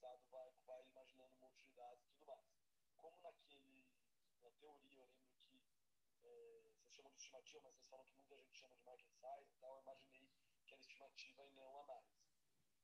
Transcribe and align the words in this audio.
o 0.00 0.06
entrevistado 0.06 0.22
vai, 0.30 0.50
vai 0.66 0.82
imaginando 0.86 1.34
um 1.34 1.40
monte 1.40 1.66
de 1.66 1.72
dados 1.74 2.02
e 2.02 2.08
tudo 2.08 2.26
mais. 2.26 2.46
Como 2.96 3.20
naquele, 3.20 3.84
na 4.40 4.50
teoria, 4.52 4.98
eu 4.98 5.06
lembro 5.06 5.36
que 5.44 5.60
é, 6.22 6.62
vocês 6.72 6.94
chamam 6.94 7.12
de 7.12 7.18
estimativa, 7.18 7.60
mas 7.62 7.74
vocês 7.74 7.88
falam 7.88 8.04
que 8.06 8.14
muita 8.16 8.36
gente 8.36 8.58
chama 8.58 8.76
de 8.76 8.82
market 8.82 9.10
size, 9.10 9.52
então 9.56 9.74
eu 9.74 9.80
imaginei 9.82 10.30
que 10.66 10.72
era 10.72 10.80
estimativa 10.80 11.46
e 11.46 11.52
não 11.52 11.80
análise. 11.80 12.18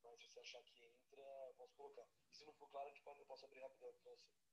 Mas 0.03 0.21
se 0.21 0.29
você 0.29 0.41
achar 0.41 0.63
que 0.63 0.85
entra, 0.85 1.55
posso 1.57 1.75
colocar. 1.75 2.07
E 2.31 2.35
se 2.35 2.45
não 2.45 2.53
for 2.53 2.69
claro, 2.69 2.91
eu 2.91 3.27
posso 3.27 3.45
abrir 3.47 3.61
rapidão 3.61 3.91
para 3.93 4.13
você. 4.13 4.46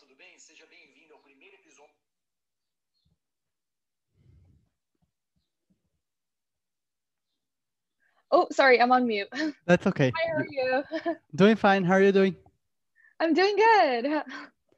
Tudo 0.00 0.16
bem? 0.16 0.38
Seja 0.38 0.64
bem-vindo 0.66 1.12
ao 1.12 1.20
primeiro 1.20 1.54
episódio. 1.56 1.94
Oh, 8.32 8.46
sorry, 8.50 8.80
I'm 8.80 8.92
on 8.92 9.06
mute. 9.06 9.28
That's 9.66 9.86
okay. 9.86 10.10
Hi, 10.16 10.28
how 10.30 10.38
are 10.38 10.46
you? 10.48 11.16
Doing 11.34 11.56
fine. 11.56 11.84
How 11.84 11.94
are 11.94 12.02
you 12.02 12.12
doing? 12.12 12.34
I'm 13.20 13.34
doing 13.34 13.56
good. 13.56 14.22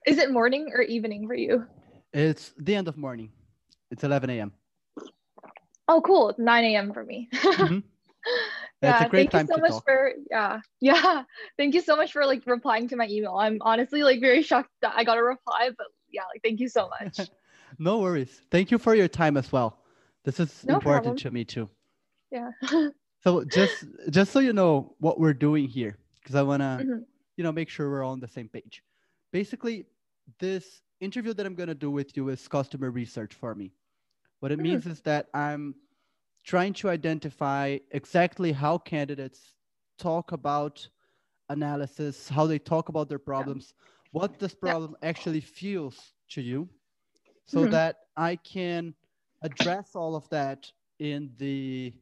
Is 0.07 0.19
it 0.19 0.33
morning 0.33 0.73
or 0.75 0.83
evening 0.83 1.29
for 1.29 1.35
you? 1.35 1.67
It's 2.13 2.53
the 2.59 2.75
end 2.75 2.89
of 2.89 2.97
morning. 2.97 3.31
It's 3.93 4.03
11 4.03 4.31
a.m. 4.31 4.53
Oh, 5.87 6.01
cool. 6.01 6.35
9 6.37 6.65
a.m. 6.65 6.93
for 6.93 7.05
me. 7.05 7.29
Mhm. 7.33 7.85
yeah, 8.83 8.93
That's 8.93 9.07
a 9.07 9.11
great 9.11 9.31
thank 9.31 9.31
time 9.31 9.47
you 9.47 9.47
so 9.49 9.57
to 9.57 9.61
much 9.63 9.71
talk. 9.71 9.85
for 9.85 10.13
yeah, 10.31 10.61
yeah. 10.81 11.23
Thank 11.57 11.75
you 11.75 11.81
so 11.81 11.97
much 11.97 12.13
for 12.13 12.27
like 12.27 12.43
replying 12.47 12.89
to 12.89 12.97
my 12.97 13.07
email. 13.09 13.37
I'm 13.37 13.59
honestly 13.61 14.03
like 14.03 14.21
very 14.21 14.43
shocked 14.43 14.71
that 14.83 14.93
I 14.97 15.05
got 15.05 15.19
a 15.19 15.23
reply, 15.23 15.71
but 15.77 15.87
yeah, 16.11 16.23
like 16.33 16.43
thank 16.43 16.61
you 16.61 16.69
so 16.69 16.89
much. 17.01 17.21
No 17.79 18.01
worries. 18.01 18.43
Thank 18.51 18.71
you 18.71 18.77
for 18.77 18.95
your 18.95 19.09
time 19.09 19.39
as 19.39 19.51
well. 19.51 19.79
This 20.25 20.39
is 20.39 20.63
No 20.67 20.75
important 20.75 21.05
problem. 21.05 21.17
to 21.17 21.31
me 21.31 21.43
too. 21.45 21.71
yeah. 22.31 22.51
So 23.25 23.45
just 23.45 23.87
just 24.11 24.31
so 24.33 24.41
you 24.41 24.53
know 24.53 24.95
what 24.99 25.19
we're 25.19 25.33
doing 25.33 25.69
here, 25.69 25.97
because 26.21 26.35
I 26.35 26.43
wanna 26.43 26.81
Mhm. 26.85 27.07
you 27.37 27.45
know 27.45 27.53
make 27.53 27.71
sure 27.71 27.89
we're 27.89 28.05
all 28.05 28.13
on 28.13 28.21
the 28.21 28.29
same 28.29 28.49
page. 28.49 28.83
Basically, 29.33 29.87
this 30.39 30.83
interview 31.01 31.33
that 31.33 31.47
I'm 31.47 31.55
gonna 31.55 31.75
do 31.75 31.91
with 31.91 32.15
you 32.17 32.29
is 32.29 32.47
customer 32.47 32.91
research 32.91 33.33
for 33.33 33.55
me. 33.55 33.73
What 34.41 34.53
it 34.53 34.59
Mhm. 34.59 34.63
means 34.69 34.87
is 34.87 35.01
that 35.03 35.29
I'm 35.33 35.75
trying 36.45 36.73
to 36.75 36.89
identify 36.91 37.79
exactly 37.91 38.53
how 38.53 38.79
candidates 38.79 39.55
talk 39.99 40.33
about 40.33 40.89
analysis, 41.49 42.29
how 42.29 42.47
they 42.47 42.59
talk 42.59 42.89
about 42.91 43.09
their 43.09 43.19
problems, 43.19 43.75
what 44.13 44.39
this 44.39 44.55
problem 44.55 44.97
actually 45.03 45.41
feels 45.41 46.15
to 46.31 46.43
you, 46.43 46.71
so 47.47 47.67
Mhm. 47.67 47.67
that 47.67 47.97
I 48.17 48.37
can 48.37 48.95
address 49.43 49.95
all 49.95 50.15
of 50.17 50.29
that 50.31 50.73
in 50.99 51.35
the 51.39 51.95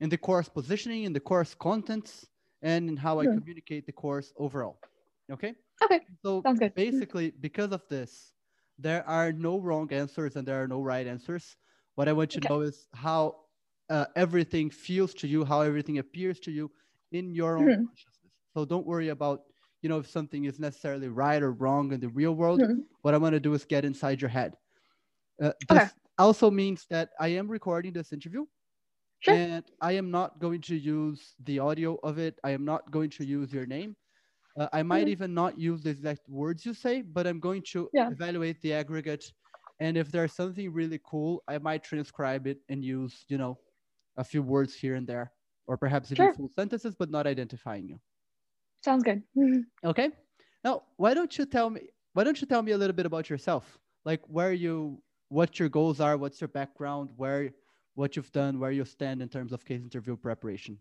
in 0.00 0.10
the 0.10 0.18
course 0.18 0.48
positioning, 0.48 1.04
in 1.04 1.12
the 1.12 1.20
course 1.20 1.54
contents, 1.54 2.28
and 2.62 2.88
in 2.88 2.96
how 2.96 3.20
I 3.20 3.26
communicate 3.26 3.86
the 3.86 3.92
course 3.92 4.32
overall. 4.36 4.82
Okay. 5.30 5.54
Okay, 5.82 6.00
So 6.24 6.44
sounds 6.44 6.58
good. 6.60 6.74
basically, 6.74 7.30
because 7.30 7.72
of 7.72 7.86
this, 7.88 8.34
there 8.78 9.06
are 9.08 9.32
no 9.32 9.60
wrong 9.60 9.92
answers 9.92 10.36
and 10.36 10.46
there 10.46 10.62
are 10.62 10.68
no 10.68 10.82
right 10.82 11.06
answers. 11.06 11.56
What 11.94 12.08
I 12.08 12.12
want 12.12 12.36
you 12.36 12.42
to 12.42 12.46
Okay. 12.46 12.54
know 12.54 12.60
is 12.62 12.88
how 12.94 13.43
uh, 13.90 14.06
everything 14.16 14.70
feels 14.70 15.14
to 15.14 15.28
you, 15.28 15.44
how 15.44 15.60
everything 15.62 15.98
appears 15.98 16.40
to 16.40 16.50
you 16.52 16.72
in 17.12 17.34
your 17.34 17.58
own 17.58 17.68
Mhm. 17.68 17.88
consciousness. 17.88 18.32
So 18.56 18.64
don't 18.64 18.86
worry 18.86 19.08
about, 19.08 19.42
you 19.82 19.88
know, 19.88 19.98
if 19.98 20.08
something 20.08 20.44
is 20.44 20.58
necessarily 20.58 21.08
right 21.08 21.42
or 21.42 21.52
wrong 21.52 21.92
in 21.92 22.00
the 22.00 22.08
real 22.08 22.34
world. 22.34 22.62
Mhm. 22.62 22.84
What 23.02 23.14
I 23.14 23.18
want 23.18 23.34
to 23.34 23.40
do 23.40 23.54
is 23.54 23.64
get 23.64 23.84
inside 23.84 24.20
your 24.22 24.30
head. 24.30 24.56
Uh, 25.42 25.52
Okay. 25.70 25.88
this 25.88 25.94
also 26.18 26.50
means 26.50 26.86
that 26.90 27.10
I 27.20 27.28
am 27.28 27.48
recording 27.50 27.92
this 27.92 28.12
interview. 28.12 28.46
Sure. 29.18 29.44
And 29.46 29.64
I 29.80 29.92
am 29.92 30.10
not 30.10 30.38
going 30.40 30.60
to 30.62 30.76
use 30.76 31.34
the 31.40 31.58
audio 31.58 31.96
of 32.02 32.18
it. 32.18 32.38
I 32.44 32.50
am 32.50 32.64
not 32.64 32.90
going 32.90 33.10
to 33.10 33.24
use 33.24 33.52
your 33.52 33.66
name. 33.66 33.96
Uh, 34.58 34.68
I 34.72 34.82
might 34.84 35.08
Mhm. 35.08 35.08
even 35.08 35.34
not 35.34 35.58
use 35.58 35.82
the 35.82 35.90
exact 35.90 36.28
words 36.28 36.66
you 36.66 36.74
say, 36.74 37.02
but 37.02 37.26
I'm 37.26 37.40
going 37.40 37.62
to 37.72 37.90
Yeah. 37.92 38.10
evaluate 38.10 38.60
the 38.62 38.74
aggregate. 38.74 39.32
And 39.80 39.96
if 39.96 40.12
there's 40.12 40.32
something 40.34 40.72
really 40.72 41.00
cool, 41.04 41.44
I 41.48 41.58
might 41.58 41.84
transcribe 41.84 42.46
it 42.46 42.60
and 42.68 42.84
use, 42.84 43.24
you 43.28 43.38
know, 43.38 43.60
a 44.16 44.24
few 44.24 44.42
words 44.42 44.74
here 44.74 44.94
and 44.96 45.06
there, 45.06 45.32
or 45.66 45.76
perhaps 45.78 46.12
even 46.12 46.28
Sure. 46.28 46.36
full 46.36 46.48
sentences, 46.48 46.94
but 46.96 47.10
not 47.10 47.26
identifying 47.26 47.88
you. 47.88 48.00
Sounds 48.82 49.02
good. 49.02 49.22
Mhm. 49.36 49.64
Okay. 49.84 50.10
Now, 50.62 50.84
why 50.96 51.14
don't 51.14 51.36
you 51.36 51.46
tell 51.46 51.70
me? 51.70 51.88
Why 52.12 52.24
don't 52.24 52.40
you 52.40 52.46
tell 52.46 52.62
me 52.62 52.72
a 52.72 52.78
little 52.78 52.94
bit 52.96 53.06
about 53.06 53.28
yourself? 53.28 53.78
Like 54.04 54.22
where 54.28 54.52
you, 54.52 55.02
what 55.28 55.58
your 55.58 55.68
goals 55.68 56.00
are, 56.00 56.16
what's 56.16 56.40
your 56.40 56.48
background, 56.48 57.10
where, 57.16 57.52
what 57.94 58.16
you've 58.16 58.32
done, 58.32 58.58
where 58.60 58.70
you 58.70 58.84
stand 58.84 59.22
in 59.22 59.28
terms 59.28 59.52
of 59.52 59.64
case 59.64 59.82
interview 59.82 60.16
preparation. 60.16 60.78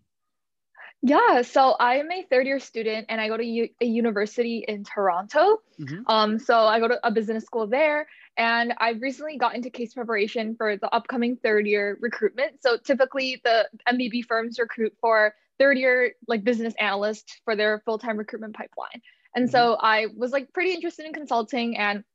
Yeah, 1.05 1.41
so 1.41 1.75
I'm 1.81 2.09
a 2.13 2.23
third 2.23 2.47
year 2.47 2.59
student 2.61 3.07
and 3.09 3.19
I 3.19 3.27
go 3.27 3.35
to 3.35 3.43
u- 3.43 3.69
a 3.81 3.85
university 3.85 4.63
in 4.65 4.85
Toronto. 4.85 5.61
Mhm. 5.77 6.03
Um, 6.07 6.39
so 6.39 6.59
I 6.59 6.79
go 6.79 6.87
to 6.87 6.97
a 7.05 7.11
business 7.11 7.43
school 7.43 7.67
there, 7.67 8.07
and 8.37 8.73
I've 8.77 9.01
recently 9.01 9.37
got 9.37 9.53
into 9.53 9.69
case 9.69 9.93
preparation 9.93 10.55
for 10.55 10.77
the 10.77 10.87
upcoming 10.95 11.35
third 11.35 11.67
year 11.67 11.97
recruitment. 11.99 12.63
So 12.63 12.77
typically, 12.77 13.41
the 13.43 13.67
MBB 13.85 14.21
firms 14.21 14.57
recruit 14.57 14.95
for 15.01 15.35
third 15.59 15.77
year 15.77 16.13
like 16.29 16.45
business 16.45 16.73
analysts 16.79 17.41
for 17.43 17.57
their 17.57 17.81
full 17.83 17.97
time 17.99 18.15
recruitment 18.17 18.55
pipeline. 18.55 19.01
And 19.35 19.49
so 19.51 19.75
I 19.81 20.07
was 20.15 20.31
like 20.31 20.53
pretty 20.53 20.73
interested 20.73 21.05
in 21.05 21.11
consulting 21.13 21.77
and. 21.77 22.05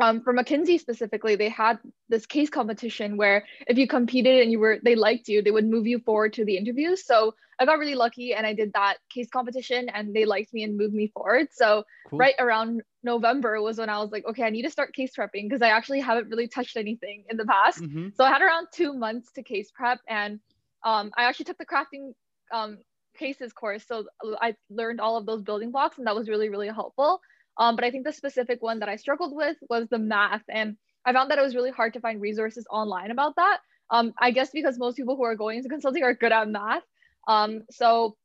Um, 0.00 0.22
for 0.22 0.34
McKinsey 0.34 0.80
specifically, 0.80 1.36
they 1.36 1.48
had 1.48 1.78
this 2.08 2.26
case 2.26 2.50
competition 2.50 3.16
where 3.16 3.46
if 3.68 3.78
you 3.78 3.86
competed 3.86 4.42
and 4.42 4.50
you 4.50 4.58
were 4.58 4.78
they 4.82 4.96
liked 4.96 5.28
you, 5.28 5.40
they 5.40 5.52
would 5.52 5.68
move 5.68 5.86
you 5.86 6.00
forward 6.00 6.32
to 6.34 6.44
the 6.44 6.56
interviews. 6.56 7.06
So 7.06 7.34
I 7.60 7.64
got 7.64 7.78
really 7.78 7.94
lucky 7.94 8.34
and 8.34 8.44
I 8.44 8.54
did 8.54 8.72
that 8.72 8.96
case 9.08 9.28
competition 9.30 9.88
and 9.88 10.12
they 10.12 10.24
liked 10.24 10.52
me 10.52 10.64
and 10.64 10.76
moved 10.76 10.94
me 10.94 11.06
forward. 11.14 11.48
So 11.52 11.84
Cool. 12.10 12.18
right 12.18 12.34
around 12.40 12.82
November 13.04 13.62
was 13.62 13.78
when 13.78 13.88
I 13.88 13.98
was 13.98 14.10
like, 14.10 14.26
okay, 14.26 14.42
I 14.42 14.50
need 14.50 14.62
to 14.62 14.70
start 14.70 14.94
case 14.94 15.12
prepping 15.16 15.48
because 15.48 15.62
I 15.62 15.68
actually 15.68 16.00
haven't 16.00 16.28
really 16.28 16.48
touched 16.48 16.76
anything 16.76 17.24
in 17.30 17.36
the 17.36 17.44
past. 17.46 17.80
Mhm. 17.80 18.16
So 18.16 18.24
I 18.24 18.30
had 18.30 18.42
around 18.42 18.66
two 18.72 18.94
months 18.94 19.30
to 19.32 19.44
case 19.44 19.70
prep 19.70 20.00
and 20.08 20.40
um, 20.82 21.12
I 21.16 21.24
actually 21.24 21.46
took 21.46 21.58
the 21.58 21.66
crafting 21.66 22.14
um, 22.52 22.78
cases 23.16 23.52
course. 23.52 23.86
So 23.86 24.06
I 24.40 24.56
learned 24.70 25.00
all 25.00 25.16
of 25.16 25.24
those 25.24 25.42
building 25.42 25.70
blocks 25.70 25.98
and 25.98 26.06
that 26.08 26.16
was 26.16 26.28
really, 26.28 26.48
really 26.48 26.68
helpful. 26.68 27.20
Um, 27.58 27.76
but 27.76 27.84
I 27.84 27.90
think 27.90 28.04
the 28.04 28.12
specific 28.12 28.62
one 28.62 28.80
that 28.80 28.88
I 28.88 28.96
struggled 28.96 29.34
with 29.34 29.56
was 29.68 29.88
the 29.88 29.98
math. 29.98 30.42
And 30.48 30.76
I 31.04 31.12
found 31.12 31.30
that 31.30 31.38
it 31.38 31.42
was 31.42 31.54
really 31.54 31.70
hard 31.70 31.94
to 31.94 32.00
find 32.00 32.20
resources 32.20 32.66
online 32.70 33.10
about 33.10 33.36
that. 33.36 33.58
Um, 33.90 34.14
I 34.18 34.30
guess 34.30 34.50
because 34.50 34.78
most 34.78 34.96
people 34.96 35.16
who 35.16 35.24
are 35.24 35.36
going 35.36 35.58
into 35.58 35.68
consulting 35.68 36.02
are 36.02 36.14
good 36.14 36.32
at 36.32 36.48
math. 36.48 36.82
Um, 37.28 37.62
so 37.70 38.16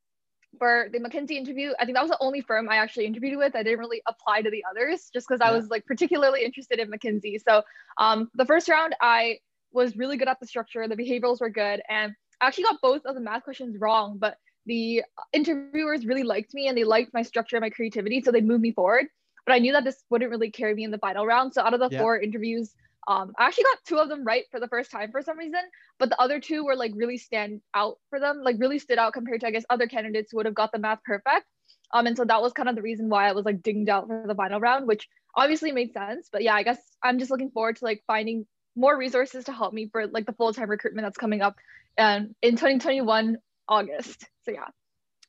for 0.58 0.88
the 0.92 0.98
McKinsey 0.98 1.32
interview, 1.32 1.72
I 1.78 1.84
think 1.84 1.96
that 1.96 2.02
was 2.02 2.10
the 2.10 2.18
only 2.20 2.40
firm 2.40 2.68
I 2.68 2.76
actually 2.76 3.06
interviewed 3.06 3.38
with. 3.38 3.54
I 3.54 3.62
didn't 3.62 3.78
really 3.78 4.02
apply 4.08 4.42
to 4.42 4.50
the 4.50 4.64
others 4.68 5.10
just 5.12 5.28
because 5.28 5.40
I 5.40 5.52
was 5.52 5.68
like 5.68 5.86
particularly 5.86 6.44
interested 6.44 6.80
in 6.80 6.90
McKinsey. 6.90 7.36
So 7.46 7.62
um, 7.98 8.30
the 8.34 8.44
first 8.44 8.68
round, 8.68 8.96
I 9.00 9.38
was 9.72 9.96
really 9.96 10.16
good 10.16 10.28
at 10.28 10.40
the 10.40 10.46
structure. 10.46 10.88
The 10.88 10.96
behaviorals 10.96 11.40
were 11.40 11.50
good, 11.50 11.80
and 11.88 12.14
I 12.40 12.46
actually 12.48 12.64
got 12.64 12.80
both 12.82 13.02
of 13.06 13.14
the 13.14 13.20
math 13.20 13.44
questions 13.44 13.76
wrong. 13.78 14.18
But 14.18 14.36
the 14.66 15.02
interviewers 15.32 16.04
really 16.04 16.24
liked 16.24 16.52
me 16.52 16.68
and 16.68 16.76
they 16.76 16.84
liked 16.84 17.14
my 17.14 17.22
structure 17.22 17.56
and 17.56 17.62
my 17.62 17.70
creativity, 17.70 18.20
so 18.20 18.32
they 18.32 18.40
moved 18.40 18.62
me 18.62 18.72
forward. 18.72 19.06
But 19.46 19.52
I 19.54 19.58
knew 19.58 19.72
that 19.72 19.84
this 19.84 20.02
wouldn't 20.10 20.30
really 20.30 20.50
carry 20.50 20.74
me 20.74 20.84
in 20.84 20.90
the 20.90 20.98
final 20.98 21.26
round. 21.26 21.54
So 21.54 21.62
out 21.62 21.74
of 21.74 21.80
the 21.80 21.88
Yeah. 21.90 22.00
four 22.00 22.18
interviews, 22.20 22.74
um, 23.08 23.32
I 23.38 23.46
actually 23.46 23.64
got 23.64 23.78
two 23.86 23.98
of 23.98 24.08
them 24.08 24.24
right 24.24 24.44
for 24.50 24.60
the 24.60 24.68
first 24.68 24.90
time 24.90 25.10
for 25.10 25.22
some 25.22 25.38
reason, 25.38 25.60
but 25.98 26.10
the 26.10 26.20
other 26.20 26.38
two 26.40 26.64
were 26.64 26.76
like 26.76 26.92
really 26.94 27.16
stand 27.16 27.60
out 27.74 27.98
for 28.10 28.20
them, 28.20 28.42
like 28.42 28.56
really 28.58 28.78
stood 28.78 28.98
out 28.98 29.12
compared 29.14 29.40
to 29.40 29.46
I 29.46 29.50
guess 29.50 29.64
other 29.70 29.86
candidates 29.86 30.30
who 30.30 30.36
would 30.36 30.46
have 30.46 30.54
got 30.54 30.72
the 30.72 30.78
math 30.78 31.02
perfect. 31.04 31.46
Um, 31.92 32.06
and 32.06 32.16
so 32.16 32.24
that 32.24 32.40
was 32.42 32.52
kind 32.52 32.68
of 32.68 32.76
the 32.76 32.82
reason 32.82 33.08
why 33.08 33.28
I 33.28 33.32
was 33.32 33.44
like 33.44 33.62
dinged 33.62 33.88
out 33.88 34.06
for 34.06 34.24
the 34.26 34.34
final 34.34 34.60
round, 34.60 34.86
which 34.86 35.08
obviously 35.34 35.72
made 35.72 35.92
sense. 35.92 36.28
But 36.30 36.42
yeah, 36.42 36.54
I 36.54 36.62
guess 36.62 36.78
I'm 37.02 37.18
just 37.18 37.30
looking 37.30 37.50
forward 37.50 37.76
to 37.76 37.84
like 37.84 38.04
finding 38.06 38.46
more 38.76 38.96
resources 38.96 39.44
to 39.46 39.52
help 39.52 39.72
me 39.72 39.88
for 39.90 40.06
like 40.06 40.26
the 40.26 40.32
full 40.32 40.52
time 40.52 40.70
recruitment 40.70 41.04
that's 41.04 41.18
coming 41.18 41.40
up, 41.42 41.56
um, 41.98 42.34
in 42.42 42.52
2021 42.52 43.38
August. 43.68 44.26
So 44.44 44.52
yeah. 44.52 44.68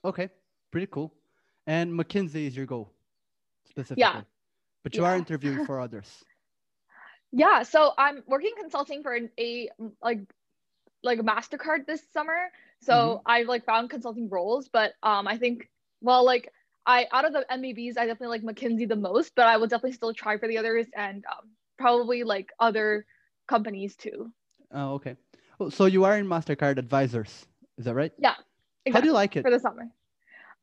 Okay, 0.06 0.30
pretty 0.72 0.88
cool. 0.88 1.14
And 1.68 1.92
McKinsey 1.92 2.48
is 2.48 2.56
your 2.56 2.66
goal 2.66 2.94
specifically. 3.72 4.26
But 4.84 4.96
you 4.96 5.06
are 5.06 5.16
interviewing 5.16 5.66
for 5.66 5.80
others. 5.80 6.24
Yeah, 7.34 7.64
so 7.64 7.94
I'm 7.98 8.24
working 8.28 8.52
consulting 8.60 9.04
for 9.04 9.14
an, 9.14 9.30
a 9.40 9.70
like 10.04 10.20
like 11.02 11.20
a 11.20 11.24
Mastercard 11.24 11.86
this 11.88 12.04
summer. 12.12 12.52
So 12.82 12.94
Mhm. 12.94 13.22
I've 13.26 13.48
like 13.48 13.66
found 13.66 13.90
consulting 13.90 14.30
roles, 14.30 14.68
but 14.68 14.94
um 15.02 15.28
I 15.28 15.38
think 15.38 15.70
well 16.02 16.26
like 16.26 16.52
I 16.86 17.08
out 17.12 17.26
of 17.26 17.32
the 17.34 17.46
MBBs 17.50 17.98
I 17.98 18.06
definitely 18.06 18.38
like 18.38 18.44
McKinsey 18.44 18.88
the 18.88 18.96
most, 18.98 19.34
but 19.36 19.48
I 19.48 19.58
will 19.58 19.68
definitely 19.68 19.94
still 19.94 20.14
try 20.14 20.38
for 20.38 20.48
the 20.48 20.58
others 20.58 20.88
and 20.96 21.24
um, 21.32 21.52
probably 21.78 22.24
like 22.24 22.52
other 22.60 23.06
companies 23.48 23.96
too. 23.96 24.32
Oh, 24.74 24.96
okay. 24.96 25.16
Oh, 25.60 25.70
so 25.70 25.86
you 25.86 26.04
are 26.06 26.18
in 26.18 26.26
Mastercard 26.28 26.78
Advisors, 26.80 27.46
is 27.78 27.86
that 27.86 27.94
right? 27.94 28.12
Yeah, 28.20 28.36
How 28.92 29.00
do 29.00 29.08
you 29.08 29.14
like 29.14 29.38
it? 29.38 29.44
for 29.44 29.52
the 29.52 29.60
summer? 29.60 29.88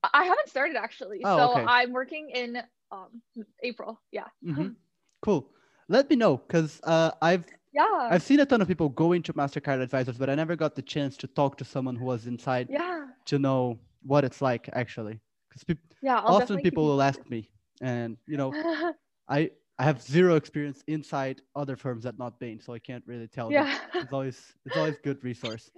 I 0.02 0.08
I 0.12 0.24
haven't 0.24 0.48
started 0.48 0.76
actually, 0.76 1.22
Oh, 1.24 1.36
so 1.36 1.52
okay. 1.52 1.64
I'm 1.66 1.92
working 1.92 2.30
in 2.30 2.62
um 2.90 3.22
April. 3.62 4.00
Yeah, 4.12 4.26
Mhm. 4.44 4.74
Cool. 5.22 5.50
Let 5.88 6.08
me 6.10 6.16
know 6.16 6.36
because 6.36 6.80
uh, 6.84 7.10
I've 7.20 7.44
yeah, 7.72 8.08
I've 8.10 8.22
seen 8.22 8.40
a 8.40 8.46
ton 8.46 8.60
of 8.60 8.68
people 8.68 8.88
go 8.88 9.12
into 9.12 9.32
Mastercard 9.32 9.82
Advisors, 9.82 10.16
but 10.16 10.30
I 10.30 10.34
never 10.34 10.54
got 10.56 10.74
the 10.74 10.82
chance 10.82 11.16
to 11.18 11.26
talk 11.26 11.56
to 11.58 11.64
someone 11.64 11.96
who 11.96 12.04
was 12.04 12.26
inside 12.26 12.68
yeah, 12.70 13.06
to 13.26 13.38
know 13.38 13.78
what 14.02 14.24
it's 14.24 14.40
like 14.40 14.68
actually. 14.72 15.20
Because 15.48 15.76
yeah. 16.02 16.18
I'll 16.18 16.36
often 16.36 16.60
people 16.60 16.84
will 16.84 17.02
ask 17.02 17.20
me, 17.28 17.50
and 17.80 18.16
you 18.26 18.36
know. 18.36 18.52
I 19.28 19.50
I 19.78 19.84
have 19.84 20.02
zero 20.02 20.34
experience 20.34 20.82
inside 20.88 21.40
other 21.54 21.76
firms 21.76 22.04
at 22.06 22.18
Not 22.18 22.40
Bain, 22.40 22.58
so 22.60 22.72
I 22.72 22.78
can't 22.80 23.04
really 23.06 23.28
tell. 23.28 23.50
them. 23.50 23.64
yeah, 23.64 23.78
It's 24.02 24.12
always 24.12 24.54
it's 24.64 24.76
always 24.76 24.96
good 24.98 25.22
resource. 25.22 25.70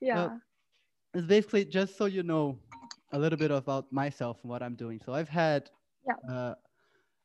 yeah. 0.00 0.38
It's 1.14 1.26
basically 1.26 1.64
just 1.64 1.96
so 1.96 2.04
you 2.06 2.22
know 2.22 2.58
a 3.12 3.18
little 3.18 3.38
bit 3.38 3.50
about 3.50 3.92
myself 3.92 4.38
and 4.42 4.50
what 4.50 4.62
I'm 4.62 4.74
doing. 4.76 5.00
So 5.04 5.12
I've 5.12 5.28
had 5.28 5.70
Yeah. 6.06 6.14
uh, 6.34 6.54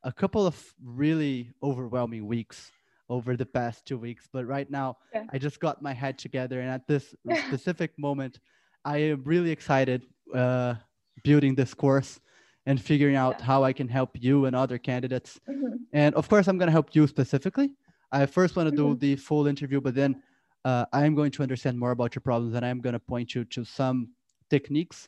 a 0.03 0.11
couple 0.11 0.45
of 0.45 0.73
really 0.83 1.51
overwhelming 1.63 2.27
weeks 2.27 2.71
over 3.09 3.35
the 3.35 3.45
past 3.45 3.85
two 3.85 3.97
weeks, 3.97 4.27
but 4.31 4.45
right 4.45 4.69
now 4.69 4.97
Yeah. 5.13 5.23
I 5.33 5.37
just 5.37 5.59
got 5.59 5.81
my 5.81 5.93
head 5.93 6.17
together, 6.17 6.59
and 6.61 6.69
at 6.69 6.87
this 6.87 7.15
specific 7.47 7.97
moment, 7.97 8.39
I 8.85 8.97
am 8.97 9.23
really 9.23 9.51
excited 9.51 10.05
uh, 10.33 10.75
building 11.23 11.55
this 11.55 11.73
course 11.73 12.19
and 12.65 12.79
figuring 12.81 13.15
out 13.15 13.35
Yeah. 13.39 13.45
how 13.45 13.63
I 13.63 13.73
can 13.73 13.87
help 13.87 14.11
you 14.21 14.45
and 14.45 14.55
other 14.55 14.77
candidates. 14.77 15.39
Mhm. 15.49 15.79
And 15.93 16.15
of 16.15 16.27
course, 16.29 16.47
I'm 16.47 16.57
going 16.57 16.67
to 16.67 16.71
help 16.79 16.93
you 16.95 17.07
specifically. 17.07 17.75
I 18.11 18.25
first 18.25 18.55
want 18.55 18.69
to 18.69 18.75
do 18.75 18.87
Mhm. 18.95 18.99
the 18.99 19.15
full 19.15 19.47
interview, 19.47 19.81
but 19.81 19.95
then 19.95 20.21
uh, 20.65 20.85
I'm 20.91 21.15
going 21.15 21.31
to 21.31 21.43
understand 21.43 21.79
more 21.79 21.91
about 21.91 22.13
your 22.13 22.21
problems 22.21 22.53
and 22.55 22.65
I'm 22.65 22.81
going 22.81 22.93
to 22.93 22.99
point 22.99 23.33
you 23.33 23.45
to 23.45 23.63
some 23.63 24.09
techniques. 24.49 25.07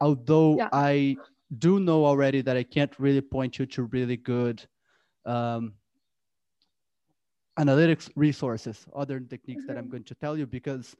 Although 0.00 0.56
Yeah. 0.56 0.68
I 0.72 1.16
do 1.58 1.80
know 1.80 2.04
already 2.04 2.42
that 2.42 2.56
I 2.56 2.64
can't 2.64 2.98
really 2.98 3.20
point 3.20 3.58
you 3.58 3.66
to 3.66 3.84
really 3.84 4.16
good 4.16 4.66
um, 5.26 5.76
analytics 7.58 8.10
resources, 8.16 8.86
other 8.94 9.18
techniques 9.20 9.64
that 9.64 9.76
I'm 9.78 9.86
Mhm. 9.86 9.88
going 9.88 10.04
to 10.04 10.14
tell 10.14 10.36
you 10.36 10.46
because 10.46 10.94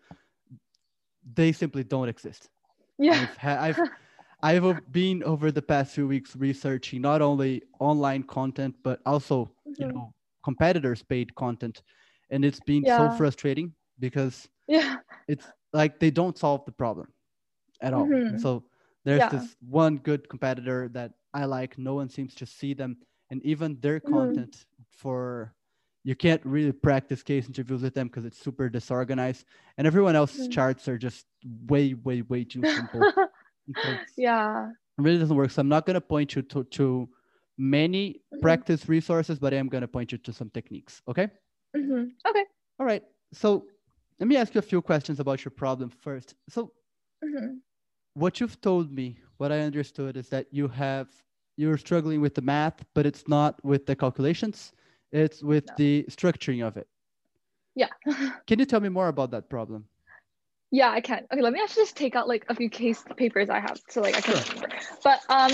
they 1.24 1.52
simply 1.52 1.84
don't 1.84 2.08
exist. 2.08 2.48
Yeah. 2.98 3.20
I've, 3.20 3.38
I've 3.44 3.84
I've 4.42 4.92
been 4.92 5.22
over 5.24 5.52
the 5.52 5.62
past 5.62 5.94
few 5.94 6.08
weeks 6.08 6.36
researching 6.36 7.02
not 7.02 7.22
only 7.22 7.62
online 7.80 8.24
content 8.24 8.76
but 8.84 9.00
also 9.06 9.54
you 9.78 9.86
Mhm. 9.86 9.92
know 9.94 10.14
competitors 10.44 11.02
paid 11.02 11.34
content, 11.36 11.82
and 12.30 12.44
it's 12.44 12.60
been 12.60 12.86
so 12.86 13.10
frustrating 13.10 13.74
because 13.98 14.48
Yeah. 14.66 15.00
it's 15.28 15.52
like 15.72 16.00
they 16.00 16.10
don't 16.10 16.38
solve 16.38 16.64
the 16.66 16.72
problem 16.72 17.12
at 17.82 17.94
all. 17.94 18.16
Mhm. 18.26 18.36
so 18.36 18.66
there's 19.06 19.20
Yeah. 19.20 19.30
this 19.30 19.56
one 19.60 19.98
good 19.98 20.28
competitor 20.28 20.88
that 20.90 21.12
I 21.34 21.46
like. 21.46 21.78
No 21.78 21.94
one 21.94 22.10
seems 22.10 22.34
to 22.36 22.46
see 22.46 22.74
them, 22.74 22.98
and 23.30 23.42
even 23.44 23.80
their 23.80 24.00
Mhm. 24.00 24.10
content 24.10 24.66
for 24.90 25.54
you 26.04 26.14
can't 26.16 26.44
really 26.46 26.72
practice 26.72 27.22
case 27.22 27.48
interviews 27.48 27.82
with 27.82 27.94
them 27.94 28.08
because 28.08 28.24
it's 28.26 28.38
super 28.38 28.68
disorganized, 28.68 29.46
and 29.78 29.86
everyone 29.86 30.16
else's 30.16 30.48
Mhm. 30.48 30.52
charts 30.52 30.88
are 30.88 30.98
just 30.98 31.26
way, 31.68 31.94
way, 31.94 32.22
way 32.22 32.44
too 32.44 32.64
simple. 32.64 33.00
And 33.68 33.76
so 33.82 33.92
it's- 33.94 34.14
yeah. 34.18 34.70
it 34.98 35.02
really 35.02 35.18
doesn't 35.18 35.36
work. 35.36 35.50
So 35.50 35.60
I'm 35.60 35.68
not 35.68 35.86
going 35.86 35.94
to 35.94 36.00
point 36.00 36.36
you 36.36 36.42
to, 36.42 36.64
to 36.64 37.08
many 37.58 38.22
Mhm. 38.34 38.40
practice 38.42 38.88
resources, 38.88 39.38
but 39.38 39.54
I 39.54 39.56
am 39.58 39.68
going 39.68 39.82
to 39.82 39.88
point 39.88 40.12
you 40.12 40.18
to 40.18 40.32
some 40.32 40.50
techniques. 40.50 41.02
Okay. 41.08 41.28
hmm 41.74 42.04
Okay. 42.26 42.44
All 42.78 42.86
right. 42.86 43.02
So 43.32 43.66
let 44.20 44.28
me 44.28 44.36
ask 44.36 44.54
you 44.54 44.60
a 44.60 44.62
few 44.62 44.82
questions 44.82 45.20
about 45.20 45.44
your 45.44 45.52
problem 45.52 45.90
first. 45.90 46.34
So 46.48 46.72
hmm 47.22 47.58
what 48.16 48.40
you've 48.40 48.60
told 48.60 48.90
me, 48.92 49.18
what 49.36 49.52
I 49.52 49.60
understood 49.60 50.16
is 50.16 50.30
that 50.30 50.46
you 50.52 50.68
have 50.68 51.08
you're 51.56 51.78
struggling 51.78 52.20
with 52.20 52.34
the 52.34 52.42
math, 52.42 52.84
but 52.94 53.06
it's 53.06 53.28
not 53.28 53.62
with 53.64 53.86
the 53.86 53.96
calculations, 53.96 54.72
it's 55.12 55.42
with 55.42 55.66
No. 55.66 55.74
the 55.76 56.04
structuring 56.10 56.66
of 56.66 56.76
it. 56.76 56.88
Yeah. 57.74 57.88
Can 58.46 58.58
you 58.58 58.64
tell 58.66 58.80
me 58.80 58.88
more 58.88 59.08
about 59.08 59.30
that 59.32 59.48
problem? 59.50 59.88
yeah, 60.70 60.90
I 60.90 61.00
can. 61.00 61.26
Okay, 61.32 61.42
let 61.42 61.52
me 61.52 61.60
actually 61.62 61.84
just 61.84 61.96
take 61.96 62.16
out 62.16 62.28
like 62.28 62.44
a 62.48 62.54
few 62.54 62.68
case 62.68 63.02
papers 63.16 63.48
I 63.50 63.60
have 63.60 63.80
so 63.88 64.00
like 64.02 64.16
I 64.16 64.20
can 64.20 64.34
Sure. 64.34 64.54
remember. 64.54 64.76
But 65.04 65.20
um 65.28 65.52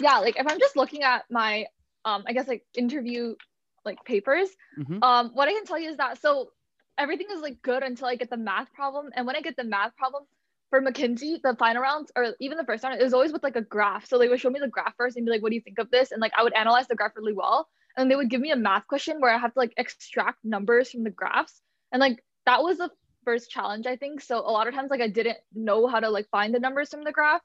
yeah, 0.00 0.18
like 0.18 0.36
if 0.38 0.46
I'm 0.48 0.58
just 0.58 0.76
looking 0.76 1.02
at 1.02 1.24
my 1.30 1.66
um 2.04 2.24
I 2.26 2.32
guess 2.32 2.48
like 2.48 2.64
interview 2.76 3.36
like 3.84 4.04
papers, 4.04 4.48
Mhm. 4.78 5.02
um 5.02 5.30
what 5.34 5.48
I 5.48 5.52
can 5.52 5.64
tell 5.64 5.78
you 5.78 5.90
is 5.90 5.98
that 5.98 6.20
so 6.20 6.50
everything 6.98 7.28
is 7.32 7.40
like 7.40 7.62
good 7.62 7.82
until 7.82 8.08
I 8.08 8.16
get 8.16 8.30
the 8.30 8.36
math 8.36 8.72
problem. 8.72 9.10
And 9.14 9.26
when 9.26 9.36
I 9.36 9.40
get 9.40 9.56
the 9.56 9.64
math 9.64 9.96
problem 9.96 10.24
for 10.70 10.80
McKinsey, 10.80 11.42
the 11.42 11.56
final 11.58 11.82
rounds 11.82 12.10
or 12.16 12.34
even 12.40 12.56
the 12.56 12.64
first 12.64 12.84
round, 12.84 12.98
it 12.98 13.04
was 13.04 13.12
always 13.12 13.32
with 13.32 13.42
like 13.42 13.56
a 13.56 13.62
graph. 13.62 14.06
So 14.06 14.18
they 14.18 14.28
would 14.28 14.40
show 14.40 14.50
me 14.50 14.60
the 14.60 14.68
graph 14.68 14.94
first 14.96 15.16
and 15.16 15.26
be 15.26 15.32
like, 15.32 15.42
what 15.42 15.50
do 15.50 15.56
you 15.56 15.60
think 15.60 15.78
of 15.78 15.90
this? 15.90 16.12
And 16.12 16.20
like 16.20 16.32
I 16.38 16.42
would 16.42 16.54
analyze 16.54 16.86
the 16.88 16.94
graph 16.94 17.12
really 17.16 17.34
well. 17.34 17.68
And 17.96 18.10
they 18.10 18.16
would 18.16 18.30
give 18.30 18.40
me 18.40 18.52
a 18.52 18.56
math 18.56 18.86
question 18.86 19.20
where 19.20 19.34
I 19.34 19.38
have 19.38 19.52
to 19.52 19.58
like 19.58 19.74
extract 19.76 20.38
numbers 20.44 20.90
from 20.90 21.02
the 21.02 21.10
graphs. 21.10 21.60
And 21.92 22.00
like 22.00 22.24
that 22.46 22.62
was 22.62 22.78
the 22.78 22.90
first 23.24 23.50
challenge, 23.50 23.86
I 23.86 23.96
think. 23.96 24.20
So 24.20 24.38
a 24.38 24.50
lot 24.50 24.68
of 24.68 24.74
times 24.74 24.90
like 24.90 25.00
I 25.00 25.08
didn't 25.08 25.38
know 25.52 25.86
how 25.86 26.00
to 26.00 26.08
like 26.08 26.28
find 26.30 26.54
the 26.54 26.60
numbers 26.60 26.90
from 26.90 27.04
the 27.04 27.12
graph. 27.12 27.42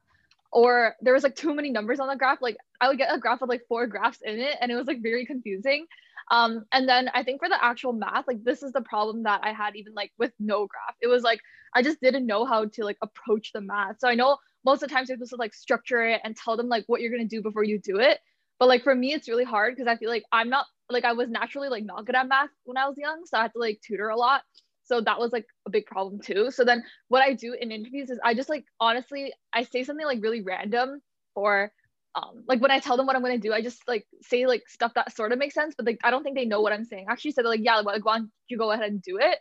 Or 0.52 0.96
there 1.02 1.14
was 1.14 1.24
like 1.24 1.36
too 1.36 1.54
many 1.54 1.70
numbers 1.70 2.00
on 2.00 2.08
the 2.08 2.16
graph. 2.16 2.42
Like 2.42 2.58
I 2.80 2.88
would 2.88 2.98
get 2.98 3.14
a 3.14 3.20
graph 3.20 3.42
with 3.42 3.50
like 3.50 3.64
four 3.68 3.88
graphs 3.88 4.20
in 4.24 4.40
it 4.40 4.58
and 4.62 4.72
it 4.72 4.75
was 4.75 4.88
like 4.88 5.02
very 5.02 5.25
confusing. 5.25 5.86
Um, 6.32 6.66
and 6.72 6.88
then 6.88 7.10
I 7.14 7.24
think 7.24 7.40
for 7.40 7.50
the 7.50 7.64
actual 7.64 7.94
math, 7.94 8.28
like 8.28 8.44
this 8.44 8.64
is 8.64 8.72
the 8.72 8.82
problem 8.82 9.24
that 9.24 9.42
I 9.44 9.54
had 9.54 9.75
even 9.75 9.94
like 9.94 10.12
with 10.18 10.32
no 10.40 10.68
graph. 10.68 10.96
It 11.02 11.08
was 11.08 11.24
like 11.24 11.40
I 11.74 11.82
just 11.82 12.00
didn't 12.02 12.25
know 12.25 12.46
how 12.46 12.66
to 12.66 12.84
like 12.84 12.98
approach 13.02 13.52
the 13.54 13.62
math. 13.62 14.00
So 14.00 14.08
I 14.08 14.16
know 14.16 14.38
most 14.64 14.82
of 14.82 14.90
the 14.90 14.96
times 14.96 15.10
you're 15.10 15.18
supposed 15.18 15.32
to 15.32 15.38
like 15.38 15.54
structure 15.54 16.04
it 16.04 16.22
and 16.24 16.36
tell 16.36 16.58
them 16.58 16.70
like 16.70 16.86
what 16.88 17.02
you're 17.02 17.12
gonna 17.12 17.25
do 17.25 17.42
before 17.42 17.64
you 17.64 17.80
do 17.80 18.00
it. 18.00 18.20
But 18.60 18.70
like 18.70 18.84
for 18.84 18.96
me, 18.96 19.14
it's 19.14 19.28
really 19.28 19.44
hard 19.44 19.75
because 19.75 19.88
I 19.88 19.98
feel 19.98 20.10
like 20.10 20.24
I'm 20.32 20.50
not 20.50 20.66
like 20.90 21.06
I 21.06 21.14
was 21.14 21.30
naturally 21.30 21.70
like 21.70 21.84
not 21.84 22.06
good 22.06 22.16
at 22.16 22.28
math 22.28 22.50
when 22.64 22.78
I 22.78 22.88
was 22.88 22.98
young, 22.98 23.25
so 23.25 23.38
I 23.38 23.44
had 23.44 23.54
to 23.54 23.60
like 23.60 23.82
tutor 23.86 24.10
a 24.10 24.18
lot. 24.18 24.44
So 24.86 25.01
that 25.01 25.20
was 25.20 25.32
like 25.32 25.46
a 25.65 25.70
big 25.70 25.86
problem 25.88 26.22
too. 26.22 26.51
So 26.51 26.63
then 26.63 26.84
what 27.10 27.24
I 27.24 27.34
do 27.34 27.54
in 27.60 27.72
interviews 27.72 28.10
is 28.10 28.20
I 28.24 28.34
just 28.34 28.50
like 28.50 28.65
honestly 28.80 29.34
I 29.54 29.63
say 29.63 29.84
something 29.84 30.06
like 30.06 30.22
really 30.22 30.42
random 30.42 31.01
or 31.36 31.72
um 32.15 32.44
like 32.48 32.62
when 32.62 32.72
I 32.72 32.80
tell 32.80 32.98
them 32.98 33.06
what 33.08 33.15
I'm 33.15 33.22
gonna 33.22 33.38
do, 33.39 33.54
I 33.54 33.62
just 33.62 33.88
like 33.88 34.06
say 34.22 34.46
like 34.46 34.63
stuff 34.68 34.94
that 34.96 35.15
sort 35.15 35.32
of 35.32 35.39
makes 35.39 35.56
sense, 35.56 35.75
but 35.75 35.86
like 35.86 36.00
I 36.04 36.12
don't 36.12 36.24
think 36.24 36.36
they 36.36 36.46
know 36.46 36.62
what 36.62 36.74
I'm 36.74 36.86
saying. 36.86 37.08
I 37.10 37.13
actually 37.13 37.32
said 37.32 37.46
like 37.46 37.62
yeah, 37.63 37.77
like 37.77 38.06
why 38.06 38.20
don't 38.20 38.32
you 38.48 38.58
go 38.58 38.72
ahead 38.72 38.89
and 38.89 39.01
do 39.01 39.18
it? 39.18 39.39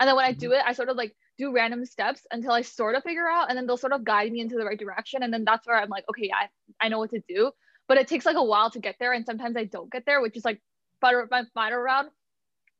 And 0.00 0.08
then 0.08 0.16
when 0.16 0.24
I 0.24 0.32
do 0.32 0.52
it, 0.52 0.62
I 0.64 0.72
sort 0.72 0.88
of 0.88 0.96
like 0.96 1.14
do 1.38 1.52
random 1.52 1.84
steps 1.84 2.26
until 2.30 2.52
I 2.52 2.62
sort 2.62 2.94
of 2.96 3.02
figure 3.02 3.28
out, 3.28 3.48
and 3.48 3.56
then 3.56 3.66
they'll 3.66 3.76
sort 3.76 3.92
of 3.92 4.04
guide 4.04 4.32
me 4.32 4.40
into 4.40 4.56
the 4.56 4.64
right 4.64 4.78
direction. 4.78 5.22
And 5.22 5.32
then 5.32 5.44
that's 5.44 5.66
where 5.66 5.76
I'm 5.76 5.88
like, 5.88 6.04
okay, 6.10 6.30
I 6.34 6.48
I 6.84 6.88
know 6.88 6.98
what 6.98 7.10
to 7.10 7.22
do. 7.28 7.52
But 7.88 7.98
it 7.98 8.08
takes 8.08 8.26
like 8.26 8.36
a 8.36 8.44
while 8.44 8.70
to 8.70 8.80
get 8.80 8.96
there, 8.98 9.12
and 9.12 9.24
sometimes 9.24 9.56
I 9.56 9.64
don't 9.64 9.90
get 9.90 10.04
there, 10.06 10.20
which 10.20 10.36
is 10.36 10.44
like 10.44 10.60
butter 11.00 11.26
my 11.30 11.44
final 11.54 11.78
round. 11.78 12.10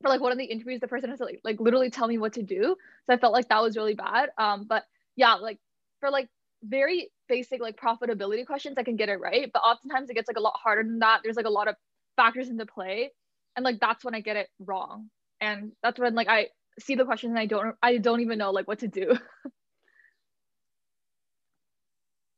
For 0.02 0.08
like 0.08 0.20
one 0.20 0.32
of 0.32 0.38
the 0.38 0.44
interviews, 0.44 0.80
the 0.80 0.88
person 0.88 1.08
has 1.10 1.18
to 1.18 1.24
like, 1.24 1.40
like 1.44 1.60
literally 1.60 1.90
tell 1.90 2.06
me 2.06 2.18
what 2.18 2.34
to 2.34 2.42
do. 2.42 2.76
So 3.06 3.14
I 3.14 3.16
felt 3.16 3.32
like 3.32 3.48
that 3.48 3.62
was 3.62 3.76
really 3.76 3.94
bad. 3.94 4.30
Um, 4.38 4.66
but 4.68 4.84
yeah, 5.16 5.34
like 5.34 5.58
for 6.00 6.10
like 6.10 6.28
very 6.62 7.10
basic 7.28 7.60
like 7.60 7.80
profitability 7.80 8.46
questions, 8.46 8.76
I 8.78 8.82
can 8.82 8.96
get 8.96 9.08
it 9.08 9.20
right. 9.20 9.50
But 9.52 9.60
oftentimes 9.60 10.10
it 10.10 10.14
gets 10.14 10.28
like 10.28 10.36
a 10.36 10.40
lot 10.40 10.54
harder 10.62 10.82
than 10.82 10.98
that. 11.00 11.20
There's 11.22 11.36
like 11.36 11.46
a 11.46 11.50
lot 11.50 11.68
of 11.68 11.76
factors 12.16 12.48
into 12.48 12.66
play, 12.66 13.10
and 13.56 13.64
like 13.64 13.80
that's 13.80 14.04
when 14.04 14.14
I 14.14 14.20
get 14.20 14.36
it 14.36 14.48
wrong. 14.58 15.08
And 15.40 15.72
that's 15.82 15.98
when 15.98 16.14
like 16.14 16.28
I 16.28 16.48
see 16.78 16.94
the 16.94 17.04
question 17.04 17.30
and 17.30 17.38
I 17.38 17.46
don't 17.46 17.74
I 17.82 17.98
don't 17.98 18.20
even 18.20 18.38
know 18.38 18.50
like 18.50 18.68
what 18.68 18.80
to 18.80 18.88
do. 18.88 19.16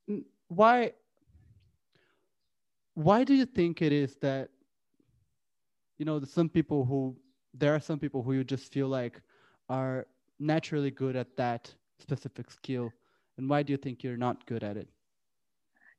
Why 0.48 0.92
why 2.94 3.22
do 3.22 3.34
you 3.34 3.46
think 3.46 3.82
it 3.82 3.92
is 3.92 4.16
that 4.22 4.48
you 5.98 6.04
know 6.04 6.20
some 6.24 6.48
people 6.48 6.84
who 6.84 7.16
there 7.58 7.74
are 7.74 7.80
some 7.80 7.98
people 7.98 8.22
who 8.22 8.32
you 8.32 8.44
just 8.44 8.72
feel 8.72 8.88
like 8.88 9.20
are 9.68 10.06
naturally 10.38 10.90
good 10.90 11.16
at 11.16 11.36
that 11.36 11.74
specific 11.98 12.50
skill. 12.50 12.92
And 13.36 13.48
why 13.48 13.62
do 13.62 13.72
you 13.72 13.76
think 13.76 14.02
you're 14.02 14.16
not 14.16 14.46
good 14.46 14.64
at 14.64 14.76
it? 14.76 14.88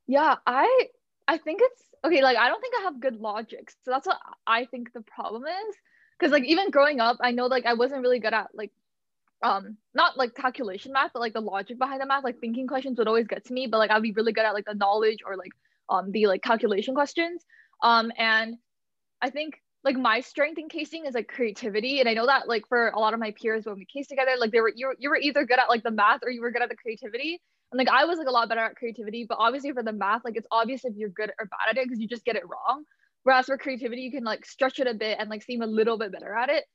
Yeah 0.07 0.35
i 0.47 0.87
i 1.27 1.37
think 1.37 1.61
it's 1.61 1.83
okay 2.03 2.23
like 2.23 2.37
i 2.37 2.47
don't 2.47 2.61
think 2.61 2.73
i 2.79 2.83
have 2.83 2.99
good 2.99 3.15
logic 3.17 3.71
so 3.83 3.91
that's 3.91 4.07
what 4.07 4.19
i 4.47 4.65
think 4.65 4.91
the 4.93 5.01
problem 5.01 5.43
is. 5.45 5.75
Because 6.17 6.31
like 6.31 6.45
even 6.45 6.71
growing 6.71 6.99
up 6.99 7.17
i 7.21 7.31
know 7.31 7.45
like 7.47 7.65
i 7.65 7.73
wasn't 7.73 8.01
really 8.01 8.19
good 8.19 8.33
at 8.33 8.47
like 8.53 8.71
um 9.43 9.77
not 9.93 10.17
like 10.17 10.35
calculation 10.35 10.91
math 10.91 11.11
but 11.13 11.19
like 11.19 11.33
the 11.33 11.41
logic 11.41 11.77
behind 11.77 12.01
the 12.01 12.05
math 12.05 12.23
like 12.23 12.39
thinking 12.39 12.67
questions 12.67 12.97
would 12.97 13.07
always 13.07 13.27
get 13.27 13.45
to 13.45 13.53
me 13.53 13.67
but 13.67 13.77
like 13.77 13.91
i'd 13.91 14.01
be 14.01 14.11
really 14.11 14.33
good 14.33 14.45
at 14.45 14.53
like 14.53 14.65
the 14.65 14.73
knowledge 14.73 15.19
or 15.25 15.37
like 15.37 15.51
um 15.89 16.11
the 16.11 16.27
like 16.27 16.41
calculation 16.41 16.93
questions. 16.93 17.45
Um 17.81 18.11
and 18.17 18.57
i 19.21 19.29
think 19.29 19.61
like 19.83 19.95
my 19.95 20.19
strength 20.19 20.57
in 20.57 20.67
casing 20.67 21.05
is 21.05 21.15
like 21.15 21.27
creativity 21.27 21.99
and 21.99 22.09
i 22.09 22.13
know 22.13 22.25
that 22.25 22.47
like 22.47 22.67
for 22.67 22.89
a 22.89 22.99
lot 22.99 23.13
of 23.13 23.19
my 23.19 23.31
peers 23.31 23.65
when 23.65 23.75
we 23.75 23.85
case 23.85 24.07
together 24.07 24.31
like 24.37 24.51
they 24.51 24.61
were 24.61 24.71
you, 24.75 24.93
you 24.97 25.09
were 25.09 25.17
either 25.17 25.45
good 25.45 25.59
at 25.59 25.69
like 25.69 25.83
the 25.83 25.91
math 25.91 26.19
or 26.23 26.29
you 26.29 26.41
were 26.41 26.51
good 26.51 26.61
at 26.61 26.69
the 26.69 26.75
creativity. 26.75 27.39
And 27.71 27.77
like 27.77 27.87
i 27.89 28.05
was 28.05 28.17
like 28.17 28.27
a 28.27 28.31
lot 28.31 28.49
better 28.49 28.61
at 28.61 28.75
creativity 28.75 29.25
but 29.27 29.37
obviously 29.39 29.71
for 29.71 29.83
the 29.83 29.93
math 29.93 30.21
like 30.25 30.35
it's 30.35 30.47
obvious 30.51 30.83
if 30.83 30.95
you're 30.95 31.09
good 31.09 31.31
or 31.39 31.45
bad 31.45 31.69
at 31.71 31.77
it 31.77 31.87
because 31.87 31.99
you 31.99 32.07
just 32.07 32.25
get 32.25 32.35
it 32.35 32.43
wrong. 32.47 32.83
Whereas 33.23 33.45
for 33.45 33.57
creativity 33.57 34.01
you 34.01 34.11
can 34.11 34.23
like 34.23 34.45
stretch 34.45 34.79
it 34.79 34.87
a 34.87 34.93
bit 34.93 35.17
and 35.19 35.29
like 35.29 35.43
seem 35.43 35.61
a 35.61 35.67
little 35.67 35.97
bit 35.97 36.11
better 36.11 36.33
at 36.35 36.49
it. 36.49 36.65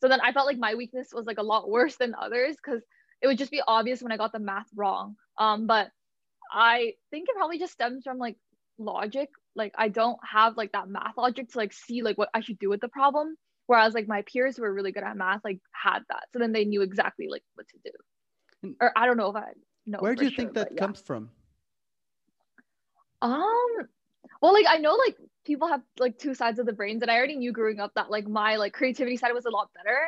So 0.00 0.08
then 0.08 0.20
i 0.20 0.32
felt 0.32 0.46
like 0.46 0.58
my 0.58 0.74
weakness 0.74 1.08
was 1.12 1.26
like 1.26 1.38
a 1.38 1.42
lot 1.42 1.68
worse 1.68 1.96
than 1.96 2.14
others 2.14 2.56
because 2.56 2.82
it 3.20 3.26
would 3.26 3.38
just 3.38 3.50
be 3.50 3.62
obvious 3.66 4.02
when 4.02 4.12
i 4.12 4.16
got 4.16 4.32
the 4.32 4.38
math 4.38 4.68
wrong. 4.74 5.16
Um 5.38 5.66
but 5.66 5.90
i 6.52 6.92
think 7.10 7.28
it 7.28 7.36
probably 7.36 7.58
just 7.58 7.72
stems 7.72 8.04
from 8.04 8.18
like 8.18 8.36
logic 8.78 9.28
like 9.56 9.72
I 9.76 9.88
don't 9.88 10.18
have 10.28 10.56
like 10.56 10.72
that 10.72 10.88
math 10.88 11.16
logic 11.16 11.50
to 11.50 11.58
like 11.58 11.72
see 11.72 12.02
like 12.02 12.18
what 12.18 12.30
I 12.34 12.40
should 12.40 12.58
do 12.58 12.68
with 12.68 12.80
the 12.80 12.88
problem. 12.88 13.36
Whereas 13.66 13.94
like 13.94 14.08
my 14.08 14.22
peers 14.22 14.56
who 14.56 14.62
were 14.62 14.72
really 14.72 14.92
good 14.92 15.04
at 15.04 15.16
math 15.16 15.40
like 15.44 15.60
had 15.72 16.00
that. 16.08 16.24
So 16.32 16.38
then 16.38 16.52
they 16.52 16.64
knew 16.64 16.82
exactly 16.82 17.28
like 17.28 17.42
what 17.54 17.66
to 17.68 17.78
do. 17.84 18.74
Or 18.80 18.92
I 18.96 19.06
don't 19.06 19.16
know 19.16 19.30
if 19.30 19.36
I 19.36 19.52
know. 19.86 19.98
Where 19.98 20.14
do 20.14 20.24
you 20.24 20.30
sure, 20.30 20.36
think 20.36 20.54
that 20.54 20.72
yeah. 20.72 20.80
comes 20.80 21.00
from? 21.00 21.30
Um 23.22 23.88
well 24.42 24.52
like 24.52 24.66
I 24.68 24.78
know 24.78 24.94
like 24.94 25.16
people 25.46 25.68
have 25.68 25.82
like 25.98 26.18
two 26.18 26.34
sides 26.34 26.58
of 26.58 26.66
the 26.66 26.72
brains 26.72 27.02
and 27.02 27.10
I 27.10 27.16
already 27.16 27.36
knew 27.36 27.52
growing 27.52 27.80
up 27.80 27.92
that 27.94 28.10
like 28.10 28.26
my 28.26 28.56
like 28.56 28.72
creativity 28.72 29.16
side 29.16 29.32
was 29.32 29.46
a 29.46 29.50
lot 29.50 29.70
better. 29.74 29.98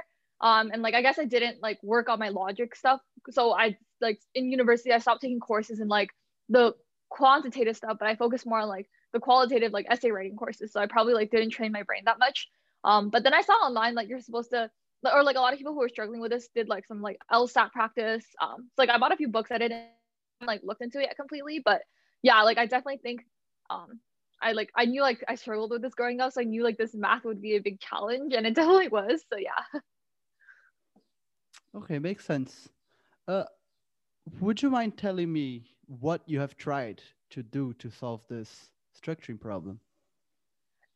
Um 0.40 0.70
and 0.72 0.82
like 0.82 0.94
I 0.94 1.02
guess 1.02 1.18
I 1.18 1.24
didn't 1.24 1.62
like 1.62 1.82
work 1.82 2.08
on 2.08 2.18
my 2.18 2.28
logic 2.28 2.74
stuff. 2.74 3.00
So 3.30 3.52
I 3.52 3.76
like 4.00 4.20
in 4.34 4.50
university 4.50 4.92
I 4.92 4.98
stopped 4.98 5.22
taking 5.22 5.40
courses 5.40 5.80
in 5.80 5.88
like 5.88 6.10
the 6.48 6.74
quantitative 7.08 7.76
stuff, 7.76 7.96
but 7.98 8.08
I 8.08 8.16
focused 8.16 8.46
more 8.46 8.60
on 8.60 8.68
like 8.68 8.88
the 9.16 9.20
qualitative 9.20 9.72
like 9.72 9.86
essay 9.88 10.10
writing 10.10 10.36
courses. 10.36 10.72
So 10.72 10.80
I 10.80 10.86
probably 10.86 11.14
like 11.14 11.30
didn't 11.30 11.50
train 11.50 11.72
my 11.72 11.82
brain 11.82 12.02
that 12.04 12.18
much. 12.18 12.48
Um, 12.84 13.08
but 13.08 13.24
then 13.24 13.32
I 13.32 13.40
saw 13.40 13.54
online 13.54 13.94
like 13.94 14.08
you're 14.08 14.20
supposed 14.20 14.50
to 14.50 14.70
or 15.14 15.22
like 15.22 15.36
a 15.36 15.40
lot 15.40 15.52
of 15.52 15.58
people 15.58 15.72
who 15.72 15.80
were 15.80 15.88
struggling 15.88 16.20
with 16.20 16.32
this 16.32 16.48
did 16.54 16.68
like 16.68 16.86
some 16.86 17.00
like 17.00 17.18
LSAT 17.32 17.72
practice. 17.72 18.26
Um, 18.42 18.68
so 18.74 18.82
like 18.82 18.90
I 18.90 18.98
bought 18.98 19.12
a 19.12 19.16
few 19.16 19.28
books. 19.28 19.50
I 19.50 19.58
didn't 19.58 19.86
like 20.44 20.60
looked 20.64 20.82
into 20.82 21.00
it 21.00 21.16
completely, 21.16 21.62
but 21.64 21.82
yeah, 22.22 22.42
like 22.42 22.58
I 22.58 22.66
definitely 22.66 22.98
think 22.98 23.22
um 23.70 24.00
I 24.42 24.52
like 24.52 24.70
I 24.76 24.84
knew 24.84 25.00
like 25.00 25.24
I 25.28 25.34
struggled 25.36 25.70
with 25.70 25.82
this 25.82 25.94
growing 25.94 26.20
up, 26.20 26.32
so 26.32 26.42
I 26.42 26.44
knew 26.44 26.62
like 26.62 26.76
this 26.76 26.94
math 26.94 27.24
would 27.24 27.40
be 27.40 27.56
a 27.56 27.60
big 27.60 27.80
challenge, 27.80 28.34
and 28.34 28.46
it 28.46 28.54
definitely 28.60 28.88
was. 28.88 29.24
So 29.32 29.38
yeah. 29.38 29.80
Okay, 31.74 31.98
makes 31.98 32.24
sense. 32.24 32.68
Uh, 33.26 33.44
would 34.40 34.62
you 34.62 34.70
mind 34.70 34.96
telling 34.96 35.32
me 35.32 35.64
what 35.86 36.22
you 36.26 36.40
have 36.40 36.56
tried 36.56 37.02
to 37.30 37.42
do 37.42 37.72
to 37.74 37.90
solve 37.90 38.22
this 38.28 38.70
structuring 39.00 39.40
problem? 39.40 39.80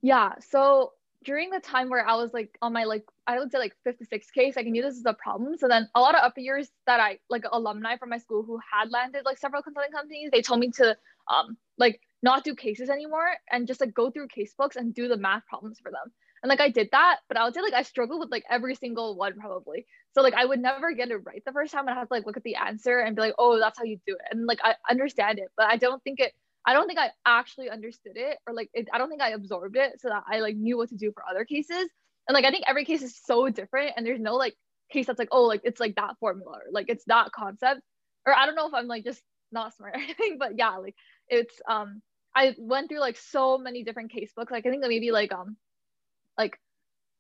Yeah. 0.02 0.33
So 0.40 0.92
during 1.25 1.50
the 1.50 1.61
time 1.61 1.90
where 1.90 2.07
I 2.07 2.14
was 2.16 2.33
like 2.33 2.57
on 2.62 2.73
my 2.73 2.85
like 2.85 3.04
I 3.26 3.38
would 3.38 3.52
say 3.52 3.59
like 3.59 3.76
56 3.85 4.30
case, 4.30 4.54
I 4.57 4.62
knew 4.62 4.83
this 4.83 4.97
is 4.97 5.04
a 5.07 5.12
problem. 5.12 5.57
So 5.59 5.69
then 5.69 5.88
a 5.95 6.00
lot 6.00 6.14
of 6.14 6.23
upper 6.25 6.40
years 6.40 6.69
that 6.87 7.00
I 7.00 7.19
like 7.28 7.45
alumni 7.50 7.97
from 7.99 8.09
my 8.09 8.19
school 8.19 8.42
who 8.42 8.59
had 8.73 8.90
landed 8.90 9.25
like 9.25 9.38
several 9.38 9.62
consulting 9.62 9.92
companies, 9.92 10.30
they 10.33 10.42
told 10.42 10.61
me 10.61 10.71
to 10.76 10.97
um 11.28 11.57
like 11.78 12.00
not 12.23 12.45
do 12.45 12.54
cases 12.54 12.88
anymore 12.90 13.28
and 13.50 13.66
just 13.66 13.80
like 13.80 13.95
go 13.95 14.11
through 14.11 14.28
case 14.28 14.54
books 14.57 14.76
and 14.76 14.95
do 14.95 15.09
the 15.09 15.16
math 15.16 15.47
problems 15.47 15.78
for 15.78 15.90
them. 15.90 16.12
And 16.42 16.49
like 16.49 16.61
I 16.61 16.71
did 16.71 16.88
that, 16.92 17.19
but 17.28 17.37
I 17.37 17.45
would 17.45 17.54
say 17.54 17.61
like 17.61 17.75
I 17.75 17.83
struggled 17.83 18.21
with 18.21 18.30
like 18.30 18.45
every 18.49 18.75
single 18.75 19.14
one 19.14 19.38
probably. 19.38 19.87
So 20.14 20.23
like 20.23 20.35
I 20.35 20.47
would 20.47 20.61
never 20.61 20.92
get 20.92 21.11
it 21.11 21.16
right 21.19 21.42
the 21.45 21.52
first 21.52 21.73
time. 21.73 21.87
I 21.88 21.95
have 21.95 22.09
to 22.09 22.14
like 22.14 22.25
look 22.25 22.38
at 22.38 22.45
the 22.45 22.57
answer 22.57 22.99
and 22.99 23.14
be 23.14 23.23
like, 23.23 23.35
oh, 23.38 23.59
that's 23.59 23.78
how 23.78 23.85
you 23.85 23.99
do 24.07 24.14
it. 24.14 24.23
And 24.30 24.47
like 24.47 24.61
I 24.64 24.75
understand 24.88 25.38
it, 25.38 25.49
but 25.57 25.66
I 25.66 25.76
don't 25.76 26.02
think 26.02 26.19
it 26.19 26.33
I 26.67 26.75
don't 26.75 26.87
think 26.87 26.99
I 26.99 27.11
actually 27.25 27.71
understood 27.71 28.17
it 28.17 28.38
or 28.47 28.55
like 28.55 28.71
it, 28.75 28.88
I 28.93 28.99
don't 28.99 29.09
think 29.09 29.23
I 29.23 29.31
absorbed 29.31 29.76
it 29.76 30.00
so 30.00 30.08
that 30.08 30.25
I 30.30 30.41
like 30.41 30.56
knew 30.56 30.76
what 30.76 30.91
to 30.91 30.97
do 30.97 31.13
for 31.13 31.23
other 31.28 31.45
cases. 31.45 31.89
And 32.28 32.34
like 32.34 32.45
I 32.45 32.50
think 32.50 32.65
every 32.67 32.84
case 32.84 33.02
is 33.02 33.19
so 33.25 33.49
different 33.49 33.93
and 33.97 34.04
there's 34.04 34.21
no 34.21 34.37
like 34.37 34.54
case 34.93 35.06
that's 35.06 35.19
like, 35.19 35.30
oh, 35.32 35.45
like 35.45 35.63
it's 35.65 35.80
like 35.80 35.97
that 35.97 36.17
formula 36.21 36.52
or 36.52 36.73
like 36.73 36.87
it's 36.89 37.04
that 37.06 37.32
concept. 37.32 37.80
Or 38.26 38.34
I 38.34 38.47
don't 38.47 38.56
know 38.56 38.69
if 38.69 38.75
I'm 38.75 38.87
like 38.87 39.04
just 39.04 39.23
not 39.50 39.75
smart 39.75 39.95
or 39.97 40.00
anything, 40.00 40.37
but 40.39 40.58
yeah, 40.58 40.76
like 40.76 40.95
it's 41.28 41.54
um 41.69 42.02
I 42.34 42.54
went 42.58 42.89
through 42.89 43.00
like 43.00 43.17
so 43.17 43.58
many 43.58 43.82
different 43.82 44.13
case 44.13 44.32
books. 44.37 44.52
Like 44.52 44.67
I 44.67 44.71
think 44.71 44.84
maybe 44.87 45.11
like 45.11 45.32
um 45.32 45.56
like 46.37 46.58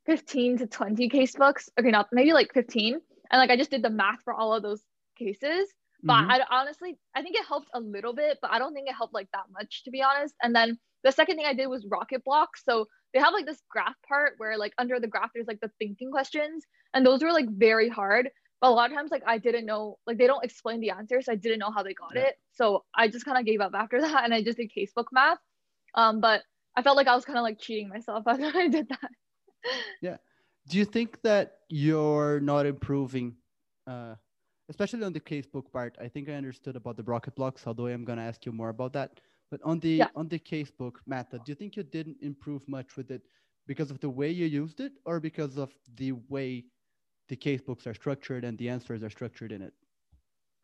15 0.06 0.58
to 0.58 0.66
20 0.66 1.08
case 1.08 1.34
books. 1.34 1.68
Okay, 1.78 1.90
not 1.90 2.08
maybe 2.12 2.32
like 2.32 2.52
15. 2.52 3.00
And 3.32 3.38
like 3.38 3.50
I 3.50 3.56
just 3.56 3.70
did 3.70 3.82
the 3.82 3.90
math 3.90 4.22
for 4.22 4.34
all 4.34 4.54
of 4.54 4.62
those 4.62 4.82
cases 5.18 5.66
but 6.02 6.14
mm-hmm. 6.14 6.30
I 6.30 6.40
honestly, 6.50 6.98
I 7.14 7.22
think 7.22 7.36
it 7.36 7.46
helped 7.46 7.68
a 7.74 7.80
little 7.80 8.14
bit, 8.14 8.38
but 8.40 8.50
I 8.50 8.58
don't 8.58 8.74
think 8.74 8.88
it 8.88 8.94
helped 8.94 9.14
like 9.14 9.28
that 9.32 9.44
much 9.52 9.84
to 9.84 9.90
be 9.90 10.02
honest. 10.02 10.34
And 10.42 10.54
then 10.54 10.78
the 11.04 11.12
second 11.12 11.36
thing 11.36 11.46
I 11.46 11.54
did 11.54 11.66
was 11.66 11.86
Rocket 11.90 12.24
Block. 12.24 12.56
So 12.56 12.86
they 13.12 13.20
have 13.20 13.32
like 13.32 13.46
this 13.46 13.62
graph 13.70 13.96
part 14.06 14.34
where 14.38 14.56
like 14.56 14.72
under 14.78 15.00
the 15.00 15.08
graph 15.08 15.30
there's 15.34 15.46
like 15.46 15.60
the 15.60 15.70
thinking 15.78 16.10
questions, 16.10 16.64
and 16.94 17.04
those 17.04 17.22
were 17.22 17.32
like 17.32 17.48
very 17.48 17.88
hard. 17.88 18.30
But 18.60 18.68
a 18.68 18.72
lot 18.72 18.90
of 18.90 18.96
times 18.96 19.10
like 19.10 19.22
I 19.26 19.38
didn't 19.38 19.66
know 19.66 19.98
like 20.06 20.18
they 20.18 20.26
don't 20.26 20.44
explain 20.44 20.80
the 20.80 20.90
answers, 20.90 21.26
so 21.26 21.32
I 21.32 21.36
didn't 21.36 21.58
know 21.58 21.70
how 21.70 21.82
they 21.82 21.94
got 21.94 22.12
yeah. 22.14 22.22
it. 22.22 22.34
So 22.52 22.84
I 22.94 23.08
just 23.08 23.24
kind 23.24 23.38
of 23.38 23.44
gave 23.44 23.60
up 23.60 23.72
after 23.74 24.00
that, 24.02 24.24
and 24.24 24.34
I 24.34 24.42
just 24.42 24.58
did 24.58 24.70
casebook 24.76 25.06
math. 25.12 25.38
Um, 25.94 26.20
but 26.20 26.42
I 26.76 26.82
felt 26.82 26.96
like 26.96 27.08
I 27.08 27.14
was 27.14 27.24
kind 27.24 27.38
of 27.38 27.42
like 27.42 27.58
cheating 27.58 27.88
myself 27.88 28.24
after 28.26 28.50
I 28.54 28.68
did 28.68 28.88
that. 28.88 29.10
yeah. 30.00 30.16
Do 30.68 30.78
you 30.78 30.84
think 30.84 31.20
that 31.22 31.58
you're 31.68 32.38
not 32.40 32.66
improving 32.66 33.34
uh, 33.86 34.14
especially 34.70 35.02
on 35.04 35.12
the 35.12 35.20
casebook 35.20 35.70
part, 35.72 35.96
I 36.00 36.08
think 36.08 36.28
I 36.28 36.34
understood 36.34 36.76
about 36.76 36.96
the 36.96 37.02
Rocket 37.02 37.34
Blocks, 37.34 37.66
although 37.66 37.88
I'm 37.88 38.04
going 38.04 38.18
to 38.18 38.24
ask 38.24 38.46
you 38.46 38.52
more 38.52 38.70
about 38.70 38.92
that. 38.94 39.20
But 39.50 39.60
on 39.64 39.80
the 39.80 39.96
yeah. 40.02 40.08
on 40.14 40.28
the 40.28 40.38
casebook 40.38 40.96
method, 41.06 41.42
do 41.44 41.50
you 41.50 41.56
think 41.56 41.76
you 41.76 41.82
didn't 41.82 42.18
improve 42.22 42.66
much 42.68 42.96
with 42.96 43.10
it 43.10 43.22
because 43.66 43.90
of 43.90 43.98
the 43.98 44.08
way 44.08 44.30
you 44.30 44.46
used 44.46 44.78
it 44.78 44.92
or 45.04 45.18
because 45.18 45.58
of 45.58 45.70
the 45.96 46.12
way 46.28 46.64
the 47.28 47.36
casebooks 47.36 47.84
are 47.88 47.94
structured 47.94 48.44
and 48.44 48.56
the 48.58 48.68
answers 48.68 49.02
are 49.02 49.10
structured 49.10 49.50
in 49.50 49.60
it? 49.60 49.74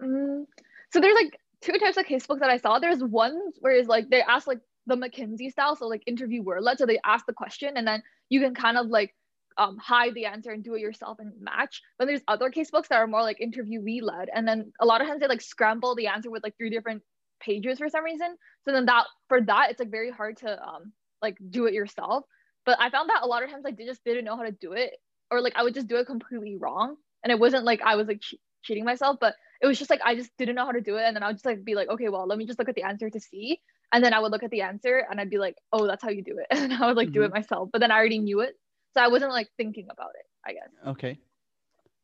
Mm, 0.00 0.44
so 0.92 1.00
there's 1.00 1.16
like 1.16 1.36
two 1.60 1.76
types 1.78 1.96
of 1.96 2.06
casebooks 2.06 2.38
that 2.38 2.50
I 2.50 2.58
saw. 2.58 2.78
There's 2.78 3.02
ones 3.02 3.56
where 3.58 3.74
it's 3.74 3.88
like 3.88 4.08
they 4.08 4.22
ask 4.22 4.46
like 4.46 4.60
the 4.86 4.96
McKinsey 4.96 5.50
style, 5.50 5.74
so 5.74 5.88
like 5.88 6.04
interviewer 6.06 6.60
led. 6.60 6.78
So 6.78 6.86
they 6.86 7.00
ask 7.04 7.26
the 7.26 7.32
question 7.32 7.76
and 7.76 7.88
then 7.88 8.04
you 8.28 8.40
can 8.40 8.54
kind 8.54 8.78
of 8.78 8.86
like 8.86 9.16
um, 9.58 9.78
hide 9.78 10.14
the 10.14 10.26
answer 10.26 10.50
and 10.50 10.62
do 10.62 10.74
it 10.74 10.80
yourself 10.80 11.18
and 11.18 11.32
match. 11.40 11.82
But 11.98 12.06
there's 12.06 12.20
other 12.28 12.50
casebooks 12.50 12.88
that 12.88 12.96
are 12.96 13.06
more 13.06 13.22
like 13.22 13.38
interviewee 13.38 14.02
led. 14.02 14.28
And 14.34 14.46
then 14.46 14.72
a 14.80 14.86
lot 14.86 15.00
of 15.00 15.06
times 15.06 15.20
they 15.20 15.28
like 15.28 15.40
scramble 15.40 15.94
the 15.94 16.08
answer 16.08 16.30
with 16.30 16.42
like 16.42 16.56
three 16.58 16.70
different 16.70 17.02
pages 17.40 17.78
for 17.78 17.88
some 17.88 18.04
reason. 18.04 18.36
So 18.64 18.72
then 18.72 18.86
that 18.86 19.06
for 19.28 19.40
that, 19.42 19.70
it's 19.70 19.80
like 19.80 19.90
very 19.90 20.10
hard 20.10 20.38
to 20.38 20.62
um 20.62 20.92
like 21.22 21.36
do 21.50 21.66
it 21.66 21.74
yourself. 21.74 22.24
But 22.64 22.78
I 22.80 22.90
found 22.90 23.08
that 23.10 23.22
a 23.22 23.26
lot 23.26 23.42
of 23.42 23.50
times 23.50 23.64
like 23.64 23.76
they 23.76 23.86
just 23.86 24.04
didn't 24.04 24.24
know 24.24 24.36
how 24.36 24.42
to 24.42 24.52
do 24.52 24.72
it, 24.72 24.92
or 25.30 25.40
like 25.40 25.54
I 25.56 25.62
would 25.62 25.74
just 25.74 25.88
do 25.88 25.96
it 25.96 26.06
completely 26.06 26.56
wrong. 26.56 26.96
And 27.22 27.32
it 27.32 27.38
wasn't 27.38 27.64
like 27.64 27.80
I 27.82 27.96
was 27.96 28.08
like 28.08 28.20
che- 28.20 28.40
cheating 28.62 28.84
myself, 28.84 29.18
but 29.20 29.34
it 29.60 29.66
was 29.66 29.78
just 29.78 29.90
like 29.90 30.00
I 30.04 30.14
just 30.14 30.30
didn't 30.36 30.56
know 30.56 30.66
how 30.66 30.72
to 30.72 30.80
do 30.80 30.96
it. 30.96 31.04
And 31.04 31.16
then 31.16 31.22
I 31.22 31.28
would 31.28 31.36
just 31.36 31.46
like 31.46 31.64
be 31.64 31.74
like, 31.74 31.88
okay, 31.88 32.08
well, 32.08 32.26
let 32.26 32.38
me 32.38 32.46
just 32.46 32.58
look 32.58 32.68
at 32.68 32.74
the 32.74 32.82
answer 32.82 33.08
to 33.08 33.20
see. 33.20 33.60
And 33.92 34.04
then 34.04 34.12
I 34.12 34.18
would 34.18 34.32
look 34.32 34.42
at 34.42 34.50
the 34.50 34.62
answer 34.62 35.06
and 35.08 35.20
I'd 35.20 35.30
be 35.30 35.38
like, 35.38 35.56
oh, 35.72 35.86
that's 35.86 36.02
how 36.02 36.10
you 36.10 36.22
do 36.22 36.38
it. 36.38 36.46
And 36.58 36.72
I 36.72 36.86
would 36.86 36.96
like 36.96 37.08
mm-hmm. 37.08 37.14
do 37.14 37.22
it 37.22 37.26
mm-hmm. 37.26 37.34
myself. 37.34 37.68
But 37.72 37.80
then 37.80 37.90
I 37.90 37.96
already 37.96 38.18
knew 38.18 38.40
it. 38.40 38.56
So 38.96 39.02
I 39.02 39.08
wasn't 39.08 39.32
like 39.32 39.50
thinking 39.58 39.88
about 39.90 40.12
it, 40.18 40.26
I 40.46 40.54
guess. 40.54 40.70
Okay. 40.86 41.18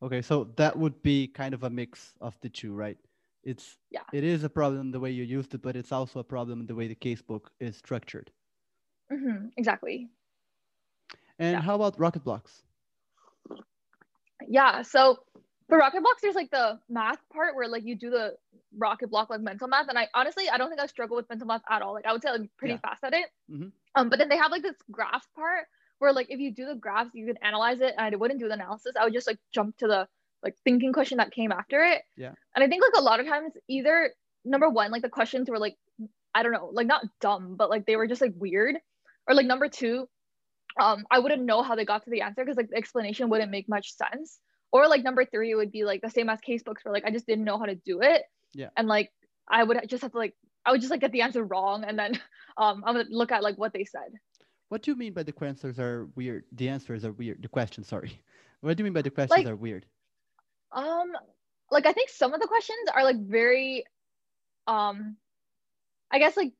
Okay. 0.03 0.21
So 0.21 0.49
that 0.57 0.77
would 0.77 1.01
be 1.01 1.27
kind 1.27 1.55
of 1.55 1.63
a 1.63 1.69
mix 1.69 2.13
of 2.21 2.37
the 2.41 2.49
two, 2.49 2.71
right? 2.71 2.97
It's 3.43 3.79
yeah. 3.89 4.03
It 4.13 4.23
is 4.23 4.43
a 4.43 4.49
problem 4.49 4.91
the 4.91 4.99
way 4.99 5.09
you 5.09 5.23
used 5.23 5.55
it, 5.55 5.63
but 5.63 5.75
it's 5.75 5.91
also 5.91 6.19
a 6.19 6.23
problem 6.23 6.67
the 6.67 6.75
way 6.75 6.87
the 6.87 6.95
casebook 6.95 7.47
is 7.59 7.75
structured. 7.75 8.29
Mm-hmm, 9.11 9.47
exactly. 9.57 10.07
And 11.39 11.53
yeah. 11.53 11.61
how 11.61 11.73
about 11.73 11.99
Rocket 11.99 12.23
Blocks? 12.23 12.61
Yeah. 14.47 14.83
So 14.83 15.23
for 15.67 15.79
Rocket 15.79 16.03
Blocks, 16.03 16.21
there's 16.21 16.35
like 16.35 16.51
the 16.51 16.79
math 16.89 17.27
part 17.33 17.55
where 17.55 17.67
like 17.67 17.85
you 17.85 17.95
do 17.95 18.11
the 18.11 18.35
Rocket 18.77 19.09
Block 19.09 19.31
like 19.31 19.41
mental 19.41 19.67
math, 19.67 19.87
and 19.89 19.97
I 19.97 20.09
honestly 20.13 20.47
I 20.47 20.59
don't 20.59 20.69
think 20.69 20.79
I 20.79 20.85
struggle 20.85 21.17
with 21.17 21.27
mental 21.27 21.47
math 21.47 21.63
at 21.67 21.81
all. 21.81 21.93
Like 21.93 22.05
I 22.05 22.13
would 22.13 22.21
say 22.21 22.29
I'm 22.29 22.51
pretty 22.59 22.75
yeah. 22.75 22.87
fast 22.87 23.03
at 23.03 23.13
it. 23.13 23.25
Mm-hmm. 23.51 23.69
Um, 23.95 24.09
but 24.09 24.19
then 24.19 24.29
they 24.29 24.37
have 24.37 24.51
like 24.51 24.61
this 24.61 24.77
graph 24.91 25.25
part 25.35 25.65
where 26.03 26.13
like 26.13 26.27
if 26.29 26.39
you 26.39 26.51
do 26.51 26.65
the 26.65 26.75
graphs, 26.75 27.11
you 27.13 27.25
can 27.25 27.37
analyze 27.41 27.79
it, 27.79 27.95
and 27.97 28.13
I 28.13 28.17
wouldn't 28.17 28.39
do 28.39 28.47
the 28.47 28.53
analysis. 28.53 28.93
I 28.99 29.05
would 29.05 29.13
just 29.13 29.25
like 29.25 29.39
jump 29.53 29.77
to 29.77 29.87
the 29.87 30.07
like 30.43 30.55
thinking 30.65 30.91
question 30.91 31.17
that 31.17 31.31
came 31.31 31.51
after 31.51 31.81
it. 31.81 32.01
Yeah. 32.17 32.33
And 32.55 32.63
I 32.63 32.67
think 32.67 32.83
like 32.83 32.99
a 32.99 33.03
lot 33.03 33.19
of 33.19 33.25
times 33.25 33.53
either 33.69 34.11
number 34.43 34.69
one, 34.69 34.91
like 34.91 35.01
the 35.01 35.09
questions 35.09 35.49
were 35.49 35.59
like 35.59 35.77
I 36.35 36.43
don't 36.43 36.51
know, 36.51 36.69
like 36.73 36.87
not 36.87 37.05
dumb, 37.21 37.55
but 37.55 37.69
like 37.69 37.85
they 37.85 37.95
were 37.95 38.07
just 38.07 38.21
like 38.21 38.33
weird. 38.35 38.75
Or 39.27 39.35
like 39.35 39.45
number 39.45 39.69
two, 39.69 40.07
um, 40.79 41.05
I 41.09 41.19
wouldn't 41.19 41.43
know 41.43 41.63
how 41.63 41.75
they 41.75 41.85
got 41.85 42.03
to 42.03 42.09
the 42.09 42.21
answer 42.21 42.43
because 42.43 42.57
like 42.57 42.69
the 42.69 42.77
explanation 42.77 43.29
wouldn't 43.29 43.51
make 43.51 43.69
much 43.69 43.95
sense. 43.95 44.39
Or 44.71 44.87
like 44.87 45.03
number 45.03 45.23
three, 45.23 45.51
it 45.51 45.55
would 45.55 45.71
be 45.71 45.85
like 45.85 46.01
the 46.01 46.09
same 46.09 46.29
as 46.29 46.39
casebooks 46.41 46.83
where 46.83 46.93
like 46.93 47.05
I 47.05 47.11
just 47.11 47.27
didn't 47.27 47.45
know 47.45 47.57
how 47.57 47.65
to 47.65 47.75
do 47.75 48.01
it. 48.01 48.23
Yeah. 48.53 48.69
And 48.75 48.87
like 48.87 49.11
I 49.47 49.63
would 49.63 49.79
just 49.87 50.01
have 50.01 50.11
to 50.11 50.17
like 50.17 50.33
I 50.65 50.71
would 50.71 50.81
just 50.81 50.91
like 50.91 51.01
get 51.01 51.11
the 51.11 51.21
answer 51.21 51.43
wrong 51.43 51.85
and 51.85 51.97
then 51.97 52.19
um 52.57 52.83
I 52.85 52.91
would 52.91 53.07
look 53.09 53.31
at 53.31 53.43
like 53.43 53.57
what 53.57 53.71
they 53.71 53.85
said. 53.85 54.11
What 54.73 54.81
do 54.81 54.89
you 54.89 54.97
mean 54.97 55.13
by 55.13 55.21
the 55.21 55.35
answers 55.39 55.77
are 55.77 56.07
weird? 56.15 56.45
The 56.51 56.67
answers 56.67 57.05
are 57.05 57.11
weird. 57.11 57.43
The 57.43 57.47
questions, 57.47 57.87
sorry. 57.87 58.19
What 58.61 58.75
do 58.75 58.81
you 58.81 58.85
mean 58.85 58.93
by 58.93 59.03
the 59.03 59.11
questions 59.11 59.45
Like- 59.45 59.53
are 59.53 59.55
weird? 59.55 59.85
Um 60.71 61.11
like 61.69 61.85
I 61.85 61.93
think 61.93 62.09
some 62.09 62.33
of 62.33 62.41
the 62.41 62.47
questions 62.47 62.89
are 62.91 63.03
like 63.03 63.19
very 63.19 63.85
um 64.65 65.17
I 66.09 66.17
guess 66.17 66.35
like 66.35 66.53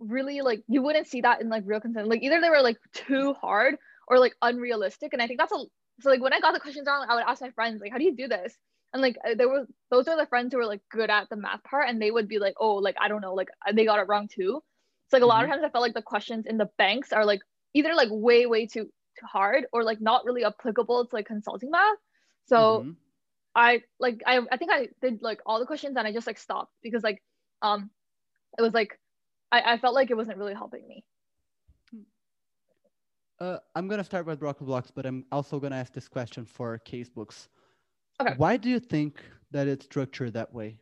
really 0.00 0.40
like 0.40 0.64
you 0.66 0.82
wouldn't 0.82 1.06
see 1.06 1.20
that 1.20 1.42
in 1.42 1.48
like 1.48 1.62
real 1.64 1.78
consent. 1.80 2.08
Like 2.08 2.24
either 2.24 2.40
they 2.40 2.50
were 2.50 2.60
like 2.60 2.78
too 2.92 3.34
hard 3.34 3.76
or 4.08 4.18
like 4.18 4.34
unrealistic. 4.42 5.12
And 5.12 5.22
I 5.22 5.28
think 5.28 5.38
that's 5.38 5.52
a 5.52 5.62
so 6.00 6.10
like 6.10 6.20
when 6.20 6.32
I 6.32 6.40
got 6.40 6.54
the 6.54 6.60
questions 6.66 6.88
wrong, 6.88 7.06
I 7.08 7.14
would 7.14 7.28
ask 7.28 7.40
my 7.40 7.50
friends 7.50 7.80
like, 7.80 7.92
"How 7.92 7.98
do 7.98 8.04
you 8.04 8.16
do 8.16 8.26
this?" 8.26 8.58
And 8.92 9.00
like 9.00 9.16
uh, 9.24 9.34
there 9.36 9.48
were 9.48 9.68
those 9.92 10.08
are 10.08 10.16
the 10.16 10.26
friends 10.26 10.52
who 10.52 10.58
were 10.58 10.66
like 10.66 10.82
good 10.90 11.10
at 11.10 11.28
the 11.28 11.36
math 11.36 11.62
part, 11.62 11.88
and 11.88 12.02
they 12.02 12.10
would 12.10 12.26
be 12.26 12.40
like, 12.40 12.54
"Oh, 12.58 12.76
like 12.76 12.96
I 13.00 13.06
don't 13.06 13.20
know, 13.20 13.34
like 13.34 13.50
they 13.72 13.84
got 13.84 14.00
it 14.00 14.08
wrong 14.08 14.26
too." 14.26 14.60
So 15.10 15.16
like 15.18 15.22
a 15.22 15.26
lot 15.26 15.44
of 15.44 15.50
times 15.50 15.62
I 15.62 15.70
felt 15.70 15.82
like 15.82 15.94
the 15.94 16.02
questions 16.02 16.46
in 16.46 16.56
the 16.56 16.70
banks 16.76 17.12
are 17.12 17.24
like 17.24 17.42
either 17.74 17.94
like 17.94 18.08
way 18.10 18.46
way 18.46 18.66
too 18.66 18.84
too 19.18 19.26
hard 19.26 19.66
or 19.72 19.82
like 19.84 20.00
not 20.00 20.24
really 20.24 20.44
applicable 20.44 21.06
to 21.06 21.14
like 21.14 21.26
consulting 21.26 21.70
math. 21.70 21.98
So 22.46 22.82
Mhm. 22.82 22.96
I 23.54 23.82
like 23.98 24.22
I 24.26 24.40
I 24.50 24.56
think 24.56 24.70
I 24.72 24.88
did 25.02 25.22
like 25.22 25.40
all 25.46 25.58
the 25.58 25.66
questions 25.66 25.96
and 25.96 26.06
I 26.06 26.12
just 26.12 26.26
like 26.26 26.38
stopped 26.38 26.72
because 26.82 27.02
like 27.02 27.22
um 27.62 27.90
it 28.58 28.62
was 28.62 28.74
like 28.74 28.98
I, 29.52 29.74
I 29.74 29.78
felt 29.78 29.94
like 29.94 30.10
it 30.10 30.16
wasn't 30.16 30.38
really 30.38 30.54
helping 30.54 30.86
me. 30.86 31.04
Uh, 33.40 33.58
I'm 33.74 33.88
gonna 33.88 34.04
start 34.04 34.26
with 34.26 34.42
Rocket 34.42 34.64
Blocks, 34.64 34.90
but 34.90 35.06
I'm 35.06 35.24
also 35.32 35.58
gonna 35.58 35.76
ask 35.76 35.92
this 35.92 36.08
question 36.08 36.44
for 36.44 36.78
casebooks. 36.78 37.48
Okay. 38.20 38.34
Why 38.36 38.56
do 38.58 38.68
you 38.68 38.78
think 38.78 39.22
that 39.50 39.66
it's 39.66 39.86
structured 39.86 40.34
that 40.34 40.52
way? 40.52 40.78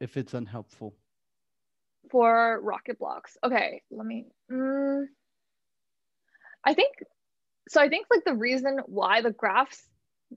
If 0.00 0.16
it's 0.16 0.34
unhelpful. 0.34 0.94
for 2.10 2.60
Rocket 2.62 2.98
Blocks. 2.98 3.38
Okay, 3.42 3.82
let 3.90 4.04
me. 4.06 4.26
Mm, 4.50 5.06
I 6.64 6.74
think 6.74 6.94
so. 7.68 7.80
I 7.80 7.88
think 7.88 8.06
like 8.10 8.24
the 8.24 8.34
reason 8.34 8.80
why 8.86 9.20
the 9.20 9.30
graphs 9.30 9.82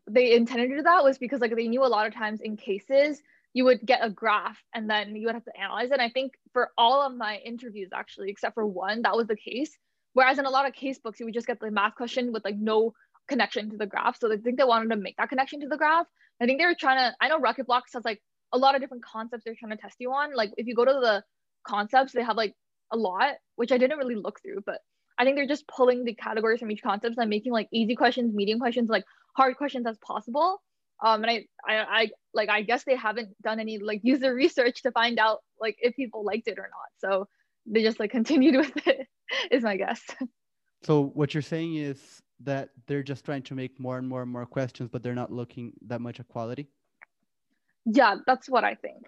they 0.10 0.34
intended 0.34 0.70
to 0.70 0.78
do 0.78 0.84
that 0.84 1.04
was 1.04 1.18
because 1.18 1.40
like 1.40 1.56
they 1.56 1.68
knew 1.68 1.86
a 1.86 1.88
lot 1.88 2.08
of 2.08 2.14
times 2.14 2.42
in 2.42 2.58
cases 2.58 3.22
you 3.54 3.64
would 3.64 3.86
get 3.86 4.04
a 4.04 4.10
graph 4.10 4.62
and 4.74 4.90
then 4.90 5.16
you 5.16 5.28
would 5.28 5.36
have 5.36 5.46
to 5.46 5.58
analyze 5.58 5.90
it. 5.90 5.94
And 5.94 6.02
I 6.02 6.10
think 6.10 6.34
for 6.52 6.72
all 6.78 7.02
of 7.02 7.16
my 7.16 7.38
interviews 7.38 7.90
actually, 7.94 8.30
except 8.30 8.54
for 8.54 8.66
one, 8.66 9.04
that 9.04 9.16
was 9.16 9.28
the 9.28 9.38
case. 9.38 9.78
Whereas 10.14 10.40
in 10.40 10.46
a 10.46 10.50
lot 10.50 10.68
of 10.68 10.74
case 10.74 11.00
books, 11.00 11.20
you 11.20 11.26
would 11.26 11.34
just 11.34 11.48
get 11.48 11.60
the 11.62 11.72
math 11.72 11.96
question 11.96 12.34
with 12.34 12.44
like 12.44 12.58
no 12.58 12.94
connection 13.30 13.70
to 13.70 13.78
the 13.78 13.86
graph. 13.86 14.20
So 14.20 14.32
I 14.32 14.38
think 14.38 14.58
they 14.58 14.66
wanted 14.66 14.90
to 14.90 14.98
make 14.98 15.16
that 15.18 15.30
connection 15.30 15.62
to 15.62 15.68
the 15.68 15.78
graph. 15.78 16.06
I 16.42 16.46
think 16.46 16.60
they 16.60 16.66
were 16.66 16.76
trying 16.76 16.98
to. 16.98 17.16
I 17.22 17.30
know 17.30 17.40
Rocket 17.40 17.66
Blocks 17.66 17.94
has 17.94 18.04
like 18.04 18.22
a 18.52 18.58
lot 18.58 18.76
of 18.76 18.82
different 18.82 19.06
concepts 19.06 19.44
they're 19.46 19.56
trying 19.56 19.72
to 19.72 19.78
test 19.78 19.96
you 20.00 20.12
on. 20.12 20.36
Like 20.36 20.52
if 20.58 20.68
you 20.68 20.76
go 20.76 20.86
to 20.86 20.92
the 20.92 21.24
concepts, 21.66 22.12
they 22.12 22.24
have 22.24 22.38
like 22.38 22.54
a 22.92 22.98
lot, 22.98 23.36
which 23.56 23.72
I 23.72 23.78
didn't 23.78 23.98
really 23.98 24.16
look 24.16 24.42
through, 24.42 24.64
but 24.66 24.80
I 25.18 25.24
think 25.24 25.38
they're 25.38 25.48
just 25.48 25.68
pulling 25.68 26.04
the 26.04 26.14
categories 26.14 26.60
from 26.60 26.72
each 26.72 26.82
concept 26.82 27.16
and 27.18 27.30
making 27.30 27.52
like 27.52 27.68
easy 27.72 27.96
questions, 27.96 28.34
medium 28.34 28.60
questions, 28.60 28.90
like 28.90 29.06
hard 29.36 29.58
questions 29.58 29.86
as 29.88 29.98
possible. 30.00 30.62
Um, 31.04 31.24
and 31.24 31.32
I, 31.32 31.46
I, 31.68 32.02
I 32.02 32.10
like, 32.34 32.50
I 32.50 32.62
guess 32.62 32.84
they 32.84 32.96
haven't 32.96 33.30
done 33.42 33.60
any 33.60 33.78
like 33.80 34.02
user 34.04 34.34
research 34.34 34.82
to 34.84 34.92
find 34.92 35.20
out 35.20 35.40
like 35.60 35.78
if 35.80 35.96
people 35.96 36.24
liked 36.24 36.48
it 36.48 36.60
or 36.60 36.70
not. 36.70 36.90
So 36.98 37.28
they 37.66 37.84
just 37.84 38.00
like 38.00 38.12
continued 38.20 38.58
with 38.58 38.88
it, 38.88 39.08
is 39.52 39.64
my 39.64 39.78
guess. 39.78 40.02
So 40.84 41.06
what 41.14 41.34
you're 41.34 41.42
saying 41.42 41.76
is 41.76 42.22
that 42.42 42.70
they're 42.88 43.04
just 43.04 43.26
trying 43.26 43.42
to 43.44 43.56
make 43.56 43.80
more 43.80 43.98
and 43.98 44.08
more 44.08 44.22
and 44.22 44.32
more 44.32 44.46
questions, 44.46 44.90
but 44.92 45.02
they're 45.02 45.16
not 45.16 45.32
looking 45.32 45.74
that 45.88 46.02
much 46.02 46.20
at 46.20 46.28
quality. 46.28 46.68
yeah, 47.86 48.18
that's 48.28 48.50
what 48.50 48.64
I 48.64 48.76
think. 48.76 49.04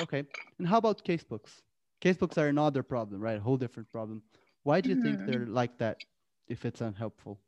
Okay. 0.00 0.24
And 0.58 0.68
how 0.68 0.78
about 0.78 1.04
casebooks? 1.04 1.62
Casebooks 2.00 2.38
are 2.38 2.48
another 2.48 2.82
problem, 2.82 3.20
right? 3.20 3.38
A 3.38 3.40
whole 3.40 3.56
different 3.56 3.90
problem. 3.90 4.22
Why 4.68 4.82
do 4.82 4.90
you 4.90 4.96
think 4.96 5.24
Mhm. 5.24 5.24
they're 5.24 5.46
like 5.46 5.78
that 5.78 6.04
if 6.46 6.66
it's 6.66 6.82
unhelpful? 6.82 7.40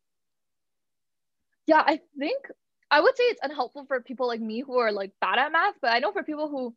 Yeah, 1.66 1.82
I 1.86 2.00
think 2.18 2.46
I 2.90 3.00
would 3.00 3.16
say 3.16 3.24
it's 3.24 3.40
unhelpful 3.42 3.84
for 3.86 4.00
people 4.00 4.26
like 4.26 4.40
me 4.40 4.60
who 4.60 4.78
are 4.78 4.92
like 4.92 5.12
bad 5.20 5.38
at 5.38 5.52
math, 5.52 5.74
but 5.80 5.92
I 5.92 5.98
know 5.98 6.12
for 6.12 6.22
people 6.24 6.48
who 6.48 6.74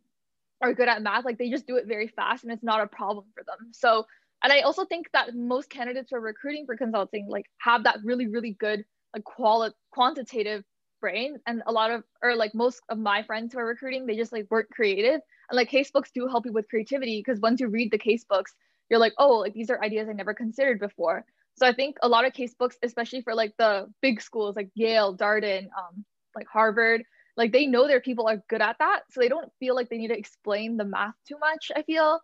are 0.61 0.73
good 0.73 0.87
at 0.89 1.01
math, 1.01 1.25
like 1.25 1.37
they 1.37 1.49
just 1.49 1.67
do 1.67 1.77
it 1.77 1.87
very 1.87 2.07
fast 2.07 2.43
and 2.43 2.53
it's 2.53 2.63
not 2.63 2.81
a 2.81 2.87
problem 2.87 3.25
for 3.33 3.43
them. 3.43 3.71
So, 3.73 4.05
and 4.43 4.53
I 4.53 4.61
also 4.61 4.85
think 4.85 5.11
that 5.13 5.35
most 5.35 5.69
candidates 5.69 6.11
who 6.11 6.17
are 6.17 6.21
recruiting 6.21 6.65
for 6.65 6.77
consulting 6.77 7.27
like 7.29 7.45
have 7.59 7.85
that 7.85 7.99
really, 8.03 8.27
really 8.27 8.51
good 8.53 8.85
like 9.15 9.23
quali- 9.23 9.73
quantitative 9.91 10.63
brain. 11.01 11.37
And 11.47 11.63
a 11.67 11.71
lot 11.71 11.91
of, 11.91 12.03
or 12.21 12.35
like 12.35 12.53
most 12.55 12.81
of 12.89 12.97
my 12.99 13.23
friends 13.23 13.53
who 13.53 13.59
are 13.59 13.65
recruiting, 13.65 14.05
they 14.05 14.17
just 14.17 14.33
like 14.33 14.49
work 14.51 14.69
creative. 14.71 15.21
And 15.49 15.57
like 15.57 15.69
casebooks 15.71 16.11
do 16.13 16.27
help 16.27 16.45
you 16.45 16.53
with 16.53 16.69
creativity 16.69 17.19
because 17.19 17.39
once 17.41 17.59
you 17.61 17.69
read 17.69 17.91
the 17.91 17.97
case 17.97 18.25
books, 18.25 18.53
you're 18.89 18.99
like, 18.99 19.13
oh, 19.17 19.37
like 19.39 19.53
these 19.53 19.69
are 19.69 19.83
ideas 19.83 20.07
I 20.09 20.13
never 20.13 20.33
considered 20.33 20.79
before. 20.79 21.25
So 21.55 21.67
I 21.67 21.73
think 21.73 21.97
a 22.01 22.07
lot 22.07 22.25
of 22.25 22.33
case 22.33 22.53
books, 22.55 22.77
especially 22.83 23.21
for 23.21 23.35
like 23.35 23.53
the 23.57 23.87
big 24.01 24.21
schools 24.21 24.55
like 24.55 24.69
Yale, 24.75 25.15
Darden, 25.15 25.65
um, 25.77 26.03
like 26.35 26.47
Harvard, 26.51 27.03
like 27.37 27.51
they 27.51 27.65
know 27.65 27.87
their 27.87 28.01
people 28.01 28.27
are 28.27 28.41
good 28.49 28.61
at 28.61 28.77
that, 28.79 29.01
so 29.11 29.19
they 29.19 29.29
don't 29.29 29.51
feel 29.59 29.75
like 29.75 29.89
they 29.89 29.97
need 29.97 30.07
to 30.09 30.17
explain 30.17 30.77
the 30.77 30.85
math 30.85 31.15
too 31.27 31.37
much. 31.39 31.71
I 31.75 31.83
feel, 31.83 32.19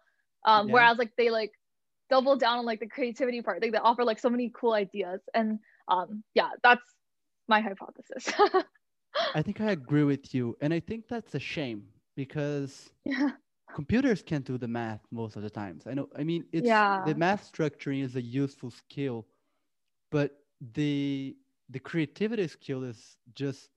um, 0.46 0.68
Yeah. 0.68 0.74
whereas 0.74 0.98
like 0.98 1.12
they 1.18 1.30
like 1.30 1.52
double 2.10 2.38
down 2.38 2.60
on 2.60 2.66
like 2.66 2.80
the 2.80 2.88
creativity 2.88 3.42
part. 3.42 3.62
Like 3.62 3.72
they 3.72 3.78
offer 3.78 4.04
like 4.04 4.20
so 4.20 4.30
many 4.30 4.52
cool 4.56 4.74
ideas, 4.74 5.22
and 5.34 5.60
um, 5.88 6.24
yeah, 6.36 6.50
that's 6.64 6.84
my 7.48 7.62
hypothesis. 7.62 8.32
I 9.34 9.42
think 9.42 9.62
I 9.62 9.72
agree 9.72 10.04
with 10.04 10.34
you. 10.34 10.56
And 10.62 10.74
I 10.74 10.80
think 10.80 11.08
that's 11.08 11.36
a 11.36 11.40
shame 11.40 11.88
because 12.16 12.92
yeah, 13.06 13.32
computers 13.74 14.22
can't 14.22 14.46
do 14.46 14.58
the 14.58 14.68
math 14.68 15.02
most 15.12 15.36
of 15.36 15.44
the 15.44 15.50
times. 15.50 15.88
I 15.88 15.94
know, 15.94 16.10
I 16.16 16.24
mean, 16.24 16.46
it's 16.52 16.84
Yeah. 16.84 16.98
the 16.98 17.16
math 17.16 17.52
structuring 17.52 18.04
is 18.04 18.16
a 18.16 18.22
useful 18.22 18.72
skill, 18.72 19.28
but 20.12 20.44
the 20.62 21.36
the 21.70 21.80
creativity 21.80 22.48
skill 22.48 22.84
is 22.84 23.18
just 23.34 23.70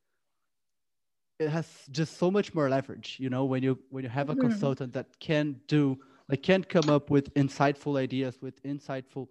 it 1.38 1.48
has 1.48 1.86
just 1.90 2.16
so 2.16 2.30
much 2.30 2.54
more 2.54 2.68
leverage 2.68 3.16
you 3.18 3.28
know 3.28 3.44
when 3.44 3.62
you 3.62 3.78
when 3.90 4.04
you 4.04 4.10
have 4.10 4.28
a 4.30 4.34
Mhm. 4.34 4.36
consultant 4.36 4.92
that 4.92 5.18
can 5.20 5.60
do 5.66 5.98
like 6.28 6.42
can 6.42 6.62
come 6.62 6.88
up 6.88 7.10
with 7.10 7.32
insightful 7.34 7.98
ideas 7.98 8.40
with 8.40 8.62
insightful 8.62 9.28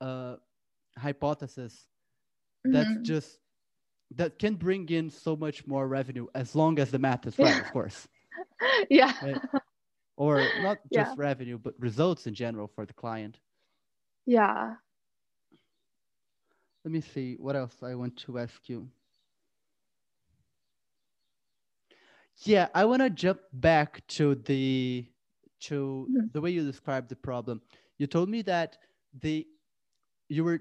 uh 0.00 0.36
hypotheses 0.98 1.88
that's 2.70 2.96
Mhm. 2.96 3.02
just 3.02 3.38
that 4.14 4.38
can 4.38 4.54
bring 4.54 4.88
in 4.88 5.10
so 5.10 5.36
much 5.36 5.66
more 5.66 5.88
revenue 5.88 6.26
as 6.34 6.54
long 6.54 6.78
as 6.78 6.90
the 6.90 6.98
math 6.98 7.26
is 7.26 7.40
right 7.40 7.58
Yeah. 7.58 7.60
of 7.60 7.70
course 7.70 8.08
yeah, 8.90 9.12
right? 9.20 9.40
Or 10.22 10.52
not 10.56 10.90
Yeah. 10.90 11.14
just 11.14 11.16
revenue 11.16 11.58
but 11.58 11.74
results 11.80 12.26
in 12.26 12.34
general 12.34 12.68
for 12.68 12.86
the 12.86 12.94
client 12.94 13.40
yeah. 14.26 14.76
let 16.84 16.92
me 16.92 17.00
see 17.00 17.34
what 17.36 17.56
else 17.56 17.82
i 17.82 17.94
want 17.94 18.16
to 18.16 18.38
ask 18.38 18.68
you 18.68 18.88
yeah 22.44 22.68
i 22.74 22.84
want 22.84 23.02
to 23.02 23.10
jump 23.10 23.40
back 23.52 24.06
to 24.06 24.34
the 24.34 25.06
to 25.60 26.08
Mhm. 26.08 26.32
the 26.32 26.40
way 26.40 26.50
you 26.50 26.64
described 26.64 27.08
the 27.08 27.16
problem 27.16 27.60
you 27.98 28.06
told 28.06 28.28
me 28.28 28.42
that 28.42 28.78
the 29.20 29.46
you 30.28 30.44
were 30.44 30.60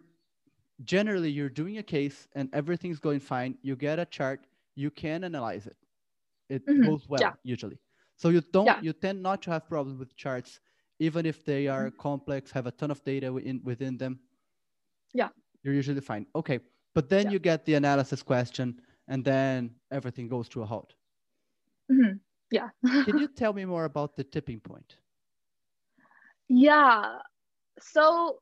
generally 0.83 1.29
you're 1.31 1.49
doing 1.49 1.79
a 1.79 1.83
case 1.83 2.27
and 2.35 2.49
everything's 2.53 2.99
going 2.99 3.19
fine 3.21 3.57
you 3.63 3.75
get 3.75 3.99
a 3.99 4.05
chart 4.05 4.47
you 4.75 4.91
can 4.91 5.23
analyze 5.25 5.67
it 5.67 5.77
it 6.49 6.63
Mhm. 6.67 6.85
goes 6.85 7.07
well 7.09 7.31
Yeah. 7.31 7.35
usually 7.43 7.79
so 8.21 8.29
you 8.29 8.41
don't 8.55 8.65
Yeah. 8.69 8.79
you 8.87 8.93
tend 8.93 9.21
not 9.23 9.41
to 9.43 9.49
have 9.51 9.63
problems 9.67 9.97
with 9.99 10.15
charts 10.15 10.59
even 10.99 11.25
if 11.25 11.37
they 11.43 11.67
are 11.67 11.87
Mm-hmm. 11.87 12.01
complex 12.09 12.51
have 12.51 12.67
a 12.67 12.71
ton 12.79 12.91
of 12.91 13.03
data 13.03 13.27
within 13.33 13.61
within 13.63 13.97
them 13.97 14.19
Yeah. 15.13 15.29
you're 15.63 15.73
usually 15.81 16.01
fine 16.11 16.25
okay 16.35 16.59
but 16.93 17.09
then 17.09 17.25
Yeah. 17.25 17.31
you 17.33 17.39
get 17.39 17.65
the 17.65 17.75
analysis 17.81 18.21
question 18.23 18.67
and 19.07 19.25
then 19.25 19.75
everything 19.91 20.27
goes 20.35 20.47
to 20.49 20.61
a 20.61 20.65
halt 20.65 20.93
Mhm. 21.91 22.19
Yeah. 22.51 22.69
can 23.07 23.17
you 23.17 23.27
tell 23.27 23.53
me 23.53 23.65
more 23.65 23.85
about 23.85 24.15
the 24.15 24.23
tipping 24.23 24.59
point 24.59 24.97
Yeah. 26.49 27.17
So 27.79 28.39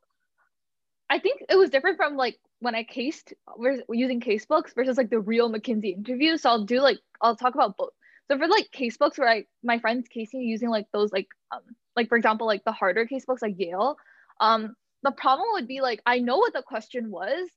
I 1.09 1.19
think 1.19 1.41
it 1.49 1.55
was 1.55 1.69
different 1.69 1.97
from 1.97 2.15
like 2.17 2.37
when 2.59 2.75
I 2.75 2.83
cased 2.83 3.33
vers- 3.59 3.83
using 3.89 4.19
casebooks 4.19 4.73
versus 4.75 4.97
like 4.97 5.09
the 5.09 5.19
real 5.19 5.49
McKinsey 5.53 5.93
interview. 5.95 6.37
So 6.37 6.49
I'll 6.49 6.65
do 6.65 6.81
like 6.81 6.97
I'll 7.21 7.35
talk 7.35 7.53
about 7.55 7.77
both. 7.77 7.93
So 8.29 8.37
for 8.37 8.47
like 8.47 8.71
case 8.71 8.97
books 8.97 9.17
where 9.17 9.29
I 9.29 9.45
my 9.63 9.79
friends 9.79 10.07
casing 10.07 10.41
using 10.41 10.69
like 10.69 10.85
those 10.93 11.11
like 11.11 11.27
um 11.51 11.61
like 11.95 12.09
for 12.09 12.17
example 12.17 12.45
like 12.45 12.63
the 12.63 12.71
harder 12.71 13.05
case 13.05 13.25
books 13.25 13.41
like 13.41 13.55
Yale, 13.57 13.97
um 14.39 14.75
the 15.03 15.11
problem 15.11 15.47
would 15.53 15.67
be 15.67 15.81
like 15.81 16.01
I 16.05 16.19
know 16.19 16.37
what 16.37 16.53
the 16.53 16.61
question 16.61 17.09
was, 17.09 17.49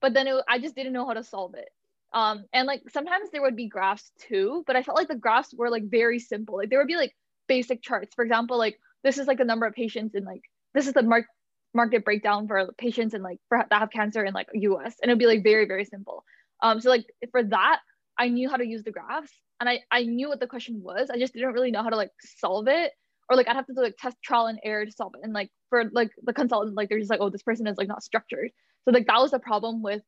but 0.00 0.12
then 0.12 0.26
it, 0.26 0.44
I 0.48 0.58
just 0.58 0.74
didn't 0.74 0.92
know 0.92 1.06
how 1.06 1.14
to 1.14 1.24
solve 1.24 1.54
it. 1.54 1.68
Um 2.12 2.44
and 2.52 2.66
like 2.66 2.82
sometimes 2.90 3.30
there 3.30 3.42
would 3.42 3.56
be 3.56 3.68
graphs 3.68 4.12
too, 4.20 4.62
but 4.66 4.76
I 4.76 4.82
felt 4.82 4.98
like 4.98 5.08
the 5.08 5.14
graphs 5.14 5.54
were 5.54 5.70
like 5.70 5.84
very 5.84 6.18
simple. 6.18 6.56
Like 6.58 6.68
there 6.70 6.78
would 6.78 6.88
be 6.88 6.96
like 6.96 7.14
basic 7.48 7.82
charts. 7.82 8.14
For 8.14 8.24
example, 8.24 8.58
like 8.58 8.78
this 9.02 9.18
is 9.18 9.26
like 9.26 9.38
the 9.38 9.44
number 9.44 9.66
of 9.66 9.74
patients 9.74 10.14
in 10.14 10.24
like 10.24 10.42
this 10.74 10.86
is 10.86 10.92
the 10.92 11.02
mark 11.02 11.24
market 11.72 12.04
breakdown 12.04 12.46
for 12.48 12.72
patients 12.78 13.14
and 13.14 13.22
like 13.22 13.38
for 13.48 13.64
that 13.70 13.78
have 13.78 13.90
cancer 13.90 14.24
in 14.24 14.34
like 14.34 14.48
US 14.54 14.96
and 15.00 15.10
it'd 15.10 15.18
be 15.18 15.26
like 15.26 15.44
very 15.44 15.66
very 15.66 15.84
simple 15.84 16.24
um 16.62 16.80
so 16.80 16.90
like 16.90 17.06
for 17.30 17.44
that 17.44 17.78
I 18.18 18.28
knew 18.28 18.50
how 18.50 18.56
to 18.56 18.66
use 18.66 18.82
the 18.82 18.90
graphs 18.90 19.30
and 19.60 19.68
I 19.68 19.80
I 19.90 20.04
knew 20.04 20.28
what 20.28 20.40
the 20.40 20.46
question 20.46 20.82
was. 20.82 21.10
I 21.10 21.18
just 21.18 21.34
didn't 21.34 21.52
really 21.52 21.70
know 21.70 21.82
how 21.82 21.90
to 21.90 21.96
like 21.96 22.10
solve 22.20 22.66
it. 22.68 22.92
Or 23.28 23.36
like 23.36 23.46
I'd 23.48 23.56
have 23.56 23.66
to 23.66 23.74
do 23.74 23.82
like 23.82 23.96
test 23.98 24.16
trial 24.24 24.46
and 24.46 24.58
error 24.64 24.84
to 24.84 24.90
solve 24.90 25.14
it. 25.14 25.20
And 25.22 25.32
like 25.32 25.50
for 25.68 25.84
like 25.92 26.10
the 26.22 26.32
consultant 26.32 26.74
like 26.74 26.88
they're 26.88 26.98
just 26.98 27.10
like 27.10 27.20
oh 27.20 27.30
this 27.30 27.42
person 27.42 27.66
is 27.66 27.76
like 27.76 27.88
not 27.88 28.02
structured. 28.02 28.50
So 28.84 28.90
like 28.90 29.06
that 29.06 29.20
was 29.20 29.30
the 29.30 29.38
problem 29.38 29.82
with 29.82 30.02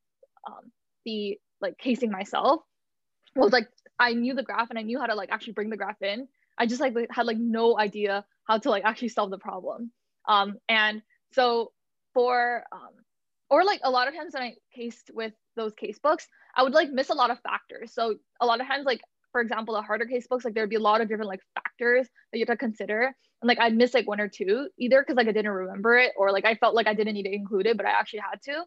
um 0.46 0.72
the 1.04 1.38
like 1.60 1.78
casing 1.78 2.10
myself. 2.10 2.62
Was 3.36 3.52
like 3.52 3.68
I 3.98 4.14
knew 4.14 4.34
the 4.34 4.42
graph 4.42 4.70
and 4.70 4.78
I 4.78 4.82
knew 4.82 4.98
how 4.98 5.06
to 5.06 5.14
like 5.14 5.30
actually 5.30 5.52
bring 5.52 5.70
the 5.70 5.76
graph 5.76 6.02
in. 6.02 6.26
I 6.58 6.66
just 6.66 6.80
like 6.80 6.94
had 7.10 7.26
like 7.26 7.38
no 7.38 7.78
idea 7.78 8.24
how 8.44 8.58
to 8.58 8.70
like 8.70 8.84
actually 8.84 9.08
solve 9.08 9.30
the 9.30 9.38
problem. 9.38 9.92
Um 10.26 10.56
and 10.68 11.02
so 11.32 11.72
for 12.14 12.64
um, 12.72 12.90
or 13.50 13.64
like 13.64 13.80
a 13.84 13.90
lot 13.90 14.08
of 14.08 14.14
times 14.14 14.34
when 14.34 14.42
I 14.42 14.54
cased 14.74 15.10
with 15.12 15.32
those 15.56 15.74
case 15.74 15.98
books, 15.98 16.26
I 16.56 16.62
would 16.62 16.72
like 16.72 16.90
miss 16.90 17.10
a 17.10 17.14
lot 17.14 17.30
of 17.30 17.40
factors. 17.40 17.92
So 17.92 18.16
a 18.40 18.46
lot 18.46 18.60
of 18.60 18.66
times, 18.66 18.86
like 18.86 19.02
for 19.32 19.40
example, 19.40 19.74
the 19.74 19.82
harder 19.82 20.06
case 20.06 20.26
books, 20.26 20.44
like 20.44 20.54
there'd 20.54 20.70
be 20.70 20.76
a 20.76 20.80
lot 20.80 21.00
of 21.00 21.08
different 21.08 21.28
like 21.28 21.40
factors 21.54 22.08
that 22.32 22.38
you 22.38 22.44
have 22.46 22.54
to 22.54 22.58
consider. 22.58 23.14
And 23.40 23.48
like 23.48 23.58
I'd 23.58 23.74
miss 23.74 23.94
like 23.94 24.06
one 24.06 24.20
or 24.20 24.28
two, 24.28 24.68
either 24.78 25.02
because 25.02 25.16
like 25.16 25.26
I 25.26 25.32
didn't 25.32 25.50
remember 25.50 25.96
it 25.96 26.12
or 26.16 26.30
like 26.30 26.44
I 26.44 26.54
felt 26.54 26.74
like 26.74 26.86
I 26.86 26.94
didn't 26.94 27.14
need 27.14 27.24
to 27.24 27.34
include 27.34 27.66
it, 27.66 27.76
but 27.76 27.86
I 27.86 27.90
actually 27.90 28.20
had 28.20 28.40
to. 28.44 28.64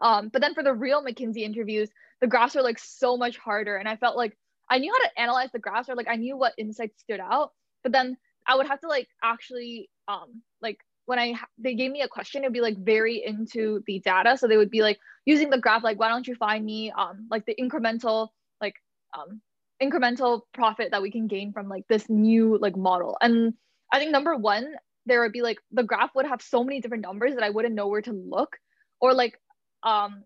Um, 0.00 0.28
but 0.28 0.40
then 0.40 0.54
for 0.54 0.62
the 0.62 0.72
real 0.72 1.02
McKinsey 1.02 1.38
interviews, 1.38 1.90
the 2.20 2.26
graphs 2.26 2.54
are 2.54 2.62
like 2.62 2.78
so 2.78 3.16
much 3.16 3.36
harder. 3.38 3.76
And 3.76 3.88
I 3.88 3.96
felt 3.96 4.16
like 4.16 4.36
I 4.70 4.78
knew 4.78 4.92
how 4.92 5.08
to 5.08 5.20
analyze 5.20 5.50
the 5.52 5.58
graphs 5.58 5.88
or 5.88 5.96
like 5.96 6.08
I 6.08 6.16
knew 6.16 6.36
what 6.36 6.52
insights 6.58 7.00
stood 7.00 7.20
out, 7.20 7.52
but 7.82 7.92
then 7.92 8.16
I 8.46 8.54
would 8.54 8.66
have 8.66 8.80
to 8.80 8.88
like 8.88 9.08
actually 9.22 9.90
um 10.06 10.42
like 10.62 10.78
when 11.06 11.18
I 11.18 11.34
they 11.58 11.74
gave 11.74 11.90
me 11.90 12.02
a 12.02 12.08
question, 12.08 12.42
it'd 12.42 12.52
be 12.52 12.60
like 12.60 12.76
very 12.78 13.24
into 13.24 13.82
the 13.86 14.00
data. 14.00 14.36
So 14.36 14.46
they 14.46 14.56
would 14.58 14.70
be 14.70 14.82
like 14.82 14.98
using 15.24 15.50
the 15.50 15.58
graph, 15.58 15.82
like 15.82 15.98
why 15.98 16.08
don't 16.08 16.28
you 16.28 16.34
find 16.34 16.64
me 16.64 16.92
um 16.92 17.26
like 17.30 17.46
the 17.46 17.56
incremental 17.58 18.28
like 18.60 18.74
um 19.16 19.40
incremental 19.82 20.42
profit 20.52 20.90
that 20.90 21.02
we 21.02 21.10
can 21.10 21.26
gain 21.26 21.52
from 21.52 21.68
like 21.68 21.86
this 21.88 22.08
new 22.08 22.58
like 22.58 22.76
model. 22.76 23.16
And 23.20 23.54
I 23.92 23.98
think 23.98 24.10
number 24.10 24.36
one, 24.36 24.74
there 25.06 25.22
would 25.22 25.32
be 25.32 25.42
like 25.42 25.58
the 25.72 25.82
graph 25.82 26.14
would 26.14 26.26
have 26.26 26.42
so 26.42 26.64
many 26.64 26.80
different 26.80 27.02
numbers 27.02 27.34
that 27.34 27.44
I 27.44 27.50
wouldn't 27.50 27.74
know 27.74 27.88
where 27.88 28.02
to 28.02 28.12
look, 28.12 28.56
or 29.00 29.14
like 29.14 29.40
um 29.82 30.24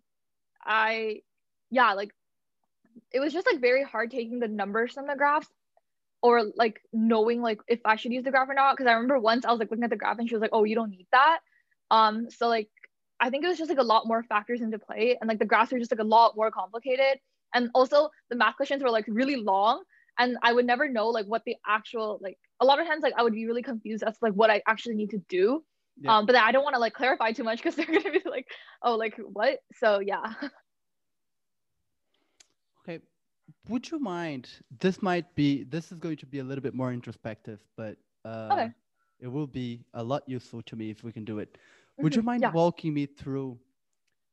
I 0.65 1.21
yeah 1.71 1.93
like 1.93 2.11
it 3.11 3.21
was 3.21 3.33
just 3.33 3.47
like 3.47 3.61
very 3.61 3.85
hard 3.85 4.11
taking 4.11 4.39
the 4.41 4.49
numbers 4.49 4.93
from 4.93 5.07
the 5.07 5.17
graphs 5.17 5.49
or 6.23 6.45
like 6.57 6.81
knowing 6.93 7.43
like 7.43 7.61
if 7.69 7.81
I 7.85 7.97
should 7.97 8.13
use 8.13 8.25
the 8.25 8.31
graph 8.31 8.49
or 8.49 8.55
not. 8.55 8.77
Cause 8.77 8.87
I 8.87 8.93
remember 8.93 9.19
once 9.19 9.45
I 9.45 9.51
was 9.51 9.59
like 9.59 9.71
looking 9.71 9.85
at 9.85 9.91
the 9.91 9.97
graph 9.97 10.19
and 10.19 10.29
she 10.29 10.35
was 10.35 10.43
like, 10.43 10.51
oh, 10.53 10.65
you 10.65 10.75
don't 10.75 10.91
need 10.91 11.07
that. 11.13 11.41
Um, 11.91 12.31
so 12.31 12.49
like 12.49 12.69
I 13.21 13.31
think 13.31 13.45
it 13.45 13.49
was 13.49 13.59
just 13.59 13.71
like 13.71 13.79
a 13.79 13.85
lot 13.85 14.07
more 14.07 14.23
factors 14.25 14.61
into 14.61 14.79
play 14.79 15.17
and 15.21 15.29
like 15.29 15.39
the 15.39 15.45
graphs 15.45 15.73
were 15.73 15.79
just 15.79 15.93
like 15.93 16.01
a 16.01 16.05
lot 16.05 16.37
more 16.37 16.51
complicated. 16.51 17.21
And 17.55 17.71
also 17.75 18.11
the 18.31 18.37
math 18.37 18.57
questions 18.57 18.83
were 18.83 18.91
like 18.91 19.05
really 19.09 19.37
long 19.37 19.83
and 20.19 20.37
I 20.43 20.53
would 20.53 20.67
never 20.67 20.89
know 20.89 21.09
like 21.09 21.27
what 21.27 21.43
the 21.45 21.57
actual 21.67 22.19
like 22.21 22.39
a 22.61 22.65
lot 22.65 22.81
of 22.81 22.87
times 22.87 23.03
like 23.03 23.15
I 23.17 23.23
would 23.23 23.35
be 23.35 23.47
really 23.47 23.63
confused 23.63 24.03
as 24.03 24.15
to 24.15 24.25
like 24.25 24.35
what 24.35 24.51
I 24.51 24.63
actually 24.67 24.95
need 24.95 25.11
to 25.11 25.19
do. 25.29 25.65
Yeah. 26.01 26.17
Um, 26.17 26.27
but 26.27 26.37
I 26.37 26.53
don't 26.53 26.65
want 26.65 26.75
to 26.75 26.81
like 26.81 26.95
clarify 26.95 27.33
too 27.33 27.45
much 27.45 27.59
because 27.59 27.75
they're 27.77 27.87
gonna 27.87 28.11
be 28.11 28.23
like, 28.25 28.47
oh, 28.83 28.97
like 28.97 29.19
what? 29.33 29.59
So 29.77 30.01
yeah. 30.01 30.35
Okay. 32.85 33.01
Would 33.69 33.91
you 33.91 33.99
mind? 33.99 34.49
This 34.81 35.03
might 35.03 35.33
be. 35.35 35.65
This 35.65 35.93
is 35.93 35.99
going 35.99 36.17
to 36.17 36.27
be 36.27 36.41
a 36.41 36.45
little 36.45 36.63
bit 36.63 36.75
more 36.75 36.93
introspective, 36.93 37.61
but 37.77 37.97
uh, 38.25 38.49
okay. 38.53 38.71
it 39.21 39.29
will 39.29 39.47
be 39.47 39.85
a 39.95 40.03
lot 40.03 40.23
useful 40.27 40.63
to 40.63 40.77
me 40.77 40.91
if 40.91 41.05
we 41.05 41.13
can 41.13 41.25
do 41.25 41.39
it. 41.39 41.59
Would 41.99 42.15
you 42.15 42.23
mm-hmm. 42.23 42.27
mind 42.27 42.43
yeah. 42.43 42.51
walking 42.51 42.93
me 42.95 43.07
through, 43.07 43.59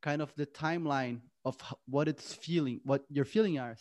kind 0.02 0.22
of 0.22 0.34
the 0.36 0.48
timeline 0.48 1.20
of 1.50 1.56
what 1.96 2.08
it's 2.08 2.34
feeling, 2.46 2.78
what 2.84 3.02
your 3.10 3.26
feeling 3.26 3.56
are, 3.60 3.76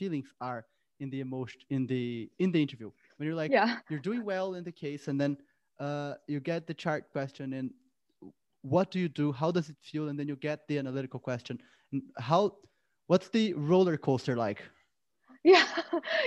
feelings 0.00 0.28
are 0.40 0.60
in 1.00 1.10
the 1.10 1.20
emotion 1.20 1.60
in 1.70 1.82
the 1.92 2.30
in 2.38 2.52
the 2.52 2.60
interview 2.66 2.88
when 3.16 3.26
you're 3.26 3.40
like 3.44 3.50
yeah. 3.50 3.70
you're 3.88 4.06
doing 4.10 4.22
well 4.32 4.48
in 4.58 4.62
the 4.64 4.76
case, 4.84 5.08
and 5.08 5.16
then 5.22 5.32
uh, 5.80 6.14
you 6.32 6.38
get 6.40 6.66
the 6.66 6.76
chart 6.82 7.02
question 7.10 7.46
and 7.54 7.70
what 8.62 8.90
do 8.90 8.98
you 8.98 9.10
do? 9.22 9.26
How 9.30 9.50
does 9.50 9.68
it 9.68 9.76
feel? 9.82 10.08
And 10.08 10.18
then 10.18 10.26
you 10.26 10.36
get 10.36 10.66
the 10.68 10.78
analytical 10.78 11.20
question. 11.20 11.60
And 11.92 12.00
how? 12.18 12.42
What's 13.08 13.28
the 13.28 13.52
roller 13.52 13.98
coaster 13.98 14.36
like? 14.36 14.62
yeah 15.44 15.66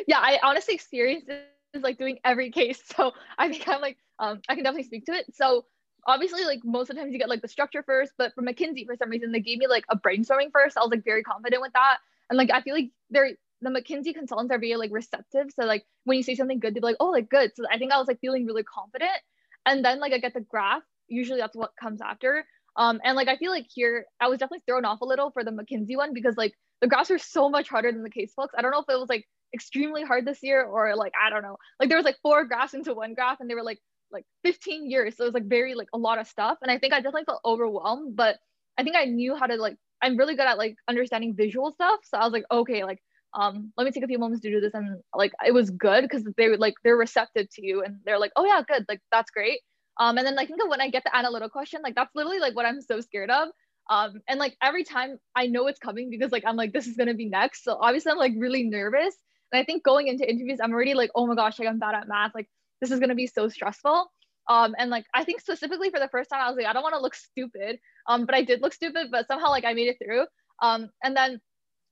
yeah 0.07 0.19
i 0.19 0.39
honestly 0.43 0.75
experienced 0.75 1.27
is 1.73 1.81
like 1.81 1.97
doing 1.97 2.19
every 2.23 2.51
case 2.51 2.81
so 2.95 3.11
i 3.37 3.49
think 3.49 3.67
i'm 3.67 3.81
like 3.81 3.97
um 4.19 4.39
i 4.47 4.53
can 4.55 4.63
definitely 4.63 4.83
speak 4.83 5.05
to 5.05 5.11
it 5.11 5.25
so 5.33 5.65
obviously 6.05 6.45
like 6.45 6.59
most 6.63 6.89
of 6.89 6.95
the 6.95 7.01
times 7.01 7.13
you 7.13 7.19
get 7.19 7.29
like 7.29 7.41
the 7.41 7.47
structure 7.47 7.83
first 7.83 8.11
but 8.17 8.33
for 8.33 8.41
mckinsey 8.41 8.85
for 8.85 8.95
some 8.95 9.09
reason 9.09 9.31
they 9.31 9.39
gave 9.39 9.57
me 9.57 9.67
like 9.67 9.85
a 9.89 9.97
brainstorming 9.97 10.51
first. 10.51 10.77
I 10.77 10.81
was 10.81 10.91
like 10.91 11.03
very 11.03 11.23
confident 11.23 11.61
with 11.61 11.73
that. 11.73 11.97
And 12.29 12.37
like 12.37 12.51
i 12.51 12.61
feel 12.61 12.75
like 12.75 12.91
they're 13.09 13.31
the 13.61 13.69
mckinsey 13.69 14.13
consultants 14.13 14.51
are 14.51 14.59
very 14.59 14.75
like 14.75 14.91
receptive. 14.91 15.47
So 15.55 15.65
like 15.65 15.85
when 16.03 16.17
you 16.17 16.23
say 16.23 16.35
something 16.35 16.59
good 16.59 16.75
they're 16.75 16.81
like 16.81 16.97
oh 16.99 17.09
like 17.09 17.29
good. 17.29 17.51
So 17.55 17.63
i 17.71 17.77
think 17.77 17.91
i 17.91 17.97
was 17.97 18.07
like 18.07 18.19
feeling 18.19 18.45
really 18.45 18.63
confident. 18.63 19.19
And 19.65 19.83
then 19.83 19.99
like 19.99 20.13
i 20.13 20.19
get 20.19 20.33
the 20.33 20.41
graph. 20.41 20.83
Usually 21.07 21.39
that's 21.39 21.55
what 21.55 21.71
comes 21.79 22.01
after. 22.01 22.45
Um 22.75 23.01
and 23.03 23.15
like 23.15 23.27
i 23.27 23.37
feel 23.37 23.51
like 23.51 23.65
here 23.73 24.05
i 24.19 24.27
was 24.27 24.39
definitely 24.39 24.63
thrown 24.67 24.85
off 24.85 25.01
a 25.01 25.05
little 25.05 25.31
for 25.31 25.43
the 25.43 25.51
mckinsey 25.51 25.97
one 25.97 26.13
because 26.13 26.37
like 26.37 26.53
the 26.81 26.87
graphs 26.87 27.11
are 27.11 27.17
so 27.17 27.49
much 27.49 27.69
harder 27.69 27.91
than 27.91 28.03
the 28.03 28.09
case 28.09 28.33
books. 28.35 28.53
I 28.57 28.61
don't 28.61 28.71
know 28.71 28.81
if 28.81 28.89
it 28.89 28.99
was 28.99 29.09
like 29.09 29.25
extremely 29.53 30.03
hard 30.03 30.25
this 30.25 30.43
year 30.43 30.63
or 30.63 30.95
like 30.95 31.13
I 31.21 31.29
don't 31.29 31.41
know. 31.41 31.57
Like 31.79 31.89
there 31.89 31.97
was 31.97 32.05
like 32.05 32.17
four 32.21 32.45
graphs 32.45 32.73
into 32.73 32.93
one 32.93 33.13
graph 33.13 33.39
and 33.39 33.49
they 33.49 33.55
were 33.55 33.63
like 33.63 33.79
like 34.11 34.25
15 34.43 34.89
years. 34.89 35.15
So 35.15 35.23
it 35.23 35.27
was 35.27 35.33
like 35.33 35.47
very 35.47 35.75
like 35.75 35.89
a 35.93 35.97
lot 35.97 36.19
of 36.19 36.27
stuff. 36.27 36.57
And 36.61 36.71
I 36.71 36.77
think 36.77 36.93
I 36.93 36.97
definitely 36.97 37.25
felt 37.25 37.41
overwhelmed, 37.45 38.15
but 38.15 38.37
I 38.77 38.83
think 38.83 38.95
I 38.95 39.05
knew 39.05 39.35
how 39.35 39.47
to 39.47 39.55
like 39.55 39.77
I'm 40.01 40.17
really 40.17 40.35
good 40.35 40.45
at 40.47 40.57
like 40.57 40.75
understanding 40.87 41.35
visual 41.35 41.71
stuff. 41.71 41.99
So 42.03 42.17
I 42.17 42.23
was 42.23 42.33
like, 42.33 42.45
okay, 42.51 42.83
like 42.83 42.99
um 43.33 43.73
let 43.77 43.83
me 43.83 43.91
take 43.91 44.03
a 44.03 44.07
few 44.07 44.19
moments 44.19 44.41
to 44.43 44.49
do 44.49 44.61
this 44.61 44.73
and 44.73 45.01
like 45.13 45.33
it 45.45 45.53
was 45.53 45.69
good 45.69 46.03
because 46.03 46.23
they 46.37 46.47
were 46.47 46.57
like 46.57 46.75
they're 46.83 46.95
receptive 46.95 47.47
to 47.55 47.65
you 47.65 47.83
and 47.83 47.97
they're 48.05 48.19
like, 48.19 48.31
oh 48.35 48.45
yeah, 48.45 48.61
good, 48.67 48.85
like 48.87 49.01
that's 49.11 49.31
great. 49.31 49.59
Um 49.99 50.17
and 50.17 50.25
then 50.25 50.37
I 50.37 50.45
think 50.45 50.67
when 50.69 50.81
I 50.81 50.89
get 50.89 51.03
the 51.03 51.15
analytical 51.15 51.49
question, 51.49 51.81
like 51.83 51.95
that's 51.95 52.15
literally 52.15 52.39
like 52.39 52.55
what 52.55 52.65
I'm 52.65 52.81
so 52.81 53.01
scared 53.01 53.29
of 53.29 53.49
um, 53.89 54.21
and 54.27 54.39
like 54.39 54.55
every 54.61 54.83
time 54.83 55.17
I 55.35 55.47
know 55.47 55.67
it's 55.67 55.79
coming 55.79 56.09
because 56.09 56.31
like 56.31 56.43
I'm 56.45 56.55
like, 56.55 56.73
this 56.73 56.87
is 56.87 56.97
gonna 56.97 57.13
be 57.13 57.29
next. 57.29 57.63
So 57.63 57.77
obviously 57.79 58.11
I'm 58.11 58.17
like 58.17 58.33
really 58.37 58.63
nervous. 58.63 59.15
And 59.51 59.61
I 59.61 59.63
think 59.63 59.83
going 59.83 60.07
into 60.07 60.29
interviews, 60.29 60.59
I'm 60.61 60.73
already 60.73 60.93
like, 60.93 61.09
oh 61.15 61.25
my 61.25 61.35
gosh, 61.35 61.57
like 61.59 61.69
I'm 61.69 61.79
bad 61.79 61.95
at 61.95 62.07
math. 62.07 62.35
Like 62.35 62.49
this 62.81 62.91
is 62.91 62.99
gonna 62.99 63.15
be 63.15 63.27
so 63.27 63.49
stressful. 63.49 64.11
Um, 64.49 64.75
and 64.77 64.89
like 64.89 65.05
I 65.13 65.23
think 65.23 65.41
specifically 65.41 65.89
for 65.89 65.99
the 65.99 66.09
first 66.09 66.29
time, 66.29 66.41
I 66.41 66.47
was 66.47 66.57
like, 66.57 66.67
I 66.67 66.73
don't 66.73 66.83
want 66.83 66.95
to 66.95 67.01
look 67.01 67.15
stupid. 67.15 67.79
Um, 68.07 68.25
but 68.25 68.33
I 68.33 68.43
did 68.43 68.61
look 68.61 68.73
stupid, 68.73 69.07
but 69.11 69.27
somehow 69.27 69.49
like 69.49 69.65
I 69.65 69.73
made 69.73 69.89
it 69.89 69.97
through. 70.03 70.25
Um, 70.61 70.89
and 71.03 71.15
then 71.15 71.41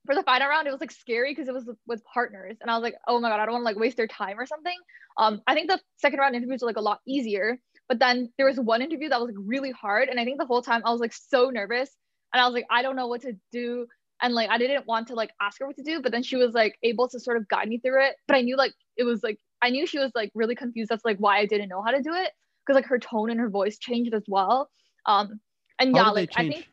for 0.05 0.15
the 0.15 0.23
final 0.23 0.47
round, 0.47 0.67
it 0.67 0.71
was 0.71 0.79
like 0.79 0.91
scary 0.91 1.31
because 1.31 1.47
it 1.47 1.53
was 1.53 1.69
with 1.87 2.01
partners, 2.05 2.57
and 2.61 2.71
I 2.71 2.75
was 2.75 2.83
like, 2.83 2.95
oh 3.07 3.19
my 3.19 3.29
god, 3.29 3.39
I 3.39 3.45
don't 3.45 3.53
want 3.53 3.63
to 3.63 3.65
like 3.65 3.79
waste 3.79 3.97
their 3.97 4.07
time 4.07 4.39
or 4.39 4.45
something. 4.45 4.77
Um, 5.17 5.41
I 5.47 5.53
think 5.53 5.69
the 5.69 5.79
second 5.97 6.19
round 6.19 6.35
interviews 6.35 6.63
are 6.63 6.67
like 6.67 6.77
a 6.77 6.81
lot 6.81 6.99
easier 7.07 7.59
but 7.87 7.99
then 7.99 8.31
there 8.37 8.47
was 8.47 8.59
one 8.59 8.81
interview 8.81 9.09
that 9.09 9.19
was 9.19 9.27
like 9.27 9.45
really 9.45 9.71
hard. 9.71 10.09
And 10.09 10.19
I 10.19 10.25
think 10.25 10.39
the 10.39 10.45
whole 10.45 10.61
time 10.61 10.81
I 10.85 10.91
was 10.91 10.99
like 10.99 11.13
so 11.13 11.49
nervous. 11.49 11.89
And 12.33 12.41
I 12.41 12.45
was 12.45 12.53
like, 12.53 12.65
I 12.69 12.81
don't 12.81 12.95
know 12.95 13.07
what 13.07 13.21
to 13.21 13.33
do. 13.51 13.87
And 14.21 14.33
like 14.33 14.49
I 14.49 14.57
didn't 14.57 14.87
want 14.87 15.07
to 15.09 15.15
like 15.15 15.31
ask 15.41 15.59
her 15.59 15.67
what 15.67 15.75
to 15.77 15.83
do, 15.83 16.01
but 16.01 16.11
then 16.11 16.23
she 16.23 16.35
was 16.35 16.53
like 16.53 16.77
able 16.83 17.07
to 17.09 17.19
sort 17.19 17.37
of 17.37 17.47
guide 17.47 17.67
me 17.67 17.79
through 17.79 18.05
it. 18.05 18.15
But 18.27 18.37
I 18.37 18.41
knew 18.41 18.57
like 18.57 18.73
it 18.97 19.03
was 19.03 19.21
like 19.23 19.39
I 19.61 19.69
knew 19.69 19.85
she 19.85 19.99
was 19.99 20.11
like 20.15 20.31
really 20.35 20.55
confused. 20.55 20.89
That's 20.89 21.05
like 21.05 21.17
why 21.17 21.39
I 21.39 21.45
didn't 21.45 21.69
know 21.69 21.81
how 21.81 21.91
to 21.91 22.01
do 22.01 22.13
it. 22.13 22.31
Cause 22.67 22.75
like 22.75 22.85
her 22.85 22.99
tone 22.99 23.29
and 23.29 23.39
her 23.39 23.49
voice 23.49 23.77
changed 23.77 24.13
as 24.13 24.23
well. 24.27 24.69
Um 25.05 25.39
and 25.79 25.95
how 25.95 26.05
yeah, 26.05 26.09
like 26.11 26.31
I 26.35 26.49
think 26.49 26.67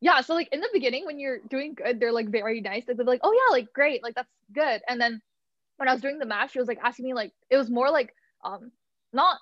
yeah, 0.00 0.20
so 0.20 0.34
like 0.34 0.48
in 0.52 0.60
the 0.60 0.68
beginning 0.72 1.06
when 1.06 1.18
you're 1.18 1.38
doing 1.48 1.74
good, 1.74 1.98
they're 1.98 2.12
like 2.12 2.28
very 2.28 2.60
nice. 2.60 2.84
They're 2.86 2.94
like, 2.96 3.20
oh 3.22 3.32
yeah, 3.32 3.52
like 3.52 3.72
great, 3.72 4.02
like 4.02 4.14
that's 4.14 4.28
good. 4.52 4.82
And 4.86 5.00
then 5.00 5.22
when 5.76 5.88
I 5.88 5.92
was 5.92 6.02
doing 6.02 6.18
the 6.18 6.26
math, 6.26 6.50
she 6.50 6.58
was 6.58 6.68
like 6.68 6.78
asking 6.82 7.06
me 7.06 7.14
like 7.14 7.32
it 7.48 7.56
was 7.56 7.70
more 7.70 7.90
like 7.90 8.14
um 8.44 8.70
not 9.12 9.38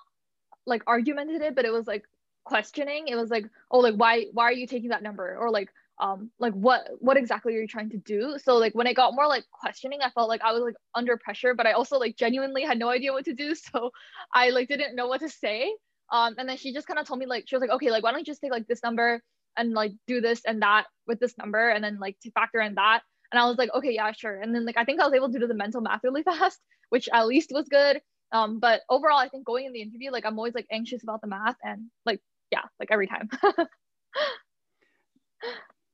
like 0.65 0.83
argumentative, 0.87 1.53
but 1.55 1.65
it 1.65 1.73
was 1.73 1.85
like 1.85 2.03
questioning. 2.45 3.07
It 3.07 3.15
was 3.15 3.29
like, 3.29 3.45
oh, 3.71 3.79
like 3.79 3.95
why 3.95 4.27
why 4.31 4.45
are 4.45 4.53
you 4.53 4.67
taking 4.67 4.89
that 4.89 5.03
number? 5.03 5.35
Or 5.37 5.51
like 5.51 5.69
um 6.03 6.29
like 6.37 6.53
what 6.53 6.81
what 6.99 7.15
exactly 7.17 7.55
are 7.55 7.61
you 7.61 7.67
trying 7.67 7.89
to 7.91 7.97
do? 7.97 8.37
So 8.43 8.57
like 8.57 8.75
when 8.75 8.87
it 8.87 8.95
got 8.95 9.15
more 9.15 9.27
like 9.27 9.45
questioning, 9.51 9.99
I 10.03 10.09
felt 10.09 10.27
like 10.27 10.41
I 10.41 10.51
was 10.51 10.61
like 10.61 10.75
under 10.93 11.15
pressure, 11.17 11.53
but 11.53 11.65
I 11.65 11.71
also 11.71 11.97
like 11.97 12.17
genuinely 12.17 12.63
had 12.63 12.77
no 12.77 12.89
idea 12.89 13.13
what 13.13 13.25
to 13.25 13.33
do. 13.33 13.55
So 13.71 13.91
I 14.33 14.49
like 14.49 14.67
didn't 14.67 14.95
know 14.95 15.07
what 15.07 15.21
to 15.21 15.29
say. 15.29 15.73
Um 16.11 16.35
and 16.37 16.47
then 16.49 16.57
she 16.57 16.73
just 16.73 16.87
kind 16.87 16.99
of 16.99 17.07
told 17.07 17.19
me 17.19 17.25
like 17.25 17.45
she 17.47 17.55
was 17.55 17.61
like, 17.61 17.75
okay, 17.77 17.89
like 17.89 18.03
why 18.03 18.11
don't 18.11 18.19
you 18.19 18.25
just 18.25 18.41
take 18.41 18.51
like 18.51 18.67
this 18.67 18.83
number 18.83 19.21
and 19.57 19.71
like 19.73 19.93
do 20.07 20.19
this 20.21 20.41
and 20.45 20.61
that 20.61 20.85
with 21.07 21.19
this 21.19 21.37
number 21.37 21.69
and 21.69 21.83
then 21.83 21.99
like 21.99 22.19
to 22.23 22.31
factor 22.31 22.59
in 22.59 22.75
that. 22.75 23.01
And 23.31 23.39
I 23.39 23.45
was 23.45 23.57
like, 23.57 23.73
okay, 23.73 23.91
yeah, 23.93 24.11
sure. 24.11 24.39
And 24.41 24.53
then 24.53 24.65
like 24.65 24.77
I 24.77 24.83
think 24.83 24.99
I 24.99 25.05
was 25.05 25.13
able 25.13 25.31
to 25.31 25.39
do 25.39 25.47
the 25.47 25.53
mental 25.63 25.81
math 25.81 26.03
really 26.03 26.23
fast, 26.31 26.59
which 26.89 27.07
at 27.13 27.27
least 27.27 27.51
was 27.53 27.67
good. 27.69 28.01
Um, 28.33 28.59
but 28.59 28.81
overall, 28.89 29.19
I 29.19 29.29
think 29.29 29.45
going 29.45 29.65
in 29.65 29.73
the 29.73 29.81
interview, 29.81 30.11
like 30.11 30.25
I'm 30.25 30.37
always 30.37 30.55
like 30.55 30.67
anxious 30.71 31.03
about 31.03 31.21
the 31.21 31.27
math 31.27 31.55
and 31.63 31.89
like, 32.05 32.19
yeah, 32.51 32.63
like 32.79 32.89
every 32.91 33.07
time. 33.07 33.29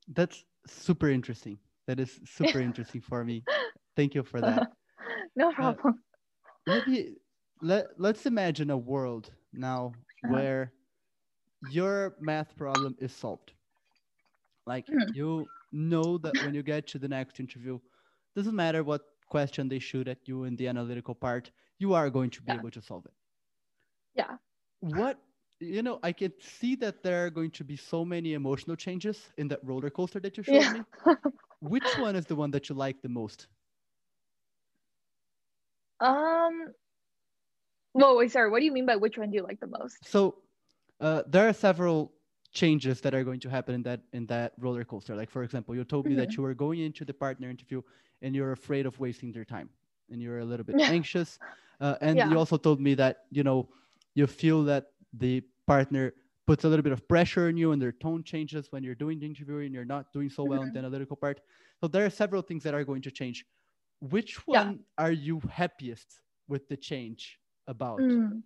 That's 0.10 0.46
super 0.68 1.10
interesting. 1.10 1.60
That 1.88 2.00
is 2.00 2.22
super 2.26 2.60
interesting 2.62 3.02
for 3.02 3.24
me. 3.24 3.46
Thank 3.96 4.16
you 4.16 4.24
for 4.24 4.42
that. 4.44 4.66
no 5.36 5.54
uh, 5.58 5.76
problem. 5.76 6.04
Uh, 6.68 6.82
maybe 6.86 7.18
let 7.62 8.00
let's 8.00 8.26
imagine 8.26 8.70
a 8.72 8.78
world 8.78 9.34
now 9.54 9.96
Uh-huh. 10.24 10.46
where 10.46 10.74
your 11.62 12.16
math 12.20 12.56
problem 12.58 12.96
is 13.00 13.14
solved. 13.14 13.54
Like 14.66 14.86
Mhm. 14.88 15.12
you 15.12 15.52
know 15.72 16.18
that 16.20 16.40
when 16.40 16.54
you 16.54 16.64
get 16.64 16.88
to 16.88 17.00
the 17.00 17.08
next 17.10 17.40
interview, 17.40 17.80
doesn't 18.36 18.56
matter 18.56 18.84
what 18.84 19.06
question 19.28 19.68
they 19.70 19.80
shoot 19.80 20.08
at 20.08 20.28
you 20.28 20.44
in 20.46 20.56
the 20.56 20.68
analytical 20.68 21.16
part, 21.16 21.52
you 21.78 21.94
are 21.94 22.10
going 22.10 22.30
to 22.32 22.42
be 22.42 22.54
Yeah. 22.54 22.56
able 22.56 22.72
to 22.72 22.82
solve 22.82 23.06
it. 23.06 23.14
Yeah. 24.14 24.38
What 24.82 25.22
you 25.60 25.84
know, 25.84 26.00
I 26.04 26.12
can 26.12 26.34
see 26.40 26.76
that 26.78 27.04
there 27.04 27.26
are 27.26 27.30
going 27.30 27.52
to 27.52 27.64
be 27.64 27.76
so 27.76 28.06
many 28.06 28.34
emotional 28.34 28.76
changes 28.76 29.32
in 29.38 29.48
that 29.50 29.60
roller 29.64 29.90
coaster 29.90 30.20
that 30.22 30.38
you 30.38 30.44
showed 30.44 30.68
Yeah. 30.68 30.70
me. 30.70 30.86
Which 31.62 31.98
one 31.98 32.16
is 32.16 32.26
the 32.28 32.36
one 32.36 32.52
that 32.52 32.70
you 32.70 32.76
like 32.76 33.02
the 33.02 33.10
most? 33.10 33.48
Um. 36.02 36.74
Whoa, 37.94 38.18
wait, 38.18 38.32
sorry. 38.32 38.50
What 38.50 38.60
do 38.60 38.66
you 38.66 38.72
mean 38.72 38.86
by 38.86 38.96
which 38.96 39.18
one 39.18 39.30
do 39.32 39.36
you 39.38 39.44
like 39.44 39.60
the 39.60 39.68
most? 39.68 40.00
So 40.04 40.44
uh, 41.00 41.24
there 41.28 41.48
are 41.48 41.54
several 41.54 42.14
changes 42.52 43.02
that 43.02 43.14
are 43.14 43.24
going 43.24 43.40
to 43.42 43.50
happen 43.50 43.76
in 43.76 43.84
that 43.84 44.02
in 44.14 44.26
that 44.28 44.54
roller 44.58 44.84
coaster. 44.84 45.16
Like 45.16 45.30
for 45.30 45.44
example, 45.44 45.76
you 45.76 45.84
told 45.84 46.08
me 46.08 46.16
that 46.16 46.36
you 46.38 46.44
were 46.44 46.54
going 46.54 46.80
into 46.80 47.06
the 47.06 47.14
partner 47.14 47.50
interview 47.50 47.82
and 48.22 48.36
you're 48.36 48.52
afraid 48.52 48.86
of 48.86 49.00
wasting 49.00 49.32
their 49.32 49.46
time 49.46 49.70
and 50.10 50.22
you're 50.22 50.40
a 50.40 50.46
little 50.46 50.66
bit 50.66 50.78
Yeah. 50.78 50.88
anxious. 50.88 51.40
Uh, 51.80 51.96
and 52.02 52.26
Yeah. 52.26 52.26
you 52.26 52.38
also 52.38 52.58
told 52.58 52.82
me 52.82 52.94
that 52.96 53.26
you 53.32 53.44
know 53.44 53.70
you 54.16 54.26
feel 54.28 54.64
that 54.64 54.88
the 55.14 55.42
partner 55.68 56.14
puts 56.48 56.64
a 56.64 56.70
little 56.70 56.84
bit 56.84 56.94
of 56.94 57.08
pressure 57.08 57.48
on 57.48 57.58
you 57.58 57.72
and 57.72 57.82
their 57.82 57.92
tone 57.92 58.24
changes 58.24 58.72
when 58.72 58.84
you're 58.84 58.96
doing 58.96 59.20
the 59.20 59.26
interview 59.26 59.58
and 59.60 59.74
you're 59.74 59.86
not 59.86 60.12
doing 60.14 60.30
so 60.30 60.46
well 60.46 60.64
in 60.64 60.72
Mhm. 60.72 60.74
the 60.74 60.80
analytical 60.80 61.16
part. 61.16 61.42
So 61.80 61.88
there 61.88 62.06
are 62.06 62.10
several 62.10 62.42
things 62.42 62.64
that 62.64 62.74
are 62.74 62.84
going 62.84 63.02
to 63.04 63.12
change. 63.12 63.46
Which 64.02 64.48
Yeah. 64.48 64.74
one 64.74 64.86
are 64.98 65.12
you 65.12 65.42
happiest 65.42 66.22
with 66.48 66.68
the 66.70 66.78
change 66.78 67.40
about? 67.68 68.00
Mm. 68.00 68.44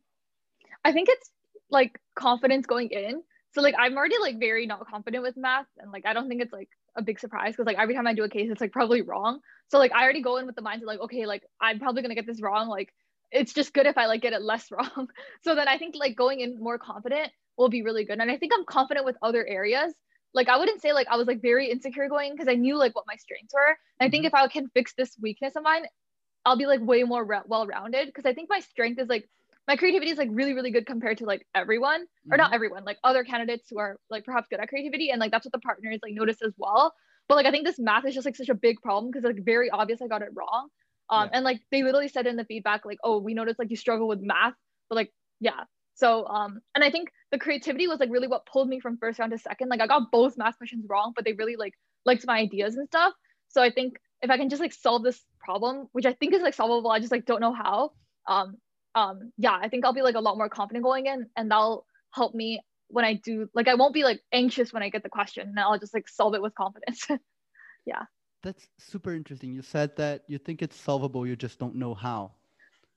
I 0.86 0.92
think 0.94 1.10
it's 1.10 1.32
like 1.70 2.00
confidence 2.16 2.66
going 2.66 2.90
in. 2.92 3.24
So 3.54 3.62
like 3.62 3.76
I'm 3.78 3.98
already 3.98 4.18
like 4.20 4.40
very 4.40 4.66
not 4.66 4.88
confident 4.88 5.24
with 5.24 5.38
math 5.38 5.68
and 5.78 5.92
like 5.92 6.06
I 6.06 6.14
don't 6.14 6.30
think 6.30 6.42
it's 6.42 6.54
like 6.54 6.70
a 6.96 7.04
big 7.04 7.20
surprise 7.20 7.54
because 7.54 7.66
like 7.68 7.78
every 7.78 7.96
time 7.96 8.08
I 8.08 8.14
do 8.14 8.24
a 8.24 8.30
case 8.30 8.50
it's 8.52 8.62
like 8.62 8.72
probably 8.72 9.02
wrong. 9.02 9.42
So 9.70 9.80
like 9.80 9.94
I 9.94 10.04
already 10.04 10.22
go 10.22 10.38
in 10.38 10.46
with 10.46 10.56
the 10.56 10.62
mindset 10.62 10.86
like 10.86 11.02
okay 11.02 11.26
like 11.26 11.44
I'm 11.62 11.80
probably 11.80 12.02
gonna 12.02 12.16
get 12.16 12.28
this 12.28 12.42
wrong 12.42 12.68
like 12.68 12.94
it's 13.34 13.54
just 13.54 13.74
good 13.74 13.86
if 13.88 13.98
I 13.98 14.06
like 14.08 14.22
get 14.22 14.34
it 14.34 14.42
less 14.42 14.72
wrong. 14.72 15.10
so 15.44 15.56
then 15.56 15.68
I 15.68 15.78
think 15.78 15.96
like 15.98 16.16
going 16.16 16.40
in 16.42 16.60
more 16.60 16.78
confident 16.78 17.32
will 17.58 17.70
be 17.70 17.84
really 17.84 18.06
good. 18.06 18.20
And 18.20 18.32
I 18.32 18.38
think 18.38 18.54
I'm 18.56 18.66
confident 18.66 19.06
with 19.06 19.18
other 19.22 19.46
areas. 19.46 19.94
Like 20.34 20.50
I 20.50 20.58
wouldn't 20.58 20.82
say 20.82 20.94
like 20.94 21.08
I 21.10 21.18
was 21.18 21.28
like 21.28 21.42
very 21.42 21.70
insecure 21.70 22.08
going 22.10 22.34
because 22.34 22.48
I 22.48 22.56
knew 22.56 22.78
like 22.78 22.96
what 22.96 23.06
my 23.08 23.16
strengths 23.18 23.54
were. 23.54 23.78
And 24.00 24.08
I 24.08 24.10
think 24.10 24.26
Mhm. 24.26 24.28
if 24.28 24.34
I 24.34 24.48
can 24.48 24.70
fix 24.70 24.94
this 24.96 25.18
weakness 25.22 25.56
of 25.56 25.64
mine, 25.64 25.86
I'll 26.46 26.58
be 26.58 26.66
like 26.66 26.82
way 26.82 27.04
more 27.04 27.24
ra- 27.24 27.44
well-rounded 27.46 28.08
because 28.08 28.26
I 28.26 28.34
think 28.34 28.50
my 28.50 28.60
strength 28.60 29.00
is 29.00 29.08
like 29.08 29.30
my 29.68 29.78
creativity 29.78 30.12
is 30.12 30.18
like 30.18 30.30
really 30.32 30.54
really 30.54 30.72
good 30.72 30.86
compared 30.86 31.20
to 31.20 31.26
like 31.26 31.48
everyone 31.56 32.06
or 32.32 32.38
not 32.38 32.54
everyone 32.54 32.84
like 32.84 32.98
other 33.04 33.24
candidates 33.24 33.68
who 33.70 33.80
are 33.80 33.98
like 34.10 34.26
perhaps 34.26 34.48
good 34.50 34.60
at 34.60 34.68
creativity 34.68 35.10
and 35.10 35.20
like 35.22 35.32
that's 35.32 35.46
what 35.46 35.54
the 35.54 35.60
partners 35.60 36.00
like 36.04 36.14
notice 36.14 36.42
as 36.42 36.54
well 36.58 36.94
but 37.30 37.36
like 37.36 37.46
i 37.46 37.52
think 37.52 37.66
this 37.66 37.80
math 37.80 38.06
is 38.06 38.14
just 38.14 38.26
like 38.26 38.36
such 38.36 38.50
a 38.50 38.54
big 38.56 38.82
problem 38.82 39.10
because 39.10 39.24
like 39.24 39.44
very 39.46 39.70
obvious 39.70 40.02
i 40.02 40.08
got 40.08 40.22
it 40.22 40.30
wrong 40.36 40.68
um 41.10 41.26
Yeah. 41.26 41.30
and 41.34 41.46
like 41.46 41.62
they 41.72 41.84
literally 41.84 42.08
said 42.08 42.28
in 42.28 42.36
the 42.36 42.46
feedback 42.46 42.86
like 42.86 43.00
oh 43.04 43.20
we 43.20 43.34
noticed 43.34 43.60
like 43.60 43.70
you 43.70 43.78
struggle 43.78 44.08
with 44.08 44.22
math. 44.22 44.54
But 44.90 44.96
like 44.96 45.12
yeah. 45.40 45.64
So 45.96 46.26
um 46.28 46.62
and 46.76 46.84
i 46.84 46.90
think 46.92 47.10
the 47.32 47.40
creativity 47.40 47.88
was 47.88 48.00
like 48.00 48.10
really 48.10 48.28
what 48.28 48.46
pulled 48.46 48.68
me 48.70 48.80
from 48.80 48.98
first 48.98 49.20
round 49.20 49.32
to 49.32 49.38
second. 49.38 49.70
Like 49.70 49.82
i 49.82 49.88
got 49.88 50.12
both 50.12 50.38
math 50.38 50.58
questions 50.58 50.86
wrong 50.90 51.14
but 51.16 51.26
they 51.26 51.34
really 51.34 51.56
like 51.56 51.74
liked 52.06 52.26
my 52.26 52.40
ideas 52.40 52.76
and 52.76 52.88
stuff. 52.88 53.14
So 53.50 53.62
i 53.62 53.70
think 53.72 53.98
if 54.22 54.30
i 54.30 54.38
can 54.38 54.50
just 54.50 54.62
like 54.62 54.74
solve 54.74 55.04
this 55.04 55.22
problem 55.40 55.88
which 55.92 56.06
i 56.06 56.14
think 56.14 56.34
is 56.34 56.42
like 56.42 56.54
solvable 56.54 56.90
i 56.92 57.00
just 57.00 57.12
like 57.12 57.26
don't 57.26 57.42
know 57.42 57.54
how 57.54 57.92
um 58.28 58.56
um 58.96 59.32
yeah 59.38 59.58
i 59.62 59.68
think 59.68 59.86
i'll 59.86 59.94
be 59.94 60.02
like 60.02 60.16
a 60.16 60.22
lot 60.22 60.38
more 60.38 60.50
confident 60.50 60.84
going 60.84 61.06
in 61.08 61.28
and 61.36 61.52
that'll 61.52 61.86
help 62.12 62.34
me 62.34 62.62
when 62.88 63.04
i 63.04 63.14
do 63.14 63.50
like 63.54 63.68
i 63.68 63.76
won't 63.76 63.94
be 63.94 64.04
like 64.04 64.22
anxious 64.32 64.72
when 64.72 64.82
i 64.84 64.90
get 64.90 65.04
the 65.04 65.10
question 65.10 65.48
and 65.50 65.60
i'll 65.60 65.78
just 65.78 65.94
like 65.94 66.08
solve 66.08 66.34
it 66.36 66.42
with 66.42 66.56
confidence 66.56 67.08
That's 68.44 68.68
super 68.78 69.16
interesting. 69.16 69.54
You 69.54 69.62
said 69.62 69.96
that 69.96 70.24
you 70.28 70.38
think 70.38 70.62
it's 70.62 70.80
solvable, 70.80 71.26
you 71.26 71.36
just 71.36 71.60
don't 71.60 71.76
know 71.76 71.94
how. 71.94 72.34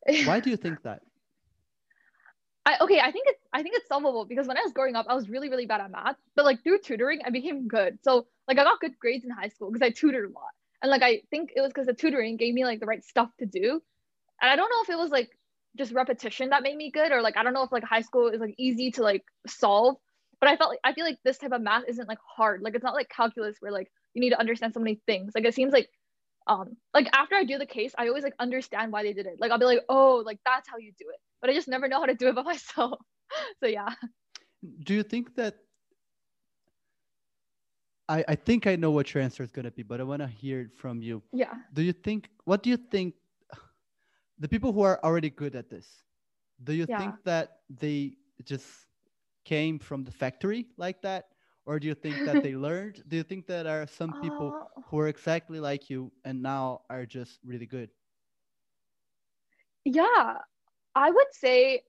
Why 0.24 0.40
do 0.40 0.50
you 0.50 0.56
think 0.56 0.82
that? 0.82 1.02
I, 2.66 2.78
okay 2.80 2.98
i 2.98 3.12
think 3.12 3.26
it's 3.28 3.40
i 3.52 3.62
think 3.62 3.76
it's 3.76 3.86
solvable 3.86 4.24
because 4.24 4.48
when 4.48 4.58
i 4.58 4.62
was 4.62 4.72
growing 4.72 4.96
up 4.96 5.06
i 5.08 5.14
was 5.14 5.28
really 5.28 5.48
really 5.48 5.66
bad 5.66 5.80
at 5.80 5.88
math 5.88 6.16
but 6.34 6.44
like 6.44 6.64
through 6.64 6.80
tutoring 6.80 7.20
i 7.24 7.30
became 7.30 7.68
good 7.68 7.96
so 8.02 8.26
like 8.48 8.58
i 8.58 8.64
got 8.64 8.80
good 8.80 8.98
grades 8.98 9.24
in 9.24 9.30
high 9.30 9.46
school 9.46 9.70
because 9.70 9.86
i 9.86 9.90
tutored 9.90 10.28
a 10.28 10.34
lot 10.34 10.50
and 10.82 10.90
like 10.90 11.02
i 11.02 11.20
think 11.30 11.52
it 11.54 11.60
was 11.60 11.68
because 11.68 11.86
the 11.86 11.94
tutoring 11.94 12.36
gave 12.36 12.52
me 12.52 12.64
like 12.64 12.80
the 12.80 12.86
right 12.86 13.04
stuff 13.04 13.30
to 13.38 13.46
do 13.46 13.80
and 14.42 14.50
i 14.50 14.56
don't 14.56 14.68
know 14.68 14.82
if 14.82 14.90
it 14.90 14.98
was 14.98 15.12
like 15.12 15.30
just 15.76 15.92
repetition 15.92 16.48
that 16.48 16.64
made 16.64 16.76
me 16.76 16.90
good 16.90 17.12
or 17.12 17.22
like 17.22 17.36
i 17.36 17.44
don't 17.44 17.52
know 17.52 17.62
if 17.62 17.70
like 17.70 17.84
high 17.84 18.00
school 18.00 18.26
is 18.26 18.40
like 18.40 18.56
easy 18.58 18.90
to 18.90 19.02
like 19.02 19.24
solve 19.46 19.94
but 20.40 20.48
i 20.48 20.56
felt 20.56 20.70
like 20.70 20.80
i 20.82 20.92
feel 20.92 21.04
like 21.04 21.18
this 21.22 21.38
type 21.38 21.52
of 21.52 21.62
math 21.62 21.84
isn't 21.86 22.08
like 22.08 22.18
hard 22.36 22.62
like 22.62 22.74
it's 22.74 22.82
not 22.82 22.94
like 22.94 23.08
calculus 23.08 23.54
where 23.60 23.70
like 23.70 23.92
you 24.16 24.22
need 24.22 24.30
to 24.30 24.40
understand 24.40 24.74
so 24.74 24.80
many 24.80 25.00
things 25.06 25.32
like 25.36 25.44
it 25.46 25.54
seems 25.54 25.72
like 25.74 25.90
um 26.48 26.76
like 26.94 27.08
after 27.14 27.36
i 27.36 27.44
do 27.44 27.58
the 27.58 27.66
case 27.66 27.94
i 27.98 28.08
always 28.08 28.24
like 28.24 28.34
understand 28.40 28.92
why 28.92 29.04
they 29.04 29.14
did 29.14 29.26
it 29.26 29.38
like 29.40 29.52
i'll 29.52 29.58
be 29.58 29.66
like 29.66 29.84
oh 29.90 30.22
like 30.26 30.40
that's 30.46 30.68
how 30.68 30.78
you 30.78 30.92
do 30.98 31.06
it 31.14 31.20
but 31.42 31.50
i 31.50 31.54
just 31.54 31.68
never 31.68 31.88
know 31.88 32.00
how 32.00 32.06
to 32.06 32.14
do 32.14 32.28
it 32.28 32.36
by 32.36 32.42
myself 32.54 33.00
so 33.62 33.68
yeah 33.68 33.90
Do 34.84 34.94
you 34.94 35.02
think 35.02 35.34
that 35.36 35.56
I, 38.08 38.24
I 38.28 38.34
think 38.36 38.66
I 38.66 38.76
know 38.76 38.90
what 38.90 39.14
your 39.14 39.22
answer 39.22 39.42
is 39.42 39.50
gonna 39.52 39.70
be, 39.70 39.82
but 39.82 40.00
I 40.00 40.04
wanna 40.04 40.28
hear 40.28 40.60
it 40.62 40.74
from 40.76 41.02
you. 41.02 41.22
yeah 41.32 41.54
Do 41.72 41.82
you 41.82 41.92
think 41.92 42.30
what 42.44 42.62
do 42.62 42.70
you 42.70 42.76
think 42.76 43.14
the 44.38 44.48
people 44.48 44.72
who 44.72 44.82
are 44.82 45.00
already 45.04 45.30
good 45.30 45.56
at 45.56 45.70
this, 45.70 46.02
do 46.62 46.72
you 46.74 46.86
Yeah. 46.86 46.98
think 46.98 47.24
that 47.24 47.60
they 47.68 48.16
just 48.44 48.86
came 49.44 49.78
from 49.78 50.04
the 50.04 50.12
factory 50.12 50.66
like 50.76 51.02
that? 51.02 51.26
Or 51.66 51.78
do 51.80 51.86
you 51.88 51.94
think 51.94 52.24
that 52.24 52.42
they 52.42 52.54
learned? 52.56 53.02
Do 53.08 53.16
you 53.16 53.22
think 53.24 53.46
that 53.48 53.66
are 53.66 53.86
some 53.86 54.14
people 54.14 54.56
Uh, 54.56 54.82
who 54.86 54.98
are 55.00 55.08
exactly 55.08 55.60
like 55.60 55.90
you 55.90 56.12
and 56.24 56.42
now 56.42 56.82
are 56.88 57.06
just 57.06 57.40
really 57.44 57.66
good? 57.66 57.90
yeah 59.84 60.38
i 60.94 61.10
would 61.10 61.26
say 61.32 61.82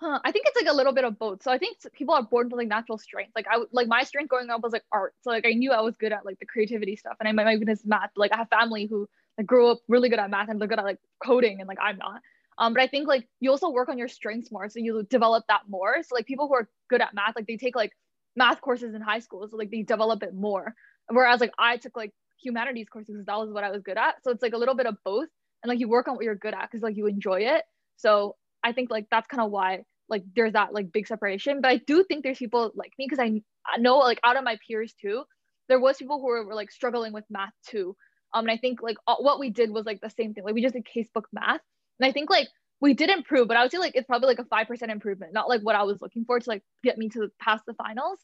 huh, 0.00 0.20
i 0.24 0.32
think 0.32 0.46
it's 0.46 0.56
like 0.60 0.72
a 0.72 0.76
little 0.76 0.92
bit 0.92 1.04
of 1.04 1.18
both. 1.18 1.42
So 1.42 1.52
i 1.52 1.58
think 1.58 1.78
people 1.94 2.14
are 2.14 2.22
born 2.22 2.48
with 2.48 2.58
like 2.58 2.68
natural 2.68 2.98
strength. 2.98 3.32
Like 3.36 3.46
i 3.48 3.58
would 3.58 3.68
like 3.72 3.88
my 3.88 4.04
strength 4.04 4.28
growing 4.30 4.50
up 4.50 4.62
was 4.62 4.72
like 4.72 4.84
art. 4.92 5.14
So 5.22 5.30
like 5.30 5.46
i 5.46 5.52
knew 5.52 5.72
i 5.72 5.80
was 5.82 5.96
good 5.96 6.12
at 6.12 6.24
like 6.26 6.38
the 6.40 6.46
creativity 6.46 6.96
stuff. 6.96 7.16
And 7.20 7.28
i 7.28 7.32
might 7.32 7.52
even 7.54 7.68
as 7.70 7.84
math. 7.86 8.10
Like 8.16 8.32
i 8.32 8.38
have 8.38 8.48
family 8.50 8.86
who 8.86 9.08
like 9.38 9.46
grew 9.46 9.70
up 9.70 9.80
really 9.88 10.08
good 10.10 10.20
at 10.20 10.30
math 10.30 10.48
and 10.50 10.60
they're 10.60 10.68
good 10.68 10.78
at 10.80 10.84
like 10.84 11.00
coding 11.24 11.60
and 11.60 11.68
like 11.68 11.78
i'm 11.82 11.98
not. 11.98 12.22
Um 12.58 12.74
but 12.74 12.82
i 12.82 12.88
think 12.88 13.08
like 13.08 13.28
you 13.40 13.50
also 13.50 13.70
work 13.70 13.88
on 13.88 13.98
your 13.98 14.08
strengths 14.08 14.52
more. 14.52 14.68
So 14.68 14.80
you 14.80 15.04
develop 15.10 15.44
that 15.48 15.62
more. 15.68 16.02
So 16.02 16.14
like 16.16 16.26
people 16.26 16.48
who 16.48 16.54
are 16.54 16.68
good 16.90 17.02
at 17.02 17.14
math 17.14 17.36
like 17.36 17.46
they 17.46 17.56
take 17.56 17.76
like 17.76 17.92
math 18.36 18.60
courses 18.60 18.94
in 18.94 19.00
high 19.00 19.18
school 19.18 19.46
so 19.48 19.56
like 19.56 19.70
they 19.70 19.82
develop 19.82 20.22
it 20.22 20.34
more. 20.34 20.74
Whereas 21.08 21.40
like 21.40 21.52
i 21.58 21.76
took 21.76 21.96
like 21.96 22.12
humanities 22.42 22.88
courses 22.88 23.14
because 23.14 23.26
that 23.26 23.38
was 23.38 23.50
what 23.50 23.64
i 23.64 23.70
was 23.70 23.82
good 23.82 23.98
at. 23.98 24.22
So 24.22 24.30
it's 24.30 24.42
like 24.42 24.52
a 24.52 24.58
little 24.58 24.74
bit 24.74 24.86
of 24.86 24.96
both 25.04 25.28
and 25.62 25.68
like 25.68 25.80
you 25.80 25.88
work 25.88 26.08
on 26.08 26.14
what 26.16 26.24
you're 26.24 26.34
good 26.34 26.54
at 26.54 26.62
because 26.70 26.82
like 26.82 26.96
you 26.96 27.06
enjoy 27.06 27.40
it. 27.40 27.64
So 27.96 28.36
i 28.62 28.72
think 28.72 28.90
like 28.90 29.06
that's 29.10 29.26
kind 29.26 29.42
of 29.42 29.50
why 29.50 29.84
like 30.08 30.24
there's 30.34 30.54
that 30.54 30.72
like 30.74 30.92
big 30.92 31.06
separation. 31.06 31.60
But 31.60 31.70
i 31.70 31.76
do 31.78 32.04
think 32.04 32.22
there's 32.22 32.38
people 32.38 32.72
like 32.74 32.92
me 32.98 33.06
because 33.08 33.18
I, 33.18 33.42
I 33.66 33.78
know 33.78 33.98
like 33.98 34.20
out 34.24 34.36
of 34.36 34.44
my 34.44 34.58
peers 34.66 34.94
too 35.00 35.24
there 35.68 35.80
was 35.80 35.96
people 35.98 36.18
who 36.18 36.26
were, 36.26 36.44
were 36.44 36.54
like 36.54 36.70
struggling 36.72 37.12
with 37.12 37.24
math 37.30 37.52
too. 37.66 37.96
Um 38.34 38.44
and 38.44 38.50
i 38.50 38.56
think 38.56 38.82
like 38.82 38.96
all, 39.06 39.22
what 39.22 39.38
we 39.40 39.50
did 39.50 39.70
was 39.70 39.86
like 39.86 40.00
the 40.00 40.10
same 40.10 40.34
thing. 40.34 40.44
Like 40.44 40.54
we 40.54 40.62
just 40.62 40.74
did 40.74 40.86
casebook 40.86 41.24
math. 41.32 41.60
And 41.98 42.08
i 42.08 42.12
think 42.12 42.30
like 42.30 42.48
we 42.80 42.94
did 42.94 43.10
improve 43.10 43.48
but 43.48 43.56
i 43.56 43.62
would 43.62 43.70
say 43.70 43.78
like 43.78 43.94
it's 43.94 44.06
probably 44.06 44.28
like 44.28 44.38
a 44.38 44.44
5% 44.44 44.88
improvement 44.88 45.32
not 45.32 45.48
like 45.48 45.60
what 45.62 45.74
i 45.74 45.82
was 45.82 46.00
looking 46.00 46.24
for 46.24 46.38
to 46.38 46.48
like 46.48 46.62
get 46.82 46.98
me 46.98 47.08
to 47.10 47.30
pass 47.40 47.60
the 47.66 47.74
finals. 47.74 48.18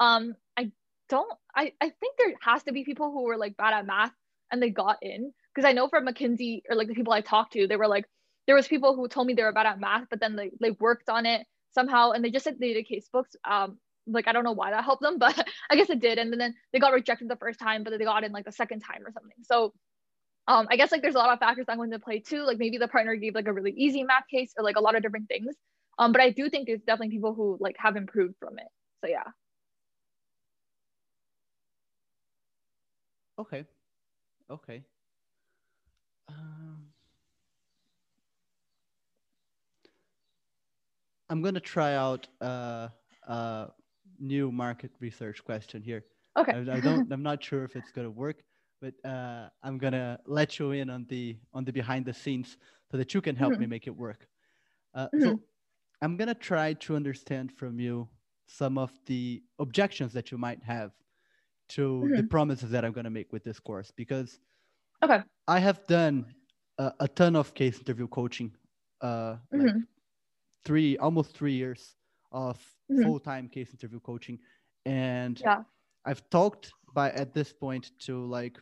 Um 0.00 0.34
i 0.56 0.70
don't 1.08 1.32
i 1.54 1.72
i 1.80 1.90
think 1.90 2.16
there 2.18 2.34
has 2.40 2.62
to 2.64 2.72
be 2.72 2.84
people 2.84 3.10
who 3.10 3.24
were 3.24 3.36
like 3.36 3.56
bad 3.56 3.74
at 3.74 3.86
math 3.86 4.12
and 4.50 4.62
they 4.62 4.70
got 4.70 4.98
in 5.02 5.32
because 5.54 5.68
i 5.68 5.72
know 5.72 5.88
from 5.88 6.06
McKinsey 6.06 6.62
or 6.68 6.76
like 6.76 6.88
the 6.88 6.94
people 6.94 7.12
i 7.12 7.20
talked 7.20 7.52
to 7.54 7.66
they 7.66 7.76
were 7.76 7.88
like 7.88 8.06
there 8.46 8.56
was 8.56 8.68
people 8.68 8.94
who 8.94 9.08
told 9.08 9.26
me 9.26 9.34
they 9.34 9.42
were 9.42 9.52
bad 9.52 9.66
at 9.66 9.80
math 9.80 10.06
but 10.10 10.20
then 10.20 10.36
they, 10.36 10.50
they 10.60 10.70
worked 10.72 11.08
on 11.08 11.26
it 11.26 11.46
somehow 11.72 12.12
and 12.12 12.24
they 12.24 12.30
just 12.30 12.44
said 12.44 12.56
they 12.58 12.72
did 12.72 12.86
um 13.48 13.78
like 14.06 14.26
i 14.26 14.32
don't 14.32 14.44
know 14.44 14.52
why 14.52 14.70
that 14.70 14.84
helped 14.84 15.02
them 15.02 15.18
but 15.24 15.46
i 15.70 15.76
guess 15.76 15.90
it 15.90 16.00
did 16.00 16.18
and 16.18 16.32
then 16.32 16.54
they 16.72 16.78
got 16.78 16.92
rejected 16.92 17.28
the 17.28 17.36
first 17.36 17.58
time 17.58 17.82
but 17.82 17.90
then 17.90 17.98
they 17.98 18.04
got 18.04 18.24
in 18.24 18.32
like 18.32 18.44
the 18.44 18.52
second 18.52 18.80
time 18.80 19.02
or 19.04 19.12
something. 19.12 19.36
So 19.42 19.72
um 20.48 20.66
i 20.70 20.76
guess 20.76 20.92
like 20.92 21.02
there's 21.02 21.14
a 21.14 21.18
lot 21.18 21.30
of 21.32 21.38
factors 21.38 21.66
that 21.66 21.76
go 21.76 21.84
into 21.84 21.98
play 22.00 22.20
too 22.20 22.42
like 22.44 22.58
maybe 22.58 22.78
the 22.78 22.88
partner 22.88 23.14
gave 23.16 23.34
like 23.34 23.46
a 23.48 23.52
really 23.52 23.72
easy 23.76 24.02
math 24.02 24.24
case 24.30 24.52
or 24.58 24.64
like 24.64 24.76
a 24.76 24.80
lot 24.80 24.96
of 24.96 25.02
different 25.02 25.28
things 25.28 25.54
um 25.98 26.12
but 26.12 26.20
i 26.20 26.30
do 26.30 26.50
think 26.50 26.66
there's 26.66 26.80
definitely 26.82 27.10
people 27.10 27.34
who 27.34 27.56
like 27.60 27.76
have 27.78 27.96
improved 27.96 28.34
from 28.40 28.58
it 28.58 28.68
so 29.04 29.08
yeah 29.08 29.24
Okay. 33.38 33.64
Okay. 34.50 34.84
Um, 36.28 36.88
I'm 41.30 41.42
gonna 41.42 41.60
try 41.60 41.94
out 41.94 42.26
uh, 42.40 42.88
a 43.28 43.68
new 44.18 44.50
market 44.50 44.92
research 45.00 45.44
question 45.44 45.82
here. 45.82 46.04
okay 46.36 46.52
I, 46.52 46.76
I 46.76 46.80
don't. 46.80 47.06
I'm 47.12 47.22
not 47.22 47.42
sure 47.42 47.64
if 47.64 47.76
it's 47.76 47.92
gonna 47.92 48.10
work, 48.10 48.42
but 48.80 48.94
uh, 49.04 49.50
I'm 49.62 49.78
gonna 49.78 50.20
let 50.26 50.58
you 50.58 50.72
in 50.72 50.90
on 50.90 51.06
the 51.08 51.38
on 51.52 51.64
the 51.64 51.72
behind 51.72 52.06
the 52.06 52.14
scenes 52.14 52.56
so 52.90 52.96
that 52.96 53.14
you 53.14 53.20
can 53.20 53.36
help 53.36 53.58
me 53.58 53.66
make 53.66 53.86
it 53.86 53.96
work. 53.96 54.28
Uh, 54.94 55.08
Mhm. 55.12 55.38
So 55.38 55.42
I'm 56.02 56.16
gonna 56.16 56.34
try 56.34 56.74
to 56.74 56.96
understand 56.96 57.52
from 57.52 57.80
you 57.80 58.08
some 58.48 58.78
of 58.78 58.92
the 59.06 59.42
objections 59.58 60.12
that 60.14 60.30
you 60.32 60.38
might 60.38 60.62
have 60.64 60.92
to 61.70 62.12
the 62.16 62.22
promises 62.24 62.70
that 62.72 62.84
I'm 62.84 62.92
gonna 62.92 63.10
make 63.10 63.32
with 63.32 63.44
this 63.44 63.60
course 63.60 63.90
because 63.92 64.40
Okay. 65.02 65.22
I 65.46 65.58
have 65.60 65.86
done 65.86 66.34
a, 66.78 66.92
a 67.00 67.08
ton 67.08 67.36
of 67.36 67.54
case 67.54 67.78
interview 67.78 68.06
coaching, 68.08 68.54
uh, 69.00 69.36
like 69.52 69.70
Mhm. 69.70 69.88
three 70.64 70.98
almost 70.98 71.36
three 71.36 71.54
years 71.54 71.96
of 72.32 72.58
Mhm. 72.88 73.12
full 73.12 73.20
time 73.20 73.48
case 73.48 73.72
interview 73.72 74.00
coaching, 74.00 74.40
and 74.86 75.42
Yeah. 75.44 75.64
I've 76.06 76.28
talked 76.30 76.74
by 76.94 77.10
at 77.12 77.34
this 77.34 77.52
point 77.52 77.92
to 78.00 78.24
like 78.26 78.60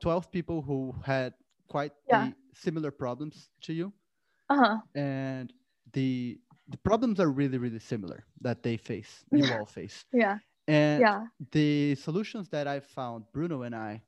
12 0.00 0.30
people 0.30 0.62
who 0.62 0.92
had 1.04 1.34
quite 1.68 1.92
Yeah. 2.08 2.28
the 2.28 2.34
similar 2.54 2.90
problems 2.90 3.50
to 3.62 3.72
you 3.72 3.92
Uh-huh. 4.48 4.80
and 4.94 5.52
the 5.92 6.40
the 6.68 6.78
problems 6.78 7.20
are 7.20 7.30
really 7.30 7.58
really 7.58 7.78
similar 7.78 8.24
that 8.40 8.62
they 8.62 8.76
face 8.76 9.24
you 9.30 9.52
all 9.52 9.66
face 9.66 10.04
Yeah. 10.12 10.38
and 10.68 11.06
Yeah. 11.06 11.28
the 11.52 11.94
solutions 11.96 12.48
that 12.50 12.68
i 12.68 12.80
found 12.80 13.24
bruno 13.32 13.62
and 13.62 13.74
i 13.74 14.02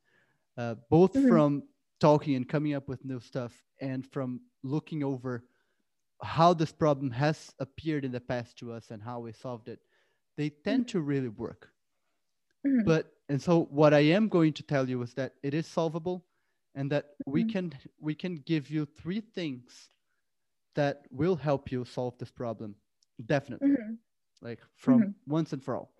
uh, 0.59 0.77
both 0.91 1.15
Mhm. 1.15 1.17
from 1.19 1.65
talking 2.01 2.37
and 2.37 2.49
coming 2.49 2.75
up 2.75 2.89
with 2.89 3.05
new 3.05 3.21
stuff 3.21 3.65
and 3.81 4.07
from 4.07 4.41
looking 4.65 5.05
over 5.05 5.47
how 6.23 6.55
this 6.55 6.73
problem 6.73 7.11
has 7.11 7.55
appeared 7.61 8.05
in 8.05 8.13
the 8.13 8.21
past 8.21 8.59
to 8.59 8.73
us 8.73 8.91
and 8.91 9.03
how 9.03 9.21
we 9.21 9.33
solved 9.33 9.69
it 9.69 9.81
they 10.37 10.51
tend 10.51 10.89
to 10.89 11.01
really 11.01 11.29
work 11.31 11.73
Mhm. 12.65 12.85
but 12.85 13.16
and 13.29 13.41
so 13.41 13.65
what 13.65 13.95
i 13.95 14.01
am 14.01 14.29
going 14.29 14.53
to 14.53 14.63
tell 14.63 14.89
you 14.89 15.03
is 15.03 15.15
that 15.15 15.35
it 15.43 15.55
is 15.55 15.67
solvable 15.67 16.25
and 16.75 16.91
that 16.91 17.07
we 17.27 17.43
Mhm. 17.43 17.53
can 17.53 17.73
we 18.01 18.15
can 18.15 18.37
give 18.37 18.71
you 18.71 18.85
three 18.87 19.21
things 19.21 19.91
that 20.75 21.07
will 21.11 21.37
help 21.37 21.73
you 21.73 21.85
solve 21.85 22.17
this 22.19 22.31
problem 22.31 22.75
definitely 23.27 23.69
Mhm. 23.69 23.99
like 24.43 24.61
from 24.77 25.07
Mhm. 25.07 25.15
once 25.27 25.53
and 25.53 25.63
for 25.63 25.77
all 25.77 25.93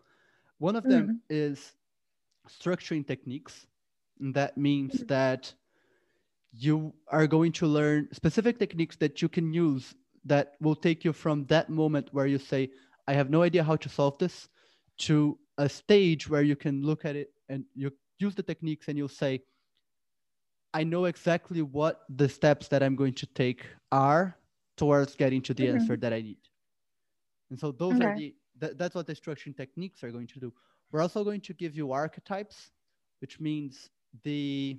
one 0.59 0.77
of 0.77 0.87
them 0.89 1.11
is 1.31 1.75
structuring 2.49 3.07
techniques 3.07 3.67
and 4.21 4.35
that 4.35 4.57
means 4.57 4.95
Mhm. 4.95 5.07
that 5.09 5.53
you 6.53 6.95
are 7.09 7.27
going 7.27 7.53
to 7.53 7.67
learn 7.67 8.09
specific 8.13 8.59
techniques 8.59 8.97
that 8.97 9.21
you 9.21 9.29
can 9.29 9.53
use 9.53 9.95
that 10.25 10.55
will 10.61 10.75
take 10.77 11.05
you 11.05 11.13
from 11.13 11.45
that 11.47 11.69
moment 11.69 12.09
where 12.13 12.27
you 12.27 12.39
say 12.39 12.71
i 13.09 13.13
have 13.13 13.31
no 13.31 13.43
idea 13.43 13.63
how 13.65 13.77
to 13.77 13.89
solve 13.89 14.17
this 14.19 14.49
to 14.99 15.39
a 15.59 15.69
stage 15.69 16.29
where 16.29 16.43
you 16.43 16.57
can 16.57 16.83
look 16.83 17.05
at 17.05 17.17
it 17.17 17.31
and 17.49 17.65
you 17.75 17.91
use 18.19 18.35
the 18.35 18.43
techniques 18.43 18.89
and 18.89 18.99
you'll 18.99 19.09
say 19.09 19.43
i 20.75 20.83
know 20.85 21.05
exactly 21.07 21.63
what 21.63 22.05
the 22.17 22.29
steps 22.29 22.69
that 22.69 22.83
i'm 22.83 22.97
going 22.97 23.15
to 23.15 23.27
take 23.27 23.67
are 23.93 24.37
towards 24.77 25.15
getting 25.15 25.41
to 25.43 25.55
the 25.55 25.67
Mhm. 25.67 25.69
answer 25.69 25.97
that 25.97 26.13
i 26.13 26.21
need 26.21 26.39
and 27.51 27.59
so 27.59 27.73
those 27.73 28.01
are 28.01 28.11
the 28.11 28.35
that, 28.59 28.79
that's 28.79 28.95
what 28.95 29.07
the 29.07 29.15
structuring 29.15 29.57
techniques 29.57 30.03
are 30.03 30.11
going 30.11 30.27
to 30.27 30.41
do 30.41 30.53
we're 30.91 31.03
also 31.03 31.25
going 31.25 31.41
to 31.41 31.55
give 31.55 31.75
you 31.75 31.93
archetypes 31.93 32.71
which 33.21 33.41
means 33.41 33.91
the 34.23 34.79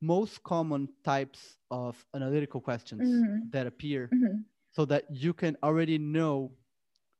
most 0.00 0.42
common 0.42 0.88
types 1.04 1.58
of 1.70 2.04
analytical 2.14 2.60
questions 2.60 3.26
Mhm. 3.26 3.50
that 3.50 3.66
appear 3.66 4.12
Mhm. 4.12 4.44
so 4.72 4.84
that 4.86 5.04
you 5.10 5.32
can 5.34 5.56
already 5.62 5.98
know 5.98 6.52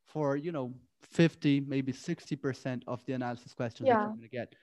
for 0.06 0.36
you 0.36 0.52
know 0.52 0.74
50 1.02 1.60
maybe 1.60 1.92
60% 1.92 2.82
of 2.86 3.04
the 3.06 3.12
analysis 3.14 3.54
questions 3.54 3.88
that 3.88 4.00
you're 4.02 4.12
going 4.12 4.28
to 4.28 4.28
get 4.36 4.54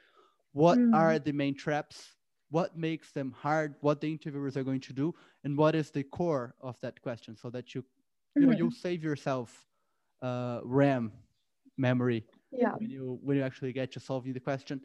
what 0.54 0.80
Mm. 0.80 0.92
are 0.94 1.20
the 1.20 1.32
main 1.32 1.56
traps 1.56 2.18
what 2.50 2.78
makes 2.78 3.12
them 3.12 3.32
hard 3.32 3.76
what 3.82 4.02
the 4.02 4.12
interviewers 4.12 4.58
are 4.58 4.64
going 4.64 4.80
to 4.82 4.94
do 4.94 5.14
and 5.44 5.58
what 5.58 5.76
is 5.76 5.92
the 5.92 6.04
core 6.04 6.56
of 6.62 6.80
that 6.82 7.02
question 7.02 7.36
so 7.36 7.50
that 7.50 7.76
you 7.76 7.84
you 8.40 8.48
know 8.48 8.52
Mhm. 8.52 8.54
you'll 8.54 8.72
save 8.72 9.04
yourself 9.04 9.68
uh, 10.22 10.62
ram 10.64 11.12
memory 11.78 12.26
Yeah. 12.52 12.78
when 12.78 12.90
you 12.90 13.20
when 13.24 13.38
you 13.38 13.44
actually 13.44 13.74
get 13.74 13.92
to 13.92 14.00
solving 14.00 14.34
the 14.34 14.40
question 14.40 14.82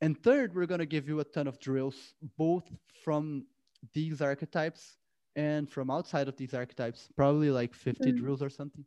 and 0.00 0.22
third 0.22 0.54
we're 0.54 0.66
going 0.66 0.80
to 0.80 0.86
give 0.86 1.08
you 1.08 1.20
a 1.20 1.24
ton 1.24 1.46
of 1.46 1.58
drills 1.60 2.14
both 2.36 2.70
from 3.04 3.46
these 3.94 4.20
archetypes 4.22 4.98
and 5.36 5.70
from 5.70 5.90
outside 5.90 6.28
of 6.28 6.36
these 6.36 6.54
archetypes 6.54 7.08
probably 7.16 7.50
like 7.50 7.74
50 7.74 8.12
Mm. 8.12 8.12
drills 8.12 8.42
or 8.42 8.50
something 8.50 8.84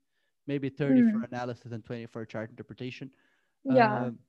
maybe 0.51 0.69
30 0.69 1.01
for 1.09 1.19
Mm. 1.19 1.27
analysis 1.31 1.71
and 1.71 1.83
20 1.85 2.05
for 2.07 2.25
chart 2.25 2.49
interpretation 2.49 3.07
Yeah. 3.63 4.07
um, 4.07 4.19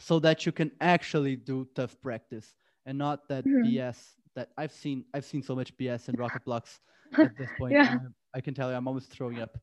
so 0.00 0.18
that 0.18 0.44
you 0.46 0.52
can 0.52 0.70
actually 0.80 1.36
do 1.36 1.66
tough 1.74 1.94
practice 2.02 2.56
and 2.86 2.98
not 2.98 3.28
that 3.28 3.44
Mhm. 3.46 3.64
bs 3.64 3.98
that 4.34 4.48
i've 4.58 4.72
seen 4.72 5.04
i've 5.14 5.24
seen 5.24 5.42
so 5.42 5.54
much 5.54 5.70
bs 5.78 6.08
in 6.08 6.16
Rocket 6.16 6.44
Blocks 6.44 6.80
at 7.22 7.32
this 7.38 7.52
point 7.52 7.78
Yeah. 7.78 7.94
um, 7.94 8.14
i 8.34 8.40
can 8.40 8.54
tell 8.54 8.70
you 8.70 8.76
i'm 8.76 8.88
almost 8.88 9.10
throwing 9.10 9.40
up 9.40 9.54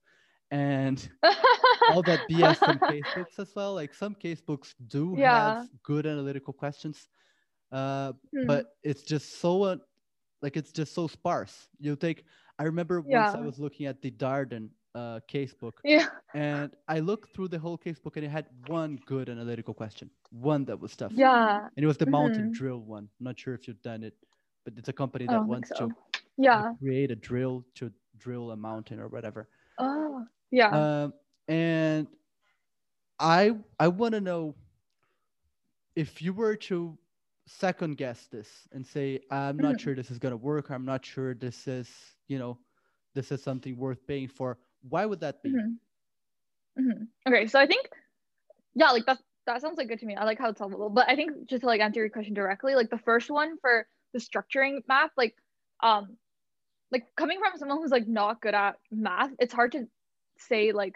and 0.51 1.09
all 1.87 2.03
that 2.03 2.27
BS 2.27 2.61
from 2.63 2.79
casebooks 2.79 3.39
as 3.39 3.53
well. 3.55 3.73
Like 3.73 3.93
some 3.93 4.15
casebooks 4.15 4.73
do 4.87 5.15
Yeah. 5.15 5.17
have 5.17 5.57
good 5.83 6.05
analytical 6.05 6.53
questions, 6.53 7.09
uh, 7.71 8.13
Hmm. 8.33 8.47
but 8.47 8.65
it's 8.83 9.03
just 9.03 9.39
so 9.41 9.63
uh, 9.63 9.77
like 10.41 10.57
it's 10.57 10.71
just 10.71 10.93
so 10.93 11.07
sparse. 11.07 11.67
You 11.79 11.95
take. 11.95 12.25
I 12.59 12.63
remember 12.63 13.01
once 13.01 13.35
I 13.35 13.41
was 13.41 13.59
looking 13.59 13.87
at 13.87 14.01
the 14.01 14.11
Darden 14.11 14.69
uh, 14.95 15.19
casebook, 15.29 15.79
yeah. 15.83 16.07
and 16.33 16.75
I 16.87 16.99
looked 16.99 17.35
through 17.35 17.49
the 17.49 17.59
whole 17.59 17.77
casebook, 17.77 18.15
and 18.17 18.25
it 18.25 18.29
had 18.29 18.47
one 18.67 18.97
good 19.05 19.29
analytical 19.29 19.73
question, 19.73 20.11
one 20.31 20.65
that 20.65 20.79
was 20.79 20.95
tough, 20.95 21.15
Yeah. 21.15 21.69
and 21.77 21.83
it 21.83 21.87
was 21.87 21.97
the 21.97 22.07
mountain 22.07 22.47
Mhm. 22.47 22.51
drill 22.51 22.81
one. 22.81 23.05
I'm 23.19 23.23
not 23.25 23.39
sure 23.39 23.53
if 23.55 23.67
you've 23.67 23.81
done 23.81 24.03
it, 24.03 24.15
but 24.65 24.75
it's 24.77 24.89
a 24.89 24.93
company 24.93 25.27
that 25.27 25.43
wants 25.45 25.71
so. 25.75 25.75
to 25.75 25.95
Yeah. 26.37 26.73
create 26.79 27.11
a 27.11 27.15
drill 27.15 27.65
to 27.75 27.91
drill 28.17 28.51
a 28.51 28.57
mountain 28.57 28.99
or 28.99 29.07
whatever. 29.09 29.49
Oh. 29.77 30.27
Yeah. 30.51 30.83
Um, 30.83 31.13
and 31.47 32.07
I 33.19 33.57
I 33.79 33.87
want 33.87 34.13
to 34.13 34.21
know 34.21 34.55
if 35.95 36.21
you 36.21 36.33
were 36.33 36.55
to 36.55 36.97
second 37.47 37.97
guess 37.97 38.27
this 38.27 38.67
and 38.71 38.85
say 38.85 39.19
I'm 39.29 39.59
not 39.59 39.79
Mhm. 39.79 39.79
sure 39.79 39.95
this 39.95 40.11
is 40.11 40.19
gonna 40.19 40.37
work. 40.37 40.71
I'm 40.71 40.85
not 40.85 41.05
sure 41.05 41.33
this 41.35 41.67
is 41.67 41.89
you 42.27 42.39
know 42.39 42.59
this 43.13 43.31
is 43.31 43.43
something 43.43 43.77
worth 43.77 44.05
paying 44.07 44.27
for. 44.27 44.57
Why 44.87 45.05
would 45.05 45.21
that 45.21 45.41
be? 45.41 45.49
Mhm. 45.49 45.79
Mhm. 46.77 47.07
Okay, 47.27 47.47
so 47.47 47.59
I 47.59 47.67
think, 47.67 47.87
yeah, 48.75 48.91
like 48.91 49.05
that 49.05 49.19
that 49.45 49.61
sounds 49.61 49.77
like 49.77 49.89
good 49.89 49.99
to 49.99 50.05
me. 50.05 50.15
I 50.15 50.25
like 50.25 50.39
how 50.39 50.49
it's 50.49 50.59
solvable. 50.59 50.89
But 50.89 51.09
I 51.09 51.15
think 51.15 51.47
just 51.49 51.61
to 51.61 51.67
like 51.67 51.81
answer 51.81 52.01
your 52.01 52.09
question 52.09 52.33
directly, 52.33 52.75
like 52.75 52.89
the 52.89 52.99
first 52.99 53.29
one 53.31 53.57
for 53.59 53.87
the 54.13 54.19
structuring 54.19 54.81
math, 54.87 55.11
like 55.17 55.35
um, 55.81 56.17
like 56.91 57.05
coming 57.17 57.39
from 57.39 57.57
someone 57.57 57.79
who's 57.79 57.91
like 57.91 58.07
not 58.07 58.41
good 58.41 58.55
at 58.55 58.77
math, 58.91 59.31
it's 59.39 59.53
hard 59.53 59.73
to 59.73 59.87
say 60.37 60.71
like 60.71 60.95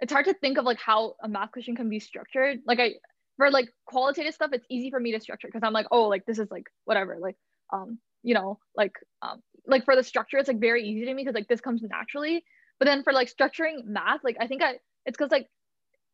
it's 0.00 0.12
hard 0.12 0.26
to 0.26 0.34
think 0.34 0.58
of 0.58 0.64
like 0.64 0.78
how 0.80 1.14
a 1.22 1.28
math 1.28 1.52
question 1.52 1.76
can 1.76 1.88
be 1.90 2.00
structured. 2.00 2.60
Like 2.66 2.80
I 2.80 2.94
for 3.36 3.50
like 3.50 3.68
qualitative 3.86 4.34
stuff, 4.34 4.50
it's 4.52 4.66
easy 4.70 4.90
for 4.90 5.00
me 5.00 5.12
to 5.12 5.20
structure 5.20 5.48
because 5.48 5.62
I'm 5.64 5.72
like, 5.72 5.86
oh, 5.90 6.08
like 6.08 6.26
this 6.26 6.38
is 6.38 6.50
like 6.50 6.66
whatever, 6.84 7.18
like 7.20 7.36
um, 7.72 7.98
you 8.22 8.34
know, 8.34 8.58
like 8.76 8.94
um, 9.22 9.42
like 9.66 9.84
for 9.84 9.96
the 9.96 10.04
structure, 10.04 10.38
it's 10.38 10.48
like 10.48 10.60
very 10.60 10.84
easy 10.84 11.06
to 11.06 11.14
me 11.14 11.22
because 11.24 11.34
like 11.34 11.48
this 11.48 11.60
comes 11.60 11.82
naturally. 11.82 12.44
But 12.78 12.86
then 12.86 13.02
for 13.02 13.12
like 13.12 13.32
structuring 13.32 13.84
math, 13.84 14.22
like 14.24 14.36
I 14.40 14.46
think 14.46 14.62
I 14.62 14.78
it's 15.04 15.16
because 15.16 15.30
like 15.30 15.48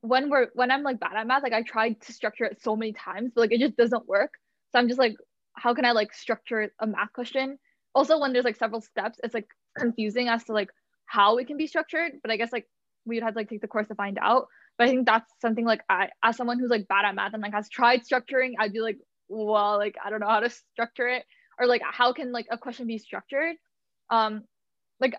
when 0.01 0.29
we're 0.31 0.49
when 0.55 0.71
I'm 0.71 0.83
like 0.83 1.01
bad 1.01 1.17
at 1.17 1.27
math, 1.27 1.43
like 1.43 1.53
I 1.53 1.63
tried 1.63 2.01
to 2.03 2.13
structure 2.13 2.45
it 2.45 2.63
so 2.63 2.77
many 2.77 2.93
times, 2.93 3.33
but 3.35 3.43
like 3.43 3.53
it 3.53 3.61
just 3.61 3.77
doesn't 3.77 4.07
work. 4.07 4.33
So 4.71 4.79
I'm 4.79 4.89
just 4.89 4.99
like, 4.99 5.17
how 5.55 5.75
can 5.75 5.85
I 5.85 5.93
like 5.93 6.13
structure 6.13 6.71
a 6.81 6.87
math 6.87 7.13
question? 7.13 7.59
Also, 7.95 8.19
when 8.19 8.33
there's 8.33 8.45
like 8.45 8.57
several 8.57 8.81
steps, 8.81 9.19
it's 9.23 9.35
like 9.35 9.49
confusing 9.79 10.29
as 10.29 10.45
to 10.45 10.53
like 10.53 10.69
how 11.07 11.39
it 11.39 11.47
can 11.47 11.57
be 11.57 11.67
structured. 11.67 12.13
But 12.23 12.31
I 12.31 12.37
guess 12.37 12.53
like 12.53 12.67
we'd 13.07 13.23
have 13.23 13.33
to 13.35 13.39
like 13.39 13.49
take 13.49 13.61
the 13.63 13.69
course 13.69 13.89
to 13.89 13.95
find 13.95 14.19
out. 14.21 14.47
But 14.77 14.89
I 14.89 14.91
think 14.91 15.07
that's 15.07 15.33
something 15.41 15.65
like 15.65 15.83
I 15.89 16.11
as 16.23 16.37
someone 16.37 16.59
who's 16.59 16.71
like 16.71 16.89
bad 16.89 17.05
at 17.05 17.15
math 17.15 17.33
and 17.33 17.43
like 17.43 17.55
has 17.55 17.69
tried 17.69 18.03
structuring, 18.03 18.53
I'd 18.59 18.73
be 18.73 18.81
like, 18.81 18.99
well, 19.29 19.79
like 19.79 19.97
I 20.05 20.11
don't 20.11 20.21
know 20.21 20.29
how 20.29 20.41
to 20.41 20.51
structure 20.51 21.09
it. 21.09 21.25
Or 21.59 21.67
like 21.67 21.83
how 21.83 22.13
can 22.13 22.33
like 22.33 22.47
a 22.51 22.59
question 22.59 22.87
be 22.87 22.99
structured? 22.99 23.57
Um 24.11 24.43
like 25.01 25.15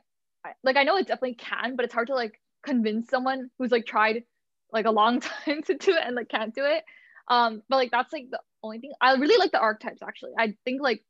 like 0.64 0.78
I 0.78 0.84
know 0.84 0.98
it 0.98 1.08
definitely 1.08 1.36
can, 1.36 1.76
but 1.76 1.86
it's 1.86 1.94
hard 1.94 2.08
to 2.08 2.16
like 2.16 2.40
convince 2.64 3.10
someone 3.10 3.50
who's 3.58 3.72
like 3.72 3.86
tried 3.86 4.24
like 4.72 4.86
a 4.86 4.92
long 4.92 5.20
time 5.46 5.62
to 5.64 5.76
do 5.76 5.92
it 5.92 6.04
and 6.04 6.16
like 6.16 6.30
can't 6.30 6.54
do 6.54 6.66
it. 6.66 6.84
Um, 7.28 7.62
but 7.70 7.78
like 7.78 7.92
that's 7.92 8.14
like 8.14 8.30
the 8.30 8.40
only 8.64 8.80
thing. 8.80 8.94
I 9.02 9.14
really 9.16 9.38
like 9.38 9.52
the 9.52 9.60
archetypes 9.60 10.02
actually. 10.02 10.32
I 10.38 10.56
think 10.66 10.82
like 10.82 11.04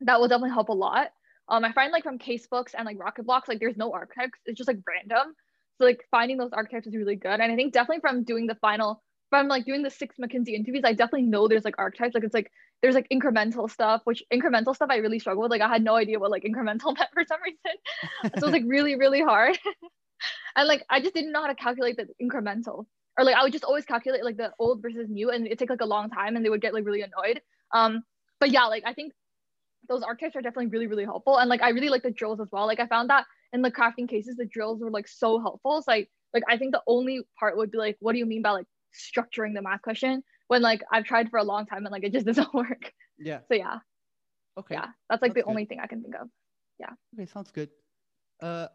that 0.00 0.20
will 0.20 0.28
definitely 0.28 0.50
help 0.50 0.68
a 0.68 0.74
lot. 0.74 1.08
Um, 1.48 1.64
I 1.64 1.72
find 1.72 1.92
like 1.92 2.02
from 2.02 2.18
case 2.18 2.46
books 2.46 2.74
and 2.74 2.84
like 2.84 2.98
Rocket 2.98 3.24
Blocks, 3.24 3.48
like 3.48 3.60
there's 3.60 3.76
no 3.76 3.92
archetypes. 3.92 4.38
It's 4.46 4.58
just 4.58 4.68
like 4.68 4.78
random. 4.86 5.34
So 5.78 5.84
like 5.84 6.04
finding 6.10 6.38
those 6.38 6.52
archetypes 6.52 6.86
is 6.86 6.96
really 6.96 7.16
good. 7.16 7.40
And 7.40 7.52
I 7.52 7.56
think 7.56 7.72
definitely 7.72 8.00
from 8.00 8.24
doing 8.24 8.46
the 8.46 8.56
final, 8.56 9.02
from 9.30 9.48
like 9.48 9.64
doing 9.64 9.82
the 9.82 9.90
six 9.90 10.16
McKinsey 10.20 10.54
interviews, 10.54 10.82
I 10.84 10.92
definitely 10.92 11.28
know 11.28 11.46
there's 11.46 11.64
like 11.64 11.78
archetypes. 11.78 12.14
Like 12.14 12.24
it's 12.24 12.34
like 12.34 12.50
there's 12.82 12.94
like 12.94 13.08
incremental 13.12 13.70
stuff, 13.70 14.02
which 14.04 14.22
incremental 14.32 14.74
stuff 14.74 14.90
I 14.90 14.96
really 14.96 15.18
struggle 15.18 15.42
with. 15.42 15.50
Like 15.50 15.62
I 15.62 15.68
had 15.68 15.82
no 15.82 15.96
idea 15.96 16.18
what 16.18 16.30
like 16.30 16.44
incremental 16.44 16.94
meant 16.98 17.10
for 17.12 17.24
some 17.26 17.40
reason. 17.42 18.38
so 18.38 18.46
it's 18.46 18.52
like 18.52 18.64
really, 18.66 18.96
really 18.96 19.22
hard. 19.22 19.58
and 20.56 20.68
like 20.68 20.84
I 20.90 21.00
just 21.00 21.14
didn't 21.14 21.32
know 21.32 21.42
how 21.42 21.48
to 21.48 21.54
calculate 21.54 21.96
the 21.96 22.08
incremental. 22.22 22.86
Or 23.18 23.24
like 23.24 23.34
I 23.34 23.42
would 23.42 23.52
just 23.52 23.64
always 23.64 23.86
calculate 23.86 24.24
like 24.24 24.36
the 24.36 24.52
old 24.58 24.82
versus 24.82 25.08
new 25.08 25.30
and 25.30 25.46
it 25.46 25.58
took 25.58 25.70
like 25.70 25.80
a 25.80 25.86
long 25.86 26.10
time 26.10 26.36
and 26.36 26.44
they 26.44 26.50
would 26.50 26.60
get 26.60 26.74
like 26.74 26.84
really 26.84 27.02
annoyed. 27.02 27.40
Um, 27.72 28.02
but 28.40 28.50
yeah, 28.50 28.66
like 28.66 28.82
I 28.86 28.92
think 28.92 29.12
those 29.88 30.02
archetypes 30.02 30.36
are 30.36 30.42
definitely 30.42 30.66
really, 30.66 30.86
really 30.86 31.04
helpful. 31.04 31.38
And 31.38 31.48
like 31.48 31.62
I 31.62 31.70
really 31.70 31.88
like 31.88 32.02
the 32.02 32.10
drills 32.10 32.40
as 32.40 32.48
well. 32.52 32.66
Like 32.66 32.80
I 32.80 32.86
found 32.86 33.08
that 33.10 33.24
in 33.52 33.62
the 33.62 33.70
crafting 33.70 34.08
cases, 34.08 34.36
the 34.36 34.44
drills 34.44 34.80
were 34.80 34.90
like 34.90 35.08
so 35.08 35.40
helpful. 35.40 35.80
So 35.82 35.92
like 35.92 36.10
like 36.34 36.42
I 36.48 36.58
think 36.58 36.72
the 36.72 36.82
only 36.86 37.22
part 37.38 37.56
would 37.56 37.70
be 37.70 37.78
like, 37.78 37.96
what 38.00 38.12
do 38.12 38.18
you 38.18 38.26
mean 38.26 38.42
by 38.42 38.50
like 38.50 38.66
structuring 38.94 39.54
the 39.54 39.62
math 39.62 39.80
question? 39.80 40.22
When 40.48 40.62
like 40.62 40.82
I've 40.92 41.04
tried 41.04 41.30
for 41.30 41.38
a 41.38 41.44
long 41.44 41.66
time 41.66 41.84
and 41.86 41.92
like 41.92 42.04
it 42.04 42.12
just 42.12 42.26
doesn't 42.30 42.52
work. 42.54 42.92
Yeah. 43.18 43.40
So 43.48 43.54
yeah. 43.54 43.78
Okay. 44.58 44.74
Yeah. 44.74 44.86
That's 45.08 45.22
like 45.22 45.34
That's 45.34 45.34
the 45.34 45.44
good. 45.44 45.50
only 45.50 45.64
thing 45.66 45.80
I 45.80 45.86
can 45.86 46.02
think 46.02 46.14
of. 46.16 46.28
Yeah. 46.78 46.90
Okay, 47.14 47.26
sounds 47.26 47.50
good. 47.50 47.70
Uh, 48.40 48.68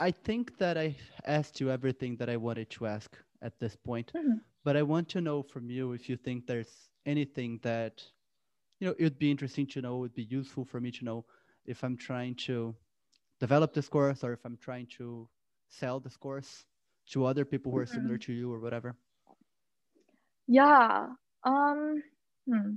I 0.00 0.10
think 0.10 0.58
that 0.58 0.76
I 0.78 0.96
asked 1.26 1.60
you 1.60 1.70
everything 1.70 2.16
that 2.16 2.28
I 2.28 2.36
wanted 2.36 2.70
to 2.70 2.86
ask 2.86 3.16
at 3.42 3.58
this 3.60 3.76
point, 3.76 4.12
Mhm. 4.14 4.40
but 4.64 4.76
I 4.76 4.82
want 4.82 5.08
to 5.10 5.20
know 5.20 5.42
from 5.42 5.70
you 5.70 5.92
if 5.92 6.08
you 6.08 6.16
think 6.16 6.46
there's 6.46 6.90
anything 7.06 7.58
that, 7.62 8.02
you 8.80 8.86
know, 8.88 8.94
it 8.98 9.02
would 9.02 9.18
be 9.18 9.30
interesting 9.30 9.66
to 9.68 9.82
know, 9.82 9.98
would 9.98 10.14
be 10.14 10.24
useful 10.24 10.64
for 10.64 10.80
me 10.80 10.90
to 10.92 11.04
know 11.04 11.26
if 11.66 11.84
I'm 11.84 11.96
trying 11.96 12.34
to 12.46 12.74
develop 13.38 13.72
this 13.74 13.88
course 13.88 14.24
or 14.24 14.32
if 14.32 14.44
I'm 14.44 14.56
trying 14.56 14.86
to 14.98 15.28
sell 15.68 16.00
this 16.00 16.16
course 16.16 16.64
to 17.10 17.24
other 17.26 17.44
people 17.44 17.70
who 17.72 17.78
are 17.78 17.86
similar 17.86 18.18
to 18.18 18.32
you 18.32 18.52
or 18.52 18.60
whatever. 18.60 18.96
Yeah. 20.52 21.14
Um 21.44 22.02
hmm. 22.46 22.76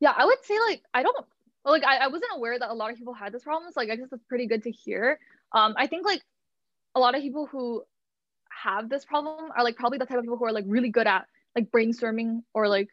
Yeah, 0.00 0.12
I 0.16 0.24
would 0.24 0.44
say 0.44 0.58
like 0.68 0.82
I 0.94 1.02
don't 1.02 1.16
like 1.64 1.84
I, 1.84 1.98
I 1.98 2.06
wasn't 2.08 2.30
aware 2.34 2.58
that 2.58 2.70
a 2.70 2.74
lot 2.74 2.90
of 2.92 2.98
people 2.98 3.14
had 3.14 3.32
this 3.32 3.42
problem. 3.42 3.70
So 3.72 3.80
like 3.80 3.90
I 3.90 3.96
guess 3.96 4.08
it's 4.12 4.24
pretty 4.28 4.46
good 4.46 4.62
to 4.64 4.70
hear. 4.70 5.18
Um 5.52 5.74
I 5.76 5.86
think 5.86 6.04
like 6.06 6.22
a 6.94 7.00
lot 7.00 7.16
of 7.16 7.22
people 7.22 7.46
who 7.46 7.84
have 8.64 8.88
this 8.88 9.04
problem 9.04 9.50
are 9.56 9.64
like 9.64 9.76
probably 9.76 9.98
the 9.98 10.06
type 10.06 10.18
of 10.18 10.24
people 10.24 10.38
who 10.38 10.46
are 10.46 10.52
like 10.52 10.64
really 10.68 10.90
good 10.90 11.06
at 11.06 11.26
like 11.56 11.70
brainstorming 11.70 12.42
or 12.54 12.68
like 12.68 12.88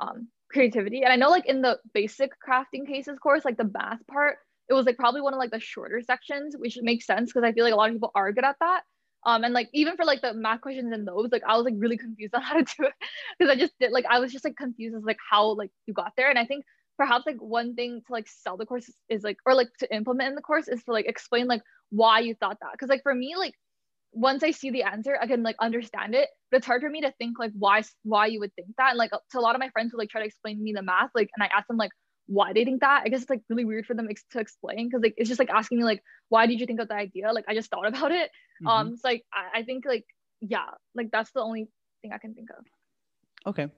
um 0.00 0.28
creativity. 0.52 1.02
And 1.04 1.12
I 1.12 1.16
know 1.16 1.30
like 1.30 1.46
in 1.46 1.62
the 1.62 1.78
basic 1.94 2.32
crafting 2.46 2.86
cases 2.86 3.18
course, 3.18 3.44
like 3.44 3.58
the 3.58 3.70
math 3.72 4.06
part, 4.08 4.38
it 4.70 4.74
was 4.74 4.86
like 4.86 4.98
probably 4.98 5.22
one 5.22 5.34
of 5.34 5.38
like 5.40 5.52
the 5.52 5.60
shorter 5.60 6.02
sections, 6.02 6.56
which 6.58 6.78
makes 6.82 7.06
sense 7.06 7.32
because 7.32 7.44
I 7.46 7.52
feel 7.52 7.64
like 7.64 7.74
a 7.74 7.76
lot 7.76 7.90
of 7.90 7.96
people 7.96 8.12
are 8.14 8.32
good 8.32 8.44
at 8.44 8.56
that. 8.60 8.82
Um, 9.26 9.44
and 9.44 9.52
like 9.52 9.68
even 9.74 9.96
for 9.96 10.04
like 10.04 10.22
the 10.22 10.32
math 10.32 10.62
questions 10.62 10.92
and 10.92 11.06
those, 11.06 11.28
like 11.30 11.42
I 11.46 11.56
was 11.56 11.64
like 11.64 11.74
really 11.76 11.98
confused 11.98 12.34
on 12.34 12.42
how 12.42 12.54
to 12.54 12.62
do 12.62 12.84
it 12.84 12.92
because 13.38 13.50
I 13.52 13.58
just 13.58 13.74
did 13.78 13.92
like 13.92 14.06
I 14.08 14.18
was 14.18 14.32
just 14.32 14.44
like 14.44 14.56
confused 14.56 14.96
as 14.96 15.04
like 15.04 15.18
how 15.30 15.54
like 15.54 15.70
you 15.86 15.94
got 15.94 16.12
there. 16.16 16.30
And 16.30 16.38
I 16.38 16.46
think 16.46 16.64
perhaps 16.96 17.26
like 17.26 17.36
one 17.38 17.74
thing 17.74 18.02
to 18.06 18.12
like 18.12 18.28
sell 18.28 18.56
the 18.56 18.66
course 18.66 18.90
is, 19.08 19.22
like 19.22 19.38
or 19.46 19.54
like 19.54 19.68
to 19.78 19.94
implement 19.94 20.30
in 20.30 20.34
the 20.34 20.42
course 20.42 20.68
is 20.68 20.82
to 20.84 20.92
like 20.92 21.06
explain 21.06 21.46
like 21.46 21.62
why 21.90 22.20
you 22.20 22.34
thought 22.34 22.58
that. 22.60 22.72
Because 22.72 22.88
like 22.88 23.02
for 23.02 23.14
me, 23.14 23.34
like 23.36 23.54
once 24.12 24.42
I 24.42 24.50
see 24.50 24.70
the 24.70 24.84
answer, 24.84 25.18
I 25.20 25.26
can 25.26 25.42
like 25.42 25.56
understand 25.60 26.14
it. 26.14 26.28
But 26.50 26.58
it's 26.58 26.66
hard 26.66 26.82
for 26.82 26.90
me 26.90 27.02
to 27.02 27.12
think 27.18 27.38
like 27.38 27.52
why 27.58 27.82
why 28.04 28.26
you 28.26 28.40
would 28.40 28.54
think 28.54 28.68
that. 28.78 28.90
And 28.90 28.98
like 28.98 29.10
to 29.10 29.38
a 29.38 29.40
lot 29.40 29.54
of 29.54 29.60
my 29.60 29.70
friends 29.70 29.92
who 29.92 29.98
like 29.98 30.08
try 30.10 30.20
to 30.22 30.26
explain 30.26 30.56
to 30.56 30.62
me 30.62 30.72
the 30.72 30.82
math, 30.82 31.10
like 31.14 31.30
and 31.36 31.42
I 31.42 31.56
ask 31.56 31.66
them 31.68 31.76
like 31.76 31.92
why 32.30 32.52
they 32.52 32.64
think 32.64 32.80
that. 32.80 33.02
I 33.04 33.08
guess 33.08 33.22
it's 33.22 33.30
like 33.30 33.42
really 33.48 33.64
weird 33.64 33.86
for 33.86 33.94
them 33.94 34.06
ex- 34.08 34.24
to 34.30 34.38
explain 34.38 34.88
because 34.88 35.02
like 35.02 35.14
it's 35.16 35.28
just 35.28 35.40
like 35.40 35.50
asking 35.50 35.78
me 35.78 35.84
like 35.84 36.02
why 36.28 36.46
did 36.46 36.60
you 36.60 36.66
think 36.66 36.80
of 36.80 36.88
the 36.88 36.94
idea? 36.94 37.32
Like 37.32 37.44
I 37.48 37.54
just 37.54 37.70
thought 37.70 37.86
about 37.86 38.12
it. 38.12 38.30
Mhm. 38.62 38.70
Um, 38.70 38.96
so 38.96 39.08
like 39.08 39.24
I, 39.34 39.60
I 39.60 39.62
think 39.64 39.84
like 39.84 40.06
yeah, 40.40 40.70
like 40.94 41.10
that's 41.10 41.32
the 41.32 41.40
only 41.40 41.68
thing 42.02 42.12
I 42.12 42.18
can 42.18 42.34
think 42.34 42.48
of. 42.56 42.64
Okay. 43.46 43.68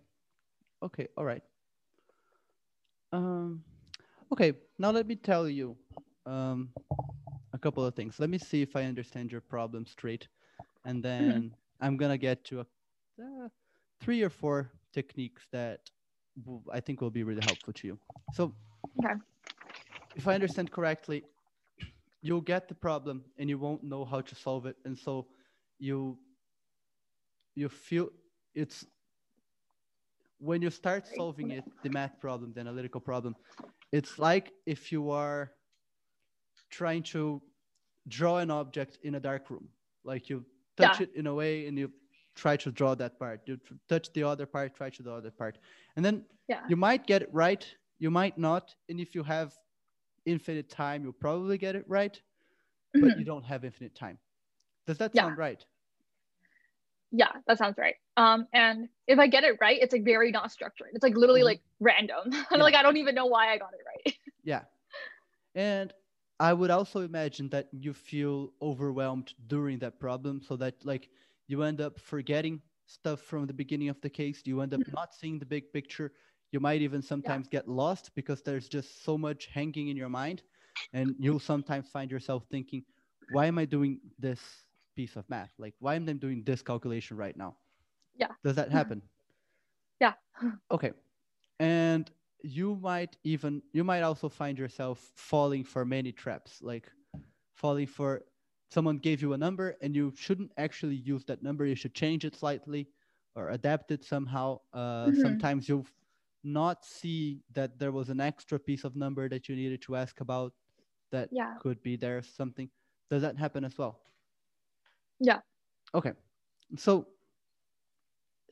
Okay. 0.83 1.09
All 1.17 1.25
right. 1.25 1.43
Um, 3.13 3.65
okay. 4.33 4.53
Now 4.79 4.91
let 4.91 5.07
me 5.07 5.17
tell 5.17 5.49
you 5.49 5.77
um, 6.27 6.71
a 7.53 7.59
couple 7.59 7.85
of 7.85 7.95
things. 7.95 8.19
Let 8.19 8.31
me 8.31 8.39
see 8.39 8.63
if 8.63 8.77
I 8.77 8.85
understand 8.85 9.33
your 9.33 9.41
problem 9.41 9.87
straight, 9.87 10.29
and 10.85 11.03
then 11.03 11.55
I'm 11.81 11.97
gonna 11.97 12.19
get 12.19 12.45
to 12.47 12.61
a, 12.61 12.67
uh, 13.23 13.49
three 14.01 14.23
or 14.23 14.31
four 14.31 14.71
techniques 14.93 15.47
that 15.53 15.91
I 16.73 16.81
think 16.81 17.01
will 17.01 17.11
be 17.11 17.23
really 17.25 17.43
helpful 17.43 17.73
to 17.75 17.87
you. 17.87 18.01
So, 18.31 18.57
Okay. 18.99 19.15
if 20.15 20.27
I 20.29 20.35
understand 20.35 20.71
correctly, 20.71 21.25
you'll 22.23 22.41
get 22.43 22.69
the 22.69 22.75
problem 22.75 23.25
and 23.39 23.49
you 23.51 23.59
won't 23.59 23.85
know 23.85 24.05
how 24.05 24.21
to 24.23 24.35
solve 24.35 24.67
it, 24.67 24.77
and 24.85 24.99
so 24.99 25.31
you 25.79 26.21
you 27.55 27.69
feel 27.69 28.11
it's 28.55 28.87
when 30.39 30.63
you 30.63 30.71
start 30.71 31.07
solving 31.07 31.51
it, 31.51 31.83
the 31.83 31.91
math 31.91 32.19
problem, 32.21 32.53
the 32.53 32.61
analytical 32.61 33.01
problem, 33.01 33.37
it's 33.93 34.19
like 34.19 34.53
if 34.67 34.91
you 34.93 35.11
are 35.11 35.53
trying 36.71 37.03
to 37.03 37.43
draw 38.09 38.39
an 38.39 38.51
object 38.51 38.99
in 39.03 39.15
a 39.15 39.21
dark 39.21 39.51
room. 39.51 39.71
Like 40.05 40.29
you 40.29 40.47
touch 40.77 41.01
Yeah. 41.01 41.01
it 41.01 41.15
in 41.15 41.27
a 41.27 41.35
way 41.35 41.67
and 41.67 41.79
you 41.79 41.93
try 42.35 42.57
to 42.59 42.73
draw 42.73 42.95
that 42.97 43.19
part. 43.19 43.43
You 43.47 43.59
touch 43.89 44.13
the 44.13 44.23
other 44.25 44.47
part, 44.47 44.75
try 44.75 44.91
to 44.91 45.03
the 45.03 45.13
other 45.13 45.31
part. 45.31 45.59
And 45.97 46.05
then 46.05 46.27
Yeah. 46.49 46.69
you 46.69 46.77
might 46.77 47.07
get 47.07 47.23
it 47.23 47.33
right, 47.33 47.67
you 47.99 48.11
might 48.11 48.39
not. 48.39 48.75
And 48.89 49.01
if 49.01 49.15
you 49.15 49.23
have 49.25 49.55
infinite 50.27 50.71
time, 50.71 51.05
you'll 51.05 51.13
probably 51.15 51.59
get 51.59 51.77
it 51.77 51.87
right, 51.89 52.21
but 53.01 53.15
Mhm. 53.15 53.19
you 53.19 53.25
don't 53.25 53.45
have 53.45 53.65
infinite 53.65 53.95
time. 53.95 54.19
Does 54.87 54.99
that 54.99 55.15
Yeah. 55.15 55.27
sound 55.27 55.39
right? 55.39 55.65
Yeah, 57.11 57.31
that 57.47 57.59
sounds 57.59 57.77
right. 57.77 57.97
Um, 58.17 58.49
and 58.55 58.89
if 59.07 59.19
I 59.19 59.27
get 59.27 59.45
it 59.45 59.59
right, 59.61 59.79
it's 59.81 59.93
like 59.93 60.05
very 60.05 60.31
not 60.31 60.51
structured. 60.51 60.89
It's 60.95 61.03
like 61.03 61.15
literally 61.17 61.43
Mhm. 61.43 61.43
like 61.43 61.61
random. 61.79 62.33
and 62.51 62.61
Yeah. 62.61 62.63
like 62.63 62.75
I 62.75 62.83
don't 62.83 62.97
even 62.97 63.15
know 63.15 63.27
why 63.27 63.53
I 63.53 63.59
got 63.59 63.73
it 63.75 63.81
right. 63.87 64.17
Yeah. 64.43 64.65
And 65.55 65.93
I 66.41 66.53
would 66.55 66.71
also 66.71 67.01
imagine 67.01 67.51
that 67.51 67.71
you 67.73 67.95
feel 67.95 68.55
overwhelmed 68.63 69.35
during 69.47 69.81
that 69.81 70.01
problem 70.01 70.43
so 70.43 70.57
that 70.57 70.85
like 70.85 71.11
you 71.47 71.63
end 71.63 71.81
up 71.81 71.99
forgetting 71.99 72.63
stuff 72.87 73.21
from 73.21 73.47
the 73.47 73.53
beginning 73.55 73.89
of 73.89 74.01
the 74.01 74.11
case. 74.11 74.43
You 74.45 74.61
end 74.61 74.75
up 74.75 74.83
Mhm. 74.83 74.95
not 74.95 75.15
seeing 75.15 75.39
the 75.39 75.47
big 75.47 75.73
picture. 75.73 76.13
You 76.53 76.61
might 76.61 76.83
even 76.83 77.03
sometimes 77.03 77.49
get 77.49 77.69
lost 77.69 78.15
because 78.15 78.43
there's 78.43 78.69
just 78.69 79.03
so 79.05 79.17
much 79.19 79.47
hanging 79.47 79.89
in 79.89 79.97
your 79.97 80.09
mind. 80.11 80.43
And 80.93 81.15
you'll 81.19 81.41
sometimes 81.41 81.89
find 81.89 82.11
yourself 82.11 82.47
thinking, 82.51 82.85
why 83.29 83.47
am 83.47 83.59
I 83.59 83.65
doing 83.65 84.01
this 84.19 84.65
piece 84.95 85.17
of 85.17 85.29
math? 85.31 85.53
Like, 85.59 85.75
why 85.79 85.95
am 85.95 86.09
I 86.09 86.13
doing 86.15 86.45
this 86.45 86.63
calculation 86.63 87.17
right 87.17 87.37
now? 87.37 87.57
Yeah. 88.15 88.35
Does 88.45 88.57
that 88.57 88.71
Mhm. 88.73 88.73
happen? 88.73 89.03
Yeah. 90.01 90.15
Okay. 90.71 90.93
And 91.61 92.11
you 92.43 92.77
might 92.77 93.17
even 93.25 93.63
you 93.73 93.85
might 93.85 94.03
also 94.03 94.29
find 94.29 94.59
yourself 94.59 95.13
falling 95.17 95.65
for 95.65 95.85
many 95.85 96.13
traps 96.13 96.63
like 96.63 96.93
falling 97.55 97.87
for 97.87 98.25
someone 98.73 98.99
gave 98.99 99.23
you 99.23 99.33
a 99.35 99.39
number 99.39 99.77
and 99.83 99.95
you 99.97 100.13
shouldn't 100.17 100.53
actually 100.57 100.97
use 100.97 101.25
that 101.27 101.43
number 101.43 101.67
you 101.67 101.75
should 101.77 101.95
change 101.95 102.25
it 102.25 102.35
slightly 102.37 102.89
or 103.37 103.51
adapt 103.51 103.91
it 103.91 104.05
somehow 104.05 104.59
uh, 104.73 105.13
Mhm. 105.13 105.23
sometimes 105.25 105.69
you'll 105.69 105.87
not 106.45 106.85
see 106.85 107.43
that 107.53 107.79
there 107.79 107.93
was 107.93 108.09
an 108.11 108.21
extra 108.21 108.59
piece 108.59 108.85
of 108.85 108.97
number 108.97 109.29
that 109.29 109.49
you 109.49 109.57
needed 109.57 109.83
to 109.83 109.97
ask 109.97 110.21
about 110.21 110.53
that 111.13 111.31
Yeah. 111.31 111.59
could 111.59 111.83
be 111.83 111.97
there 111.97 112.23
something 112.23 112.71
does 113.11 113.23
that 113.23 113.39
happen 113.39 113.65
as 113.65 113.79
well 113.79 114.03
Yeah. 115.21 115.43
okay 115.95 116.13
so 116.77 117.09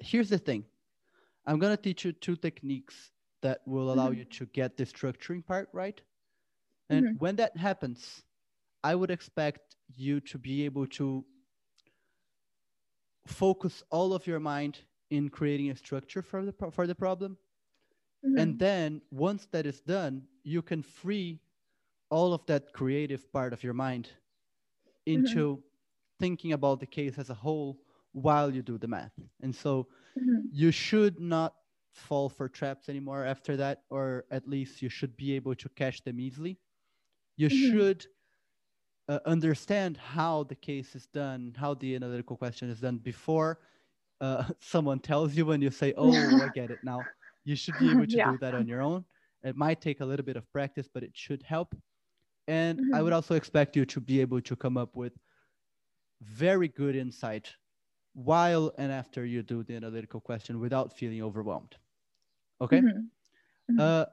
here's 0.00 0.28
the 0.28 0.38
thing 0.38 0.64
i'm 1.46 1.58
going 1.60 1.76
to 1.76 1.82
teach 1.82 2.04
you 2.04 2.12
two 2.12 2.36
techniques 2.36 3.12
that 3.42 3.60
will 3.66 3.92
allow 3.92 4.10
Mhm. 4.10 4.12
you 4.12 4.24
to 4.26 4.46
get 4.46 4.76
the 4.78 4.84
structuring 4.84 5.46
part 5.46 5.70
right 5.74 6.02
and 6.90 7.08
Mhm. 7.08 7.18
when 7.18 7.36
that 7.36 7.56
happens 7.56 8.24
i 8.84 8.94
would 8.94 9.10
expect 9.10 9.76
you 9.88 10.20
to 10.20 10.38
be 10.38 10.64
able 10.64 10.86
to 10.86 11.24
focus 13.26 13.82
all 13.90 14.12
of 14.12 14.26
your 14.26 14.40
mind 14.40 14.80
in 15.10 15.28
creating 15.28 15.70
a 15.70 15.76
structure 15.76 16.22
for 16.22 16.44
the 16.44 16.52
pro- 16.52 16.70
for 16.70 16.86
the 16.86 16.94
problem 16.94 17.36
Mhm. 18.22 18.36
and 18.36 18.58
then 18.58 19.02
once 19.10 19.46
that 19.46 19.66
is 19.66 19.80
done 19.80 20.26
you 20.44 20.62
can 20.62 20.82
free 20.82 21.40
all 22.10 22.32
of 22.34 22.44
that 22.46 22.72
creative 22.72 23.32
part 23.32 23.52
of 23.52 23.62
your 23.64 23.74
mind 23.74 24.10
into 25.06 25.62
thinking 26.18 26.52
about 26.52 26.80
the 26.80 26.86
case 26.86 27.18
as 27.18 27.30
a 27.30 27.34
whole 27.34 27.80
while 28.12 28.54
you 28.54 28.62
do 28.62 28.78
the 28.78 28.88
math 28.88 29.14
and 29.42 29.54
so 29.54 29.88
Mhm. 30.16 30.50
you 30.50 30.70
should 30.70 31.20
not 31.20 31.54
fall 31.92 32.28
for 32.28 32.48
traps 32.48 32.88
anymore 32.88 33.24
after 33.24 33.56
that 33.56 33.84
or 33.90 34.26
at 34.30 34.48
least 34.48 34.82
you 34.82 34.88
should 34.88 35.16
be 35.16 35.32
able 35.34 35.54
to 35.54 35.68
catch 35.70 36.02
them 36.04 36.20
easily 36.20 36.58
you 37.36 37.48
Mhm. 37.50 37.80
should 37.80 38.06
uh, 39.10 39.18
understand 39.26 39.96
how 39.96 40.44
the 40.44 40.54
case 40.54 40.94
is 40.94 41.06
done 41.06 41.52
how 41.58 41.74
the 41.74 41.96
analytical 41.96 42.36
question 42.36 42.70
is 42.70 42.80
done 42.80 42.98
before 42.98 43.60
uh, 44.20 44.44
someone 44.60 45.00
tells 45.00 45.34
you 45.34 45.50
and 45.52 45.62
you 45.62 45.70
say 45.70 45.92
oh 45.98 46.40
i 46.40 46.48
get 46.60 46.70
it 46.70 46.80
now 46.84 47.08
you 47.44 47.56
should 47.56 47.78
be 47.78 47.90
able 47.90 48.06
to 48.06 48.18
Yeah. 48.18 48.30
do 48.30 48.38
that 48.38 48.54
on 48.54 48.68
your 48.68 48.80
own 48.82 49.04
it 49.42 49.56
might 49.56 49.80
take 49.80 50.00
a 50.00 50.06
little 50.06 50.24
bit 50.24 50.36
of 50.36 50.50
practice 50.52 50.88
but 50.92 51.02
it 51.02 51.12
should 51.14 51.42
help 51.42 51.74
and 52.48 52.80
i 52.92 53.02
Mhm. 53.02 53.02
would 53.02 53.12
also 53.12 53.34
expect 53.34 53.76
you 53.76 53.84
to 53.84 54.00
be 54.00 54.20
able 54.20 54.40
to 54.40 54.56
come 54.56 54.76
up 54.76 54.96
with 54.96 55.14
very 56.22 56.68
good 56.68 56.96
insight 56.96 57.54
while 58.14 58.72
and 58.78 58.92
after 58.92 59.24
you 59.24 59.42
do 59.42 59.62
the 59.64 59.74
analytical 59.76 60.20
question 60.20 60.60
without 60.60 60.92
feeling 60.96 61.22
overwhelmed 61.22 61.76
okay 62.60 62.78
Mhm. 62.78 63.10
Mhm. 63.70 63.78
uh, 63.78 64.04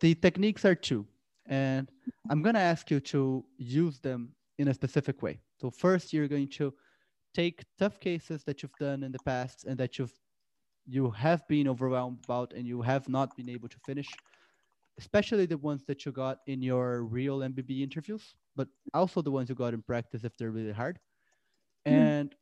the 0.00 0.14
techniques 0.14 0.64
are 0.64 0.74
two 0.74 1.06
and 1.50 1.92
i'm 2.30 2.42
going 2.42 2.54
to 2.56 2.60
ask 2.60 2.90
you 2.90 3.00
to 3.00 3.46
use 3.58 4.00
them 4.00 4.36
in 4.58 4.68
a 4.68 4.74
specific 4.74 5.22
way 5.22 5.42
so 5.60 5.70
first 5.70 6.12
you're 6.14 6.28
going 6.28 6.48
to 6.48 6.74
take 7.34 7.64
tough 7.78 8.00
cases 8.00 8.44
that 8.44 8.62
you've 8.62 8.78
done 8.78 9.02
in 9.04 9.12
the 9.12 9.20
past 9.20 9.64
and 9.64 9.78
that 9.78 9.98
you've 9.98 10.14
you 10.86 11.10
have 11.10 11.46
been 11.48 11.68
overwhelmed 11.68 12.20
about 12.20 12.52
and 12.54 12.66
you 12.66 12.82
have 12.82 13.08
not 13.08 13.36
been 13.36 13.48
able 13.48 13.68
to 13.68 13.78
finish, 13.80 14.20
especially 14.98 15.46
the 15.46 15.58
ones 15.58 15.84
that 15.86 16.06
you 16.06 16.12
got 16.12 16.38
in 16.46 16.62
your 16.62 17.04
real 17.04 17.42
MBB 17.42 17.82
interviews, 17.82 18.36
but 18.56 18.68
also 18.94 19.22
the 19.22 19.30
ones 19.30 19.48
you 19.48 19.54
got 19.54 19.74
in 19.74 19.82
practice 19.82 20.24
if 20.24 20.36
they're 20.36 20.50
really 20.50 20.72
hard. 20.72 21.00
Mhm. 21.88 22.10
And 22.14 22.36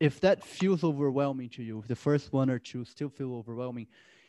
if 0.00 0.20
that 0.20 0.42
feels 0.42 0.84
overwhelming 0.84 1.48
to 1.50 1.62
you, 1.62 1.78
if 1.78 1.88
the 1.88 1.96
first 1.96 2.32
one 2.32 2.50
or 2.50 2.58
two 2.58 2.84
still 2.84 3.08
feel 3.08 3.34
overwhelming, 3.34 3.86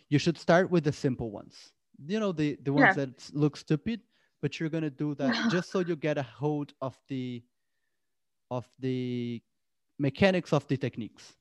you 0.10 0.18
should 0.20 0.38
start 0.38 0.70
with 0.72 0.84
the 0.84 0.94
simple 0.94 1.32
ones. 1.32 1.74
You 1.98 2.20
know, 2.20 2.32
the, 2.32 2.56
the 2.62 2.74
ones 2.74 2.94
Yeah. 2.94 2.96
that 2.96 3.30
look 3.34 3.58
stupid, 3.58 4.02
but 4.42 4.60
you're 4.60 4.70
gonna 4.70 4.90
do 4.90 5.16
that 5.16 5.48
just 5.48 5.72
so 5.72 5.80
you 5.80 5.96
get 5.96 6.18
a 6.18 6.24
hold 6.24 6.74
of 6.82 7.02
the 7.08 7.44
of 8.52 8.72
the 8.80 9.42
mechanics 10.00 10.54
of 10.54 10.68
the 10.68 10.78
techniques. 10.78 11.36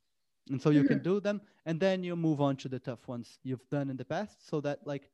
And 0.51 0.63
so 0.63 0.71
you 0.71 0.85
can 0.85 1.01
do 1.01 1.21
them 1.21 1.43
and 1.65 1.81
then 1.81 2.05
you 2.05 2.15
move 2.17 2.41
on 2.41 2.57
to 2.59 2.69
the 2.69 2.79
tough 2.79 3.09
ones 3.09 3.39
you've 3.43 3.69
done 3.69 3.91
in 3.91 3.97
the 3.97 4.05
past 4.05 4.47
so 4.47 4.61
that 4.61 4.87
like 4.87 5.11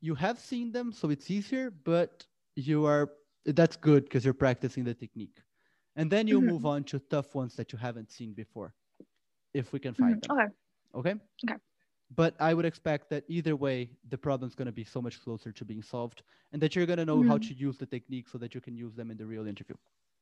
you 0.00 0.14
have 0.16 0.38
seen 0.38 0.72
them 0.72 0.92
so 0.92 1.10
it's 1.10 1.30
easier, 1.30 1.70
but 1.70 2.26
you 2.56 2.86
are 2.86 3.12
that's 3.46 3.76
good 3.76 4.04
because 4.04 4.24
you're 4.24 4.34
practicing 4.34 4.84
the 4.84 4.94
technique. 4.94 5.42
And 5.96 6.10
then 6.10 6.28
you 6.28 6.40
Mhm. 6.40 6.42
move 6.42 6.66
on 6.66 6.84
to 6.86 7.00
tough 7.00 7.34
ones 7.34 7.56
that 7.56 7.72
you 7.72 7.78
haven't 7.78 8.10
seen 8.10 8.34
before. 8.34 8.74
If 9.54 9.72
we 9.72 9.80
can 9.80 9.94
find 9.94 10.18
Mhm. 10.18 10.20
them. 10.20 10.32
Okay. 10.32 10.54
Okay. 10.94 11.14
Okay. 11.44 11.56
But 12.14 12.36
I 12.40 12.52
would 12.54 12.64
expect 12.64 13.08
that 13.10 13.24
either 13.28 13.56
way, 13.56 13.90
the 14.08 14.18
problem's 14.18 14.54
going 14.54 14.66
to 14.66 14.72
be 14.72 14.84
so 14.84 15.00
much 15.00 15.20
closer 15.20 15.52
to 15.52 15.64
being 15.64 15.82
solved, 15.82 16.22
and 16.52 16.60
that 16.60 16.74
you're 16.76 16.86
going 16.86 16.98
to 16.98 17.04
know 17.06 17.22
how 17.22 17.38
Mhm. 17.38 17.38
to 17.38 17.54
use 17.54 17.78
the 17.78 17.86
technique 17.86 18.28
so 18.28 18.38
that 18.38 18.54
you 18.54 18.60
can 18.60 18.74
use 18.76 18.94
them 18.94 19.10
in 19.10 19.16
the 19.16 19.26
real 19.26 19.46
interview. 19.46 19.76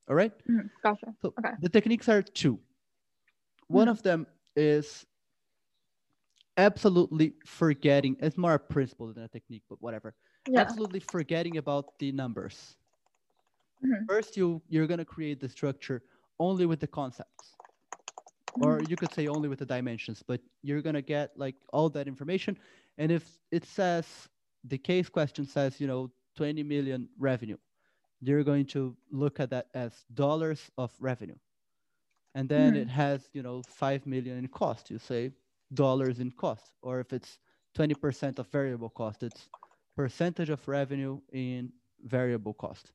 All 0.09 0.15
right. 0.15 0.33
Mhm. 0.49 0.71
Gotcha. 0.83 1.15
So 1.23 1.37
Okay. 1.39 1.55
the 1.59 1.69
techniques 1.69 2.09
are 2.09 2.23
two. 2.23 2.61
One 3.69 3.89
Mhm. 3.89 3.89
of 3.89 4.03
them 4.03 4.27
is 4.57 5.07
absolutely 6.57 7.35
forgetting. 7.47 8.17
It's 8.21 8.37
more 8.37 8.55
a 8.55 8.59
principle 8.59 9.13
than 9.13 9.25
a 9.25 9.29
technique, 9.29 9.65
but 9.69 9.81
whatever. 9.81 10.15
Yeah. 10.47 10.75
Absolutely 10.75 11.01
forgetting 11.01 11.57
about 11.57 11.99
the 11.99 12.13
numbers. 12.13 12.77
Mhm. 13.81 14.09
First, 14.09 14.37
you 14.37 14.63
you're 14.69 14.87
gonna 14.87 15.05
create 15.07 15.41
the 15.41 15.49
structure 15.49 16.03
only 16.39 16.67
with 16.67 16.81
the 16.81 16.87
concepts, 16.87 17.60
or 18.59 18.81
you 18.81 18.97
could 18.97 19.13
say 19.13 19.29
only 19.29 19.49
with 19.49 19.59
the 19.61 19.67
dimensions. 19.67 20.23
But 20.23 20.41
you're 20.63 20.83
gonna 20.83 21.03
get 21.03 21.37
like 21.37 21.57
all 21.73 21.89
that 21.91 22.09
information, 22.09 22.59
and 22.99 23.13
if 23.13 23.39
it 23.51 23.65
says 23.65 24.29
the 24.65 24.79
case 24.79 25.09
question 25.09 25.47
says 25.47 25.81
you 25.81 25.87
know 25.87 26.11
20 26.37 26.63
million 26.63 27.09
revenue, 27.19 27.57
you're 28.21 28.45
going 28.45 28.67
to 28.67 28.97
look 29.11 29.41
at 29.41 29.51
that 29.51 29.69
as 29.75 30.05
dollars 30.15 30.71
of 30.79 30.95
revenue, 31.01 31.37
and 32.35 32.49
then 32.49 32.75
Mhm. 32.75 32.77
it 32.77 32.89
has 32.89 33.29
you 33.33 33.43
know 33.43 33.63
5 33.63 34.07
million 34.07 34.39
in 34.39 34.49
cost. 34.49 34.91
You 34.91 34.99
say 34.99 35.33
dollars 35.73 36.21
in 36.21 36.31
cost, 36.33 36.75
or 36.83 37.01
if 37.01 37.13
it's 37.13 37.39
20% 37.75 38.39
of 38.39 38.49
variable 38.49 38.91
cost, 38.91 39.23
it's 39.23 39.49
percentage 39.97 40.51
of 40.51 40.67
revenue 40.69 41.21
in 41.33 41.73
variable 42.03 42.55
cost 42.55 42.93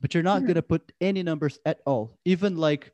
but 0.00 0.14
you're 0.14 0.22
not 0.22 0.44
Mhm. 0.44 0.46
going 0.46 0.56
to 0.56 0.62
put 0.62 0.92
any 1.00 1.22
numbers 1.22 1.58
at 1.66 1.80
all 1.86 2.18
even 2.24 2.56
like 2.56 2.92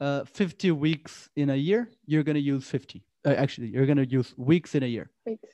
uh, 0.00 0.24
50 0.24 0.70
weeks 0.72 1.28
in 1.36 1.50
a 1.50 1.56
year 1.56 1.88
you're 2.06 2.22
going 2.24 2.34
to 2.34 2.40
use 2.40 2.68
50 2.68 3.02
uh, 3.26 3.30
actually 3.30 3.68
you're 3.68 3.86
going 3.86 3.96
to 3.98 4.06
use 4.06 4.34
weeks 4.36 4.74
in 4.74 4.82
a 4.82 4.86
year. 4.86 5.10
Thanks. 5.24 5.48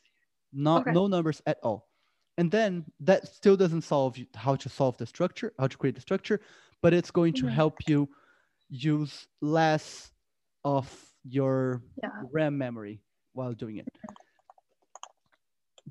not 0.52 0.82
Okay. 0.82 0.92
no 0.92 1.06
numbers 1.06 1.42
at 1.46 1.58
all. 1.62 1.88
And 2.38 2.50
then 2.50 2.84
that 3.00 3.28
still 3.28 3.56
doesn't 3.56 3.82
solve 3.82 4.16
you- 4.18 4.26
how 4.34 4.56
to 4.56 4.68
solve 4.68 4.96
the 4.96 5.06
structure 5.06 5.52
how 5.58 5.66
to 5.68 5.76
create 5.76 5.94
the 5.94 6.00
structure 6.00 6.40
but 6.82 6.92
it's 6.94 7.10
going 7.10 7.34
to 7.34 7.46
help 7.46 7.76
you 7.86 8.08
use 8.70 9.26
less 9.42 10.10
of 10.64 10.86
your 11.24 11.82
Yeah. 12.02 12.08
ram 12.32 12.56
memory 12.56 13.02
while 13.34 13.52
doing 13.52 13.76
it. 13.78 13.88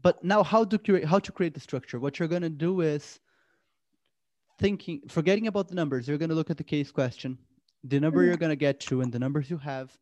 But 0.01 0.23
now 0.23 0.43
how 0.43 0.63
to 0.65 0.77
create 0.77 1.05
how 1.05 1.19
to 1.19 1.31
create 1.31 1.53
the 1.53 1.59
structure? 1.59 1.99
What 1.99 2.17
you're 2.17 2.27
going 2.35 2.41
to 2.41 2.49
do 2.67 2.81
is 2.81 3.19
thinking 4.59 5.01
forgetting 5.07 5.47
about 5.47 5.67
the 5.67 5.75
numbers. 5.75 6.07
You're 6.07 6.17
going 6.17 6.29
to 6.29 6.35
look 6.35 6.49
at 6.49 6.57
the 6.57 6.63
case 6.63 6.91
question 6.91 7.37
the 7.83 7.99
number 7.99 8.23
you're 8.23 8.37
going 8.37 8.49
to 8.49 8.55
get 8.55 8.79
to 8.81 9.01
and 9.01 9.11
the 9.13 9.19
numbers 9.19 9.49
you 9.49 9.57
have 9.57 9.97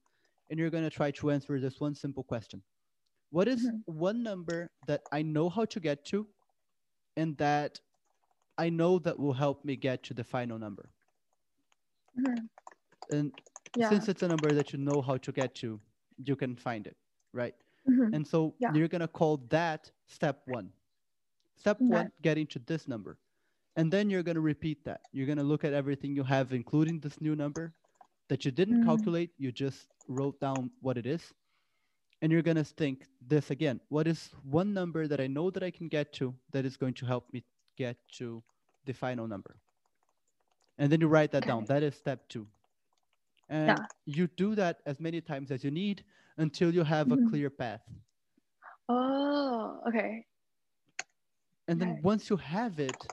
and 0.49 0.59
you're 0.59 0.69
going 0.69 0.84
to 0.84 0.89
try 0.89 1.11
to 1.11 1.32
answer 1.32 1.59
this 1.59 1.80
one 1.80 1.93
simple 1.95 2.23
question 2.23 2.63
what 3.32 3.47
is 3.47 3.71
Mhm. 3.71 3.84
one 3.86 4.23
number 4.23 4.71
that 4.88 5.03
i 5.11 5.21
know 5.21 5.49
how 5.49 5.65
to 5.65 5.80
get 5.80 6.05
to 6.05 6.28
and 7.17 7.38
that 7.38 7.82
i 8.57 8.69
know 8.69 8.99
that 8.99 9.19
will 9.19 9.34
help 9.34 9.65
me 9.65 9.75
get 9.75 10.03
to 10.03 10.13
the 10.13 10.23
final 10.23 10.59
number 10.59 10.91
Mhm. 12.15 12.47
and 13.09 13.34
Yeah. 13.75 13.89
since 13.89 14.09
it's 14.09 14.23
a 14.23 14.28
number 14.28 14.53
that 14.53 14.73
you 14.73 14.80
know 14.80 15.01
how 15.01 15.17
to 15.17 15.32
get 15.32 15.55
to 15.55 15.80
you 16.23 16.36
can 16.36 16.55
find 16.55 16.88
it 16.88 16.97
right 17.34 17.55
and 18.13 18.25
so 18.28 18.55
Yeah. 18.59 18.71
you're 18.73 18.88
going 18.88 19.01
to 19.01 19.07
call 19.07 19.38
that 19.49 19.91
step 20.05 20.43
one. 20.47 20.71
Step 21.57 21.84
one, 21.88 22.11
getting 22.21 22.47
to 22.47 22.59
this 22.59 22.88
number. 22.88 23.19
And 23.78 23.93
then 23.93 24.09
you're 24.09 24.23
going 24.23 24.36
to 24.36 24.41
repeat 24.41 24.84
that. 24.86 25.01
You're 25.13 25.28
going 25.28 25.38
to 25.38 25.43
look 25.43 25.63
at 25.63 25.73
everything 25.73 26.15
you 26.15 26.23
have, 26.23 26.53
including 26.53 26.99
this 26.99 27.21
new 27.21 27.36
number 27.36 27.75
that 28.30 28.43
you 28.45 28.51
didn't 28.51 28.78
Mm. 28.78 28.84
calculate. 28.84 29.32
You 29.38 29.51
just 29.51 29.89
wrote 30.07 30.39
down 30.41 30.71
what 30.82 30.97
it 30.97 31.05
is. 31.05 31.34
And 32.21 32.32
you're 32.32 32.41
going 32.43 32.57
to 32.57 32.65
think 32.65 33.07
this 33.21 33.51
again. 33.51 33.80
What 33.89 34.07
is 34.07 34.32
one 34.43 34.73
number 34.73 35.07
that 35.07 35.21
I 35.21 35.28
know 35.28 35.51
that 35.51 35.63
I 35.63 35.71
can 35.71 35.88
get 35.88 36.13
to 36.13 36.36
that 36.51 36.65
is 36.65 36.78
going 36.78 36.95
to 36.95 37.05
help 37.05 37.32
me 37.34 37.43
get 37.78 37.97
to 38.13 38.43
the 38.86 38.93
final 38.93 39.28
number? 39.28 39.61
And 40.80 40.91
then 40.91 41.01
you 41.01 41.07
write 41.07 41.32
that 41.32 41.45
down. 41.45 41.65
That 41.65 41.84
is 41.84 41.95
step 41.95 42.28
two. 42.30 42.47
And 43.49 43.82
Yeah. 43.82 43.88
you 44.05 44.28
do 44.28 44.55
that 44.55 44.82
as 44.86 44.99
many 44.99 45.21
times 45.21 45.51
as 45.51 45.63
you 45.63 45.71
need 45.71 46.03
until 46.38 46.73
you 46.73 46.84
have 46.84 47.11
a 47.11 47.17
Mhm. 47.17 47.30
clear 47.30 47.49
path. 47.49 47.82
Oh, 48.89 49.82
okay. 49.88 50.25
And 51.67 51.80
then 51.80 51.89
Okay. 51.91 52.01
once 52.01 52.30
you 52.30 52.38
have 52.38 52.80
it, 52.80 53.09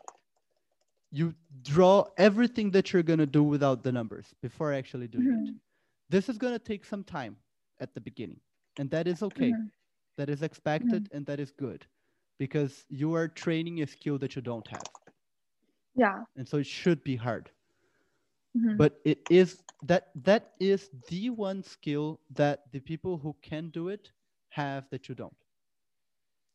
you 1.14 1.34
draw 1.62 2.06
everything 2.18 2.72
that 2.72 2.92
you're 2.92 3.02
going 3.04 3.20
to 3.20 3.26
do 3.26 3.44
without 3.44 3.84
the 3.84 3.92
numbers 3.92 4.34
before 4.42 4.72
actually 4.72 5.08
doing 5.08 5.34
it. 5.34 5.50
Mhm. 5.50 5.60
This 6.10 6.28
is 6.28 6.38
going 6.38 6.54
to 6.54 6.60
take 6.60 6.84
some 6.84 7.04
time 7.04 7.36
at 7.80 7.94
the 7.94 8.00
beginning, 8.00 8.40
and 8.78 8.90
that 8.90 9.08
is 9.08 9.22
okay. 9.22 9.58
Mhm. 9.58 9.72
That 10.18 10.30
is 10.30 10.42
expected 10.42 11.08
and 11.12 11.26
that 11.26 11.40
is 11.40 11.52
good 11.52 11.86
because 12.38 12.86
you 12.90 13.14
are 13.14 13.28
training 13.28 13.82
a 13.82 13.86
skill 13.86 14.18
that 14.18 14.36
you 14.36 14.42
don't 14.42 14.68
have. 14.68 14.88
Yeah. 15.94 16.24
And 16.36 16.48
so 16.48 16.58
it 16.58 16.66
should 16.66 17.04
be 17.04 17.16
hard. 17.16 17.50
Mhm. 18.54 18.78
But 18.78 19.00
it 19.04 19.20
is 19.28 19.62
that 19.82 20.10
that 20.24 20.54
is 20.60 20.90
the 21.08 21.30
one 21.30 21.62
skill 21.62 22.20
that 22.30 22.70
the 22.72 22.80
people 22.80 23.18
who 23.18 23.36
can 23.42 23.70
do 23.70 23.88
it 23.88 24.12
have 24.50 24.88
that 24.90 25.08
you 25.08 25.14
don't. 25.14 25.36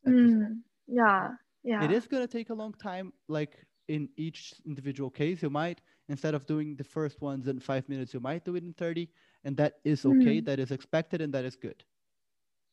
at 0.05 0.20
this 0.22 0.36
point. 0.36 0.55
Mm. 0.55 0.64
Yeah. 0.88 1.36
Yeah. 1.64 1.84
It 1.84 1.91
is 1.91 2.07
going 2.07 2.24
to 2.24 2.28
take 2.28 2.49
a 2.49 2.53
long 2.55 2.74
time, 2.74 3.14
like 3.28 3.66
in 3.90 4.10
each 4.18 4.54
individual 4.66 5.10
case. 5.12 5.42
You 5.44 5.50
might, 5.50 5.82
instead 6.08 6.36
of 6.36 6.46
doing 6.46 6.76
the 6.78 6.84
first 6.86 7.22
ones 7.22 7.48
in 7.48 7.60
five 7.60 7.90
minutes, 7.90 8.14
you 8.14 8.22
might 8.22 8.46
do 8.46 8.56
it 8.56 8.64
in 8.64 8.74
30. 8.74 9.12
And 9.44 9.58
that 9.58 9.80
is 9.84 10.06
okay. 10.06 10.42
Mhm. 10.42 10.46
That 10.46 10.60
is 10.60 10.72
expected 10.72 11.22
and 11.22 11.34
that 11.34 11.46
is 11.46 11.56
good. 11.58 11.84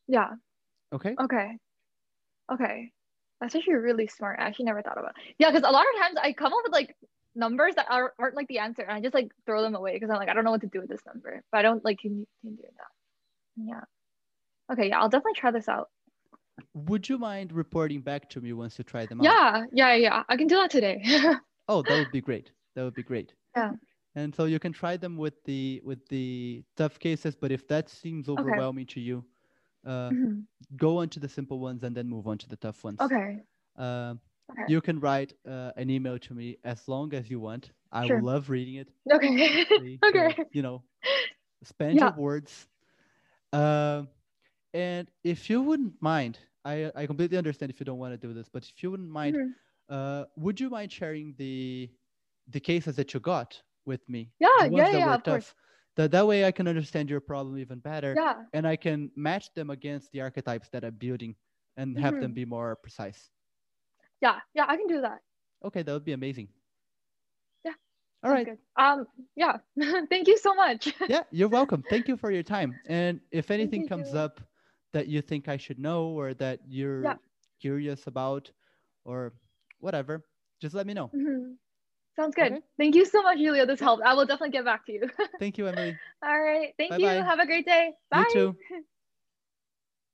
Yeah. 0.08 0.34
Okay. 0.92 1.18
Okay. 1.20 1.58
Okay. 2.52 2.92
That's 3.40 3.54
actually 3.54 3.74
really 3.74 4.06
smart. 4.06 4.40
I 4.40 4.44
actually 4.44 4.66
never 4.66 4.82
thought 4.82 4.98
about 4.98 5.16
it. 5.18 5.34
Yeah, 5.38 5.50
because 5.50 5.68
a 5.68 5.72
lot 5.72 5.86
of 5.94 6.00
times 6.00 6.16
I 6.22 6.32
come 6.32 6.52
up 6.52 6.60
with 6.64 6.72
like 6.72 6.96
numbers 7.34 7.74
that 7.76 7.86
are, 7.90 8.14
aren't 8.18 8.36
like 8.36 8.48
the 8.48 8.60
answer 8.60 8.82
and 8.82 8.92
I 8.92 9.00
just 9.00 9.14
like 9.14 9.32
throw 9.46 9.62
them 9.62 9.74
away 9.74 9.94
because 9.94 10.10
I'm 10.10 10.16
like, 10.16 10.28
I 10.30 10.34
don't 10.34 10.44
know 10.44 10.52
what 10.52 10.62
to 10.62 10.68
do 10.68 10.80
with 10.80 10.88
this 10.90 11.04
number. 11.06 11.42
But 11.52 11.58
I 11.58 11.62
don't 11.62 11.84
like 11.84 12.00
can 12.00 12.26
can 12.42 12.56
do 12.56 12.62
that. 12.62 12.88
Yeah. 13.56 13.82
Okay, 14.72 14.88
yeah, 14.88 15.00
I'll 15.00 15.08
definitely 15.10 15.34
try 15.34 15.50
this 15.52 15.68
out. 15.68 15.90
Would 16.74 17.08
you 17.08 17.18
mind 17.18 17.50
reporting 17.50 18.02
back 18.02 18.30
to 18.30 18.40
me 18.40 18.52
once 18.52 18.78
you 18.78 18.84
try 18.84 19.04
them 19.06 19.20
out? 19.20 19.40
Yeah, 19.40 19.64
yeah, 19.72 19.94
yeah. 19.94 20.22
I 20.28 20.36
can 20.36 20.46
do 20.46 20.56
that 20.56 20.70
today. 20.70 21.02
Oh, 21.68 21.82
that 21.82 21.96
would 21.96 22.10
be 22.10 22.20
great. 22.20 22.52
That 22.74 22.84
would 22.84 22.94
be 22.94 23.02
great. 23.02 23.34
Yeah. 23.56 23.72
And 24.14 24.34
so 24.34 24.46
you 24.46 24.58
can 24.60 24.72
try 24.72 24.96
them 24.96 25.16
with 25.16 25.44
the 25.44 25.82
with 25.84 26.08
the 26.08 26.64
tough 26.76 26.98
cases, 26.98 27.36
but 27.36 27.52
if 27.52 27.68
that 27.68 27.88
seems 27.90 28.28
overwhelming 28.28 28.86
to 28.88 29.00
you, 29.00 29.26
uh, 29.84 30.12
Mhm. 30.12 30.46
go 30.76 30.98
on 30.98 31.10
to 31.10 31.20
the 31.20 31.28
simple 31.28 31.60
ones 31.60 31.84
and 31.84 31.96
then 31.96 32.08
move 32.08 32.28
on 32.28 32.38
to 32.38 32.48
the 32.48 32.56
tough 32.56 32.84
ones. 32.84 33.14
Okay. 33.14 33.46
Um, 33.76 34.20
Okay. 34.50 34.66
you 34.66 34.80
can 34.82 35.00
write 35.00 35.34
uh, 35.46 35.72
an 35.76 35.90
email 35.90 36.18
to 36.20 36.34
me 36.34 36.58
as 36.64 36.88
long 36.88 37.14
as 37.14 37.30
you 37.30 37.40
want. 37.40 37.72
I 37.92 38.06
Sure. 38.06 38.22
love 38.26 38.50
reading 38.50 38.76
it. 38.76 38.92
Okay. 39.12 39.64
Free 39.74 40.02
to, 40.12 40.32
okay. 40.32 40.46
you 40.52 40.62
know, 40.62 40.84
spend 41.64 42.00
Yeah. 42.00 42.02
your 42.02 42.12
words. 42.12 42.68
Um, 43.52 44.08
and 44.76 45.10
if 45.24 45.50
you 45.50 45.62
wouldn't 45.62 46.00
mind, 46.02 46.38
I 46.64 46.92
I 46.94 47.06
completely 47.06 47.38
understand 47.38 47.70
if 47.72 47.80
you 47.80 47.86
don't 47.86 47.98
want 47.98 48.14
to 48.14 48.18
do 48.28 48.34
this, 48.34 48.48
but 48.48 48.64
if 48.68 48.82
you 48.82 48.90
wouldn't 48.92 49.10
mind, 49.10 49.38
Mhm. 49.38 49.56
uh, 49.88 50.26
would 50.36 50.60
you 50.60 50.70
mind 50.70 50.92
sharing 50.92 51.34
the 51.38 51.90
the 52.48 52.60
cases 52.60 52.96
that 52.96 53.14
you 53.14 53.20
got 53.20 53.62
with 53.86 54.08
me? 54.08 54.32
Yeah, 54.38 54.64
yeah, 54.72 54.90
that 54.90 55.04
yeah, 55.04 55.14
of 55.14 55.24
course. 55.24 55.54
That 55.96 56.10
that 56.12 56.26
way 56.26 56.44
I 56.44 56.52
can 56.52 56.68
understand 56.68 57.10
your 57.10 57.20
problem 57.20 57.58
even 57.58 57.80
better, 57.80 58.14
Yeah. 58.14 58.46
and 58.52 58.66
I 58.66 58.76
can 58.76 59.10
match 59.16 59.52
them 59.54 59.70
against 59.70 60.12
the 60.12 60.20
archetypes 60.22 60.68
that 60.70 60.84
I'm 60.84 60.96
building 60.96 61.36
and 61.76 61.98
have 61.98 62.18
them 62.18 62.32
Mhm. 62.32 62.34
be 62.34 62.44
more 62.44 62.76
precise. 62.76 63.30
Yeah. 64.20 64.40
Yeah, 64.54 64.66
I 64.68 64.76
can 64.76 64.86
do 64.86 65.00
that. 65.02 65.22
Okay, 65.62 65.82
that 65.82 65.92
would 65.92 66.04
be 66.04 66.12
amazing. 66.12 66.48
Yeah. 67.64 67.74
All 68.22 68.30
right. 68.30 68.44
good. 68.44 68.58
Um, 68.76 69.06
yeah. 69.34 69.58
Thank 70.10 70.28
you 70.28 70.38
so 70.38 70.54
much. 70.54 70.92
yeah, 71.06 71.22
you're 71.30 71.48
welcome. 71.48 71.82
Thank 71.82 72.08
you 72.08 72.16
for 72.16 72.30
your 72.30 72.42
time. 72.42 72.80
And 72.86 73.20
if 73.30 73.50
anything 73.50 73.84
comes 73.84 74.14
up 74.14 74.40
that 74.96 75.08
you 75.08 75.20
think 75.20 75.46
I 75.48 75.58
should 75.58 75.78
know 75.78 76.08
or 76.08 76.32
that 76.34 76.60
you're 76.66 77.02
Yeah. 77.04 77.16
curious 77.60 78.06
about 78.06 78.50
or 79.04 79.34
whatever, 79.78 80.24
just 80.60 80.74
let 80.74 80.86
me 80.86 80.94
know. 80.94 81.10
Mhm. 81.14 81.56
Sounds 82.16 82.34
good. 82.34 82.52
Okay. 82.52 82.62
Thank 82.78 82.94
you 82.94 83.04
so 83.04 83.22
much, 83.22 83.38
Julia. 83.38 83.66
This 83.66 83.80
helped. 83.80 84.02
I 84.02 84.14
will 84.14 84.24
definitely 84.24 84.52
get 84.56 84.64
back 84.64 84.86
to 84.86 84.92
you. 84.92 85.02
Thank 85.38 85.58
you, 85.58 85.66
Emily. 85.68 85.98
All 86.22 86.40
right. 86.40 86.72
Thank 86.78 86.98
you. 86.98 87.06
Bye-bye. 87.08 87.26
Have 87.30 87.40
a 87.40 87.46
great 87.46 87.66
day. 87.66 87.92
Bye. 88.10 88.24
You 88.26 88.32
too. 88.32 88.56